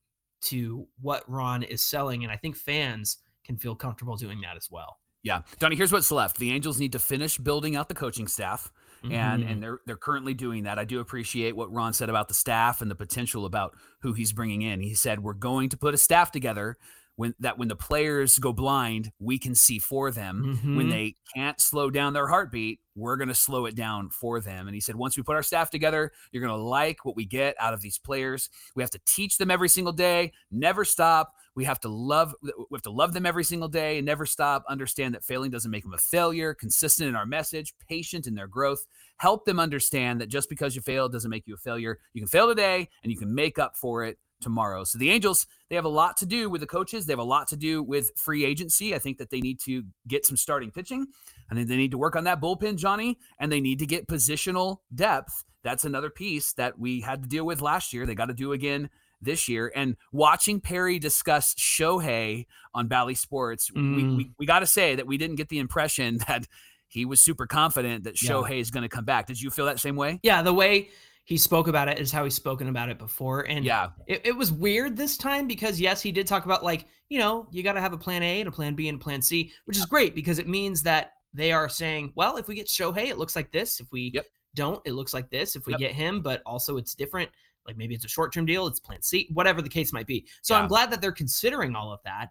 to 0.43 0.87
what 1.01 1.29
Ron 1.29 1.63
is 1.63 1.83
selling. 1.83 2.23
And 2.23 2.33
I 2.33 2.37
think 2.37 2.57
fans 2.57 3.19
can 3.45 3.57
feel 3.57 3.75
comfortable 3.75 4.17
doing 4.17 4.41
that 4.43 4.57
as 4.57 4.69
well. 4.71 4.99
Yeah. 5.23 5.43
Donnie, 5.59 5.77
here's 5.77 5.93
what's 5.93 6.11
left. 6.11 6.39
The 6.39 6.51
Angels 6.51 6.81
need 6.81 6.93
to 6.93 6.99
finish 6.99 7.39
building 7.39 7.77
out 7.77 7.89
the 7.89 7.95
coaching 7.95 8.27
staff. 8.27 8.73
Mm-hmm. 9.05 9.15
And 9.15 9.43
and 9.43 9.63
they're 9.63 9.81
they're 9.85 9.97
currently 9.97 10.33
doing 10.33 10.63
that. 10.65 10.79
I 10.79 10.85
do 10.85 11.01
appreciate 11.01 11.57
what 11.57 11.73
Ron 11.73 11.93
said 11.93 12.09
about 12.09 12.29
the 12.29 12.35
staff 12.35 12.83
and 12.83 12.91
the 12.91 12.95
potential 12.95 13.47
about 13.47 13.77
who 14.01 14.13
he's 14.13 14.33
bringing 14.33 14.63
in. 14.63 14.81
He 14.81 14.95
said 14.95 15.21
we're 15.21 15.33
going 15.33 15.71
to 15.71 15.77
put 15.77 15.93
a 15.93 15.99
staff 15.99 16.31
together 16.31 16.79
when 17.17 17.35
that 17.41 17.59
when 17.59 17.69
the 17.69 17.77
players 17.77 18.39
go 18.39 18.53
blind, 18.53 19.13
we 19.19 19.39
can 19.39 19.55
see 19.55 19.79
for 19.79 20.11
them. 20.11 20.59
Mm-hmm. 20.59 20.77
When 20.77 20.89
they 20.89 21.17
can't 21.35 21.61
slow 21.61 21.91
down 21.91 22.15
their 22.15 22.27
heartbeat, 22.27 22.81
we're 22.95 23.17
going 23.17 23.29
to 23.29 23.35
slow 23.35 23.67
it 23.67 23.75
down 23.75 24.11
for 24.11 24.41
them. 24.41 24.67
And 24.67 24.75
he 24.75 24.81
said, 24.81 24.97
once 24.97 25.17
we 25.17 25.23
put 25.23 25.37
our 25.37 25.43
staff 25.43 25.71
together, 25.71 26.13
you're 26.31 26.45
going 26.45 26.59
to 26.59 26.63
like 26.63 27.05
what 27.05 27.17
we 27.17 27.25
get 27.25 27.55
out 27.59 27.75
of 27.75 27.81
these 27.81 27.99
players. 27.99 28.49
We 28.75 28.83
have 28.83 28.91
to 28.91 29.01
teach 29.07 29.39
them 29.39 29.51
every 29.51 29.69
single 29.69 29.93
day, 29.93 30.33
never 30.51 30.85
stop. 30.85 31.35
We 31.55 31.65
have 31.65 31.81
to 31.81 31.89
love 31.89 32.35
we 32.43 32.51
have 32.73 32.83
to 32.83 32.91
love 32.91 33.13
them 33.13 33.27
every 33.27 33.45
single 33.45 33.69
day 33.69 33.99
and 33.99 34.07
never 34.07 34.25
stop. 34.25 34.65
Understand 34.69 35.15
that 35.15 35.25
failing 35.25 35.51
doesn't 35.51 35.71
make 35.71 35.83
them 35.83 35.93
a 35.93 35.99
failure, 35.99 36.55
consistent 36.55 37.11
in 37.11 37.17
our 37.17 37.27
message, 37.27 37.75
patient 37.89 38.27
in 38.27 38.35
their 38.35 38.47
growth. 38.47 38.87
Help 39.19 39.45
them 39.45 39.61
understand 39.61 40.21
that 40.21 40.29
just 40.29 40.49
because 40.49 40.75
you 40.75 40.81
fail 40.81 41.11
doesn't 41.11 41.31
make 41.31 41.47
you 41.47 41.55
a 41.55 41.59
failure. 41.59 41.99
You 42.15 42.23
can 42.23 42.29
fail 42.29 42.49
today 42.49 42.89
and 43.03 43.13
you 43.13 43.19
can 43.19 43.35
make 43.35 43.59
up 43.59 43.77
for 43.77 44.03
it 44.03 44.19
tomorrow. 44.43 44.85
So 44.85 44.99
the 44.99 45.11
Angels, 45.11 45.47
they 45.71 45.77
have 45.77 45.85
a 45.85 45.91
lot 45.91 46.17
to 46.19 46.27
do 46.27 46.51
with 46.51 46.61
the 46.61 46.67
coaches. 46.67 47.07
They 47.07 47.13
have 47.13 47.19
a 47.19 47.25
lot 47.25 47.49
to 47.49 47.57
do 47.57 47.83
with 47.83 48.11
free 48.17 48.45
agency. 48.45 48.95
I 48.95 48.99
think 48.99 49.19
that 49.19 49.31
they 49.31 49.41
need 49.41 49.61
to 49.61 49.85
get 50.07 50.27
some 50.27 50.37
starting 50.37 50.71
pitching. 50.71 51.07
I 51.51 51.55
think 51.55 51.69
they 51.69 51.77
need 51.77 51.91
to 51.93 51.99
work 51.99 52.17
on 52.17 52.25
that 52.25 52.41
bullpen, 52.41 52.77
Johnny, 52.77 53.19
and 53.39 53.51
they 53.51 53.61
need 53.61 53.79
to 53.79 53.87
get 53.87 54.07
positional 54.07 54.79
depth. 54.95 55.45
That's 55.63 55.85
another 55.85 56.11
piece 56.11 56.53
that 56.55 56.79
we 56.79 57.01
had 57.01 57.23
to 57.23 57.29
deal 57.29 57.45
with 57.45 57.63
last 57.63 57.93
year. 57.93 58.05
They 58.05 58.15
got 58.15 58.27
to 58.27 58.35
do 58.35 58.53
again 58.53 58.91
this 59.21 59.49
year. 59.49 59.73
And 59.75 59.97
watching 60.13 60.61
Perry 60.61 60.99
discuss 60.99 61.55
Shohei 61.55 62.47
on 62.75 62.89
Bally 62.89 63.15
Sports, 63.15 63.71
mm. 63.71 63.97
we, 63.97 64.05
we, 64.17 64.31
we 64.39 64.47
got 64.47 64.61
to 64.61 64.67
say 64.67 64.97
that 64.97 65.07
we 65.07 65.17
didn't 65.17 65.37
get 65.37 65.49
the 65.49 65.61
impression 65.61 66.19
that 66.29 66.47
he 66.89 67.07
was 67.07 67.21
super 67.21 67.47
confident 67.47 68.05
that 68.05 68.17
Shohei 68.17 68.61
is 68.61 68.71
going 68.71 68.83
to 68.83 68.89
come 68.89 69.07
back. 69.07 69.27
Did 69.27 69.41
you 69.41 69.51
feel 69.51 69.65
that 69.65 69.81
same 69.81 69.97
way? 69.97 70.21
Yeah, 70.23 70.43
the 70.43 70.53
way 70.53 70.91
he 71.25 71.37
spoke 71.37 71.69
about 71.69 71.89
it 71.89 71.99
is 71.99 72.11
how 72.11 72.25
he's 72.25 72.35
spoken 72.35 72.69
about 72.69 72.89
it 72.89 72.99
before. 72.99 73.43
And 73.43 73.65
yeah, 73.65 73.91
it, 74.07 74.23
it 74.25 74.37
was 74.37 74.51
weird 74.51 74.97
this 74.97 75.17
time 75.17 75.47
because 75.47 75.81
yes, 75.81 76.03
he 76.03 76.11
did 76.11 76.27
talk 76.27 76.45
about 76.45 76.65
like, 76.65 76.87
you 77.09 77.19
know, 77.19 77.47
you 77.51 77.63
got 77.63 77.75
to 77.75 77.81
have 77.81 77.93
a 77.93 77.99
plan 77.99 78.23
A 78.23 78.41
and 78.41 78.49
a 78.49 78.53
plan 78.53 78.75
B 78.75 78.89
and 78.89 79.01
a 79.01 79.03
plan 79.03 79.23
C, 79.23 79.53
which 79.67 79.77
is 79.77 79.87
great 79.87 80.15
because 80.15 80.39
it 80.39 80.49
means 80.49 80.83
that 80.83 81.13
they 81.33 81.53
are 81.53 81.69
saying, 81.69 82.13
well, 82.17 82.37
if 82.37 82.49
we 82.49 82.55
get 82.55 82.67
Shohei, 82.67 83.09
it 83.09 83.19
looks 83.19 83.37
like 83.37 83.53
this. 83.53 83.79
If 83.79 83.87
we 83.93 84.11
yep. 84.13 84.27
don't, 84.55 84.81
it 84.85 84.93
looks 84.93 85.15
like 85.15 85.31
this. 85.31 85.55
If 85.55 85.67
we 85.67 85.75
yep. 85.75 85.81
get 85.81 85.93
him, 85.93 86.23
but 86.23 86.43
also 86.45 86.77
it's 86.77 86.95
different. 86.95 87.31
Like 87.67 87.77
maybe 87.77 87.95
it's 87.95 88.05
a 88.05 88.09
short 88.09 88.33
term 88.33 88.45
deal, 88.45 88.67
it's 88.67 88.81
plan 88.81 89.01
C, 89.01 89.29
whatever 89.33 89.63
the 89.63 89.69
case 89.69 89.93
might 89.93 90.09
be. 90.09 90.27
So 90.43 90.55
yeah. 90.55 90.61
I'm 90.61 90.69
glad 90.69 90.91
that 90.91 91.01
they're 91.01 91.13
considering 91.13 91.77
all 91.77 91.93
of 91.93 92.01
that. 92.05 92.31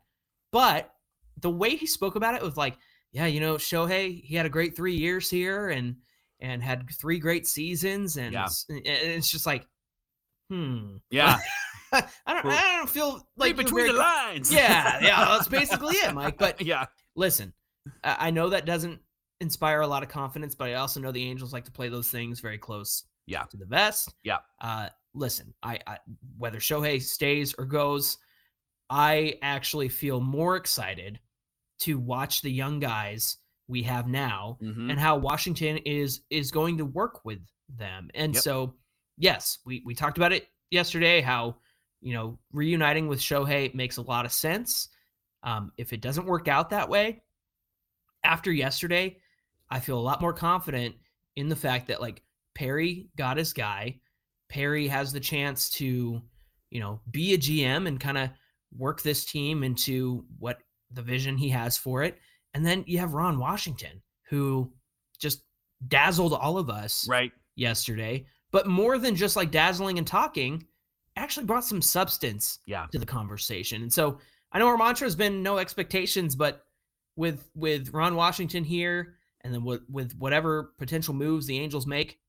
But 0.51 0.93
the 1.39 1.49
way 1.49 1.77
he 1.77 1.85
spoke 1.85 2.15
about 2.15 2.35
it 2.35 2.41
was 2.41 2.57
like, 2.57 2.77
yeah, 3.13 3.25
you 3.25 3.39
know, 3.39 3.55
Shohei, 3.55 4.21
he 4.21 4.35
had 4.35 4.45
a 4.45 4.49
great 4.49 4.75
three 4.75 4.95
years 4.95 5.29
here 5.29 5.69
and 5.69 5.95
and 6.41 6.61
had 6.61 6.89
three 6.99 7.19
great 7.19 7.47
seasons, 7.47 8.17
and 8.17 8.33
yeah. 8.33 8.45
it's, 8.45 8.65
it's, 8.69 9.31
just 9.31 9.45
like, 9.45 9.65
hmm, 10.49 10.97
yeah. 11.09 11.39
I 11.93 12.01
don't, 12.27 12.45
I 12.45 12.77
don't 12.77 12.89
feel 12.89 13.27
like 13.35 13.57
between 13.57 13.85
very, 13.85 13.91
the 13.91 13.97
lines. 13.97 14.51
Yeah, 14.51 14.99
yeah, 15.01 15.25
that's 15.25 15.47
basically 15.49 15.95
it, 15.95 16.13
Mike. 16.13 16.37
But 16.37 16.61
yeah, 16.61 16.85
listen, 17.15 17.53
I 18.03 18.31
know 18.31 18.49
that 18.49 18.65
doesn't 18.65 19.01
inspire 19.41 19.81
a 19.81 19.87
lot 19.87 20.03
of 20.03 20.09
confidence, 20.09 20.55
but 20.55 20.69
I 20.69 20.75
also 20.75 20.99
know 20.99 21.11
the 21.11 21.29
Angels 21.29 21.51
like 21.51 21.65
to 21.65 21.71
play 21.71 21.89
those 21.89 22.09
things 22.09 22.39
very 22.39 22.57
close 22.57 23.03
yeah. 23.27 23.43
to 23.43 23.57
the 23.57 23.65
vest. 23.65 24.13
Yeah. 24.23 24.37
Uh, 24.61 24.87
listen, 25.13 25.53
I, 25.61 25.79
I 25.85 25.97
whether 26.37 26.59
Shohei 26.59 27.01
stays 27.01 27.53
or 27.57 27.65
goes, 27.65 28.17
I 28.89 29.35
actually 29.41 29.89
feel 29.89 30.21
more 30.21 30.55
excited 30.55 31.19
to 31.79 31.97
watch 31.97 32.41
the 32.41 32.51
young 32.51 32.79
guys 32.79 33.37
we 33.71 33.81
have 33.83 34.07
now 34.07 34.57
mm-hmm. 34.61 34.89
and 34.89 34.99
how 34.99 35.15
Washington 35.15 35.77
is 35.77 36.21
is 36.29 36.51
going 36.51 36.77
to 36.77 36.85
work 36.85 37.23
with 37.23 37.39
them. 37.77 38.11
And 38.13 38.33
yep. 38.33 38.43
so, 38.43 38.75
yes, 39.17 39.59
we 39.65 39.81
we 39.85 39.95
talked 39.95 40.17
about 40.17 40.33
it 40.33 40.47
yesterday 40.69 41.21
how 41.21 41.55
you 42.01 42.13
know 42.13 42.37
reuniting 42.51 43.07
with 43.07 43.19
Shohei 43.19 43.73
makes 43.73 43.97
a 43.97 44.01
lot 44.01 44.25
of 44.25 44.33
sense. 44.33 44.89
Um, 45.43 45.71
if 45.77 45.93
it 45.93 46.01
doesn't 46.01 46.27
work 46.27 46.49
out 46.49 46.69
that 46.69 46.89
way, 46.89 47.23
after 48.23 48.51
yesterday, 48.51 49.17
I 49.69 49.79
feel 49.79 49.97
a 49.97 50.01
lot 50.01 50.21
more 50.21 50.33
confident 50.33 50.95
in 51.37 51.47
the 51.47 51.55
fact 51.55 51.87
that 51.87 52.01
like 52.01 52.21
Perry 52.53 53.09
got 53.15 53.37
his 53.37 53.53
guy. 53.53 54.01
Perry 54.49 54.89
has 54.89 55.13
the 55.13 55.19
chance 55.21 55.69
to, 55.69 56.21
you 56.69 56.79
know, 56.81 56.99
be 57.09 57.33
a 57.33 57.37
GM 57.37 57.87
and 57.87 58.01
kind 58.01 58.17
of 58.17 58.29
work 58.77 59.01
this 59.01 59.23
team 59.23 59.63
into 59.63 60.25
what 60.39 60.59
the 60.91 61.01
vision 61.01 61.37
he 61.37 61.47
has 61.49 61.77
for 61.77 62.03
it. 62.03 62.19
And 62.53 62.65
then 62.65 62.83
you 62.87 62.99
have 62.99 63.13
Ron 63.13 63.39
Washington, 63.39 64.01
who 64.29 64.71
just 65.19 65.43
dazzled 65.87 66.33
all 66.33 66.57
of 66.57 66.69
us 66.69 67.07
right 67.07 67.31
yesterday. 67.55 68.25
But 68.51 68.67
more 68.67 68.97
than 68.97 69.15
just 69.15 69.35
like 69.35 69.51
dazzling 69.51 69.97
and 69.97 70.05
talking, 70.05 70.65
actually 71.15 71.45
brought 71.45 71.63
some 71.63 71.81
substance 71.81 72.59
yeah. 72.65 72.87
to 72.91 72.99
the 72.99 73.05
conversation. 73.05 73.81
And 73.81 73.91
so 73.91 74.19
I 74.51 74.59
know 74.59 74.67
our 74.67 74.77
mantra 74.77 75.05
has 75.05 75.15
been 75.15 75.43
no 75.43 75.57
expectations, 75.57 76.35
but 76.35 76.63
with 77.15 77.49
with 77.55 77.93
Ron 77.93 78.15
Washington 78.15 78.63
here, 78.63 79.15
and 79.41 79.53
then 79.53 79.63
with 79.63 79.81
with 79.89 80.13
whatever 80.17 80.73
potential 80.77 81.13
moves 81.13 81.45
the 81.45 81.59
Angels 81.59 81.87
make, 81.87 82.19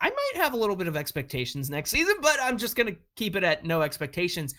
I 0.00 0.10
might 0.10 0.42
have 0.42 0.54
a 0.54 0.56
little 0.56 0.76
bit 0.76 0.88
of 0.88 0.96
expectations 0.96 1.70
next 1.70 1.90
season, 1.90 2.16
but 2.20 2.38
I'm 2.40 2.58
just 2.58 2.76
gonna 2.76 2.96
keep 3.16 3.36
it 3.36 3.44
at 3.44 3.64
no 3.64 3.82
expectations. 3.82 4.54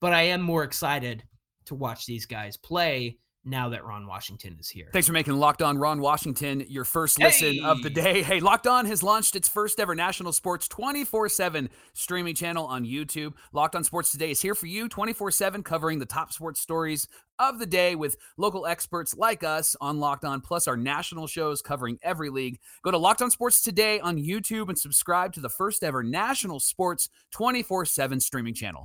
But 0.00 0.12
I 0.12 0.22
am 0.22 0.42
more 0.42 0.64
excited 0.64 1.24
to 1.66 1.74
watch 1.74 2.06
these 2.06 2.26
guys 2.26 2.56
play 2.56 3.18
now 3.46 3.68
that 3.68 3.84
Ron 3.84 4.06
Washington 4.06 4.56
is 4.60 4.68
here. 4.68 4.88
Thanks 4.92 5.06
for 5.06 5.12
making 5.12 5.34
Locked 5.34 5.62
On 5.62 5.78
Ron 5.78 6.00
Washington 6.00 6.64
your 6.68 6.84
first 6.84 7.18
listen 7.18 7.64
of 7.64 7.82
the 7.82 7.90
day. 7.90 8.22
Hey, 8.22 8.40
Locked 8.40 8.66
On 8.66 8.84
has 8.86 9.02
launched 9.02 9.36
its 9.36 9.48
first 9.48 9.78
ever 9.78 9.94
national 9.94 10.32
sports 10.32 10.68
24 10.68 11.28
7 11.28 11.70
streaming 11.94 12.34
channel 12.34 12.66
on 12.66 12.84
YouTube. 12.84 13.34
Locked 13.52 13.76
On 13.76 13.84
Sports 13.84 14.10
Today 14.10 14.32
is 14.32 14.42
here 14.42 14.54
for 14.54 14.66
you 14.66 14.88
24 14.88 15.30
7, 15.30 15.62
covering 15.62 15.98
the 15.98 16.06
top 16.06 16.32
sports 16.32 16.60
stories 16.60 17.08
of 17.38 17.58
the 17.58 17.66
day 17.66 17.94
with 17.94 18.16
local 18.36 18.66
experts 18.66 19.14
like 19.14 19.44
us 19.44 19.76
on 19.80 20.00
Locked 20.00 20.24
On, 20.24 20.40
plus 20.40 20.66
our 20.66 20.76
national 20.76 21.26
shows 21.26 21.62
covering 21.62 21.98
every 22.02 22.30
league. 22.30 22.58
Go 22.82 22.90
to 22.90 22.98
Locked 22.98 23.22
On 23.22 23.30
Sports 23.30 23.60
Today 23.62 24.00
on 24.00 24.18
YouTube 24.18 24.68
and 24.68 24.78
subscribe 24.78 25.32
to 25.34 25.40
the 25.40 25.50
first 25.50 25.84
ever 25.84 26.02
national 26.02 26.60
sports 26.60 27.08
24 27.32 27.84
7 27.84 28.20
streaming 28.20 28.54
channel. 28.54 28.84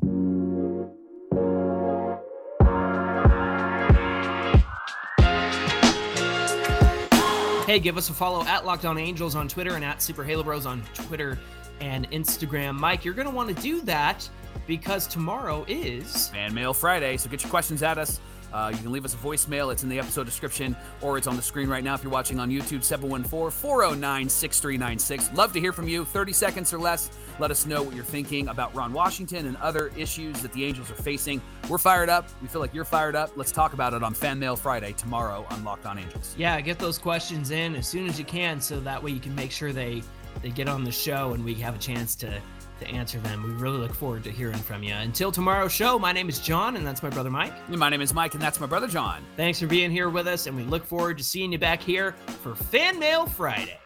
Hey, 7.71 7.79
give 7.79 7.95
us 7.95 8.09
a 8.09 8.13
follow 8.13 8.43
at 8.43 8.65
Locked 8.65 8.83
On 8.83 8.97
Angels 8.97 9.33
on 9.33 9.47
Twitter 9.47 9.75
and 9.75 9.85
at 9.85 10.01
Super 10.01 10.25
Halo 10.25 10.43
Bros 10.43 10.65
on 10.65 10.83
Twitter 10.93 11.39
and 11.79 12.11
Instagram. 12.11 12.75
Mike, 12.75 13.05
you're 13.05 13.13
going 13.13 13.29
to 13.29 13.33
want 13.33 13.47
to 13.47 13.55
do 13.63 13.79
that 13.83 14.29
because 14.67 15.07
tomorrow 15.07 15.63
is 15.69 16.27
Fan 16.27 16.53
Mail 16.53 16.73
Friday. 16.73 17.15
So 17.15 17.29
get 17.29 17.41
your 17.41 17.49
questions 17.49 17.81
at 17.81 17.97
us. 17.97 18.19
Uh, 18.53 18.71
you 18.73 18.77
can 18.79 18.91
leave 18.91 19.05
us 19.05 19.13
a 19.13 19.17
voicemail. 19.17 19.71
It's 19.71 19.83
in 19.83 19.89
the 19.89 19.99
episode 19.99 20.25
description 20.25 20.75
or 21.01 21.17
it's 21.17 21.27
on 21.27 21.35
the 21.35 21.41
screen 21.41 21.69
right 21.69 21.83
now 21.83 21.93
if 21.93 22.03
you're 22.03 22.11
watching 22.11 22.39
on 22.39 22.49
YouTube, 22.49 22.83
714 22.83 23.51
409 23.51 24.29
6396. 24.29 25.37
Love 25.37 25.53
to 25.53 25.59
hear 25.59 25.73
from 25.73 25.87
you. 25.87 26.05
30 26.05 26.33
seconds 26.33 26.73
or 26.73 26.79
less. 26.79 27.09
Let 27.39 27.51
us 27.51 27.65
know 27.65 27.81
what 27.81 27.95
you're 27.95 28.03
thinking 28.03 28.47
about 28.49 28.73
Ron 28.75 28.93
Washington 28.93 29.47
and 29.47 29.57
other 29.57 29.91
issues 29.97 30.41
that 30.41 30.51
the 30.53 30.65
Angels 30.65 30.91
are 30.91 30.95
facing. 30.95 31.41
We're 31.69 31.77
fired 31.77 32.09
up. 32.09 32.27
We 32.41 32.47
feel 32.47 32.61
like 32.61 32.73
you're 32.73 32.85
fired 32.85 33.15
up. 33.15 33.31
Let's 33.35 33.51
talk 33.51 33.73
about 33.73 33.93
it 33.93 34.03
on 34.03 34.13
Fan 34.13 34.37
Mail 34.37 34.55
Friday 34.55 34.93
tomorrow 34.93 35.45
on 35.49 35.63
Locked 35.63 35.85
On 35.85 35.97
Angels. 35.97 36.35
Yeah, 36.37 36.59
get 36.61 36.77
those 36.79 36.97
questions 36.97 37.51
in 37.51 37.75
as 37.75 37.87
soon 37.87 38.07
as 38.07 38.19
you 38.19 38.25
can 38.25 38.59
so 38.61 38.79
that 38.81 39.01
way 39.01 39.11
you 39.11 39.19
can 39.19 39.33
make 39.35 39.51
sure 39.51 39.71
they 39.71 40.03
they 40.41 40.49
get 40.49 40.67
on 40.69 40.83
the 40.83 40.91
show 40.91 41.33
and 41.33 41.43
we 41.43 41.53
have 41.55 41.75
a 41.75 41.77
chance 41.77 42.15
to 42.15 42.41
to 42.81 42.87
answer 42.89 43.19
them. 43.19 43.43
We 43.43 43.51
really 43.51 43.77
look 43.77 43.93
forward 43.93 44.23
to 44.25 44.31
hearing 44.31 44.57
from 44.57 44.83
you. 44.83 44.93
Until 44.93 45.31
tomorrow's 45.31 45.71
show, 45.71 45.97
my 45.97 46.11
name 46.11 46.29
is 46.29 46.39
John, 46.39 46.75
and 46.75 46.85
that's 46.85 47.01
my 47.01 47.09
brother 47.09 47.29
Mike. 47.29 47.53
And 47.67 47.77
my 47.77 47.89
name 47.89 48.01
is 48.01 48.13
Mike, 48.13 48.33
and 48.33 48.43
that's 48.43 48.59
my 48.59 48.67
brother 48.67 48.87
John. 48.87 49.23
Thanks 49.37 49.59
for 49.59 49.67
being 49.67 49.89
here 49.89 50.09
with 50.09 50.27
us, 50.27 50.47
and 50.47 50.55
we 50.55 50.63
look 50.63 50.85
forward 50.85 51.17
to 51.17 51.23
seeing 51.23 51.51
you 51.51 51.57
back 51.57 51.81
here 51.81 52.11
for 52.43 52.55
Fan 52.55 52.99
Mail 52.99 53.25
Friday. 53.25 53.79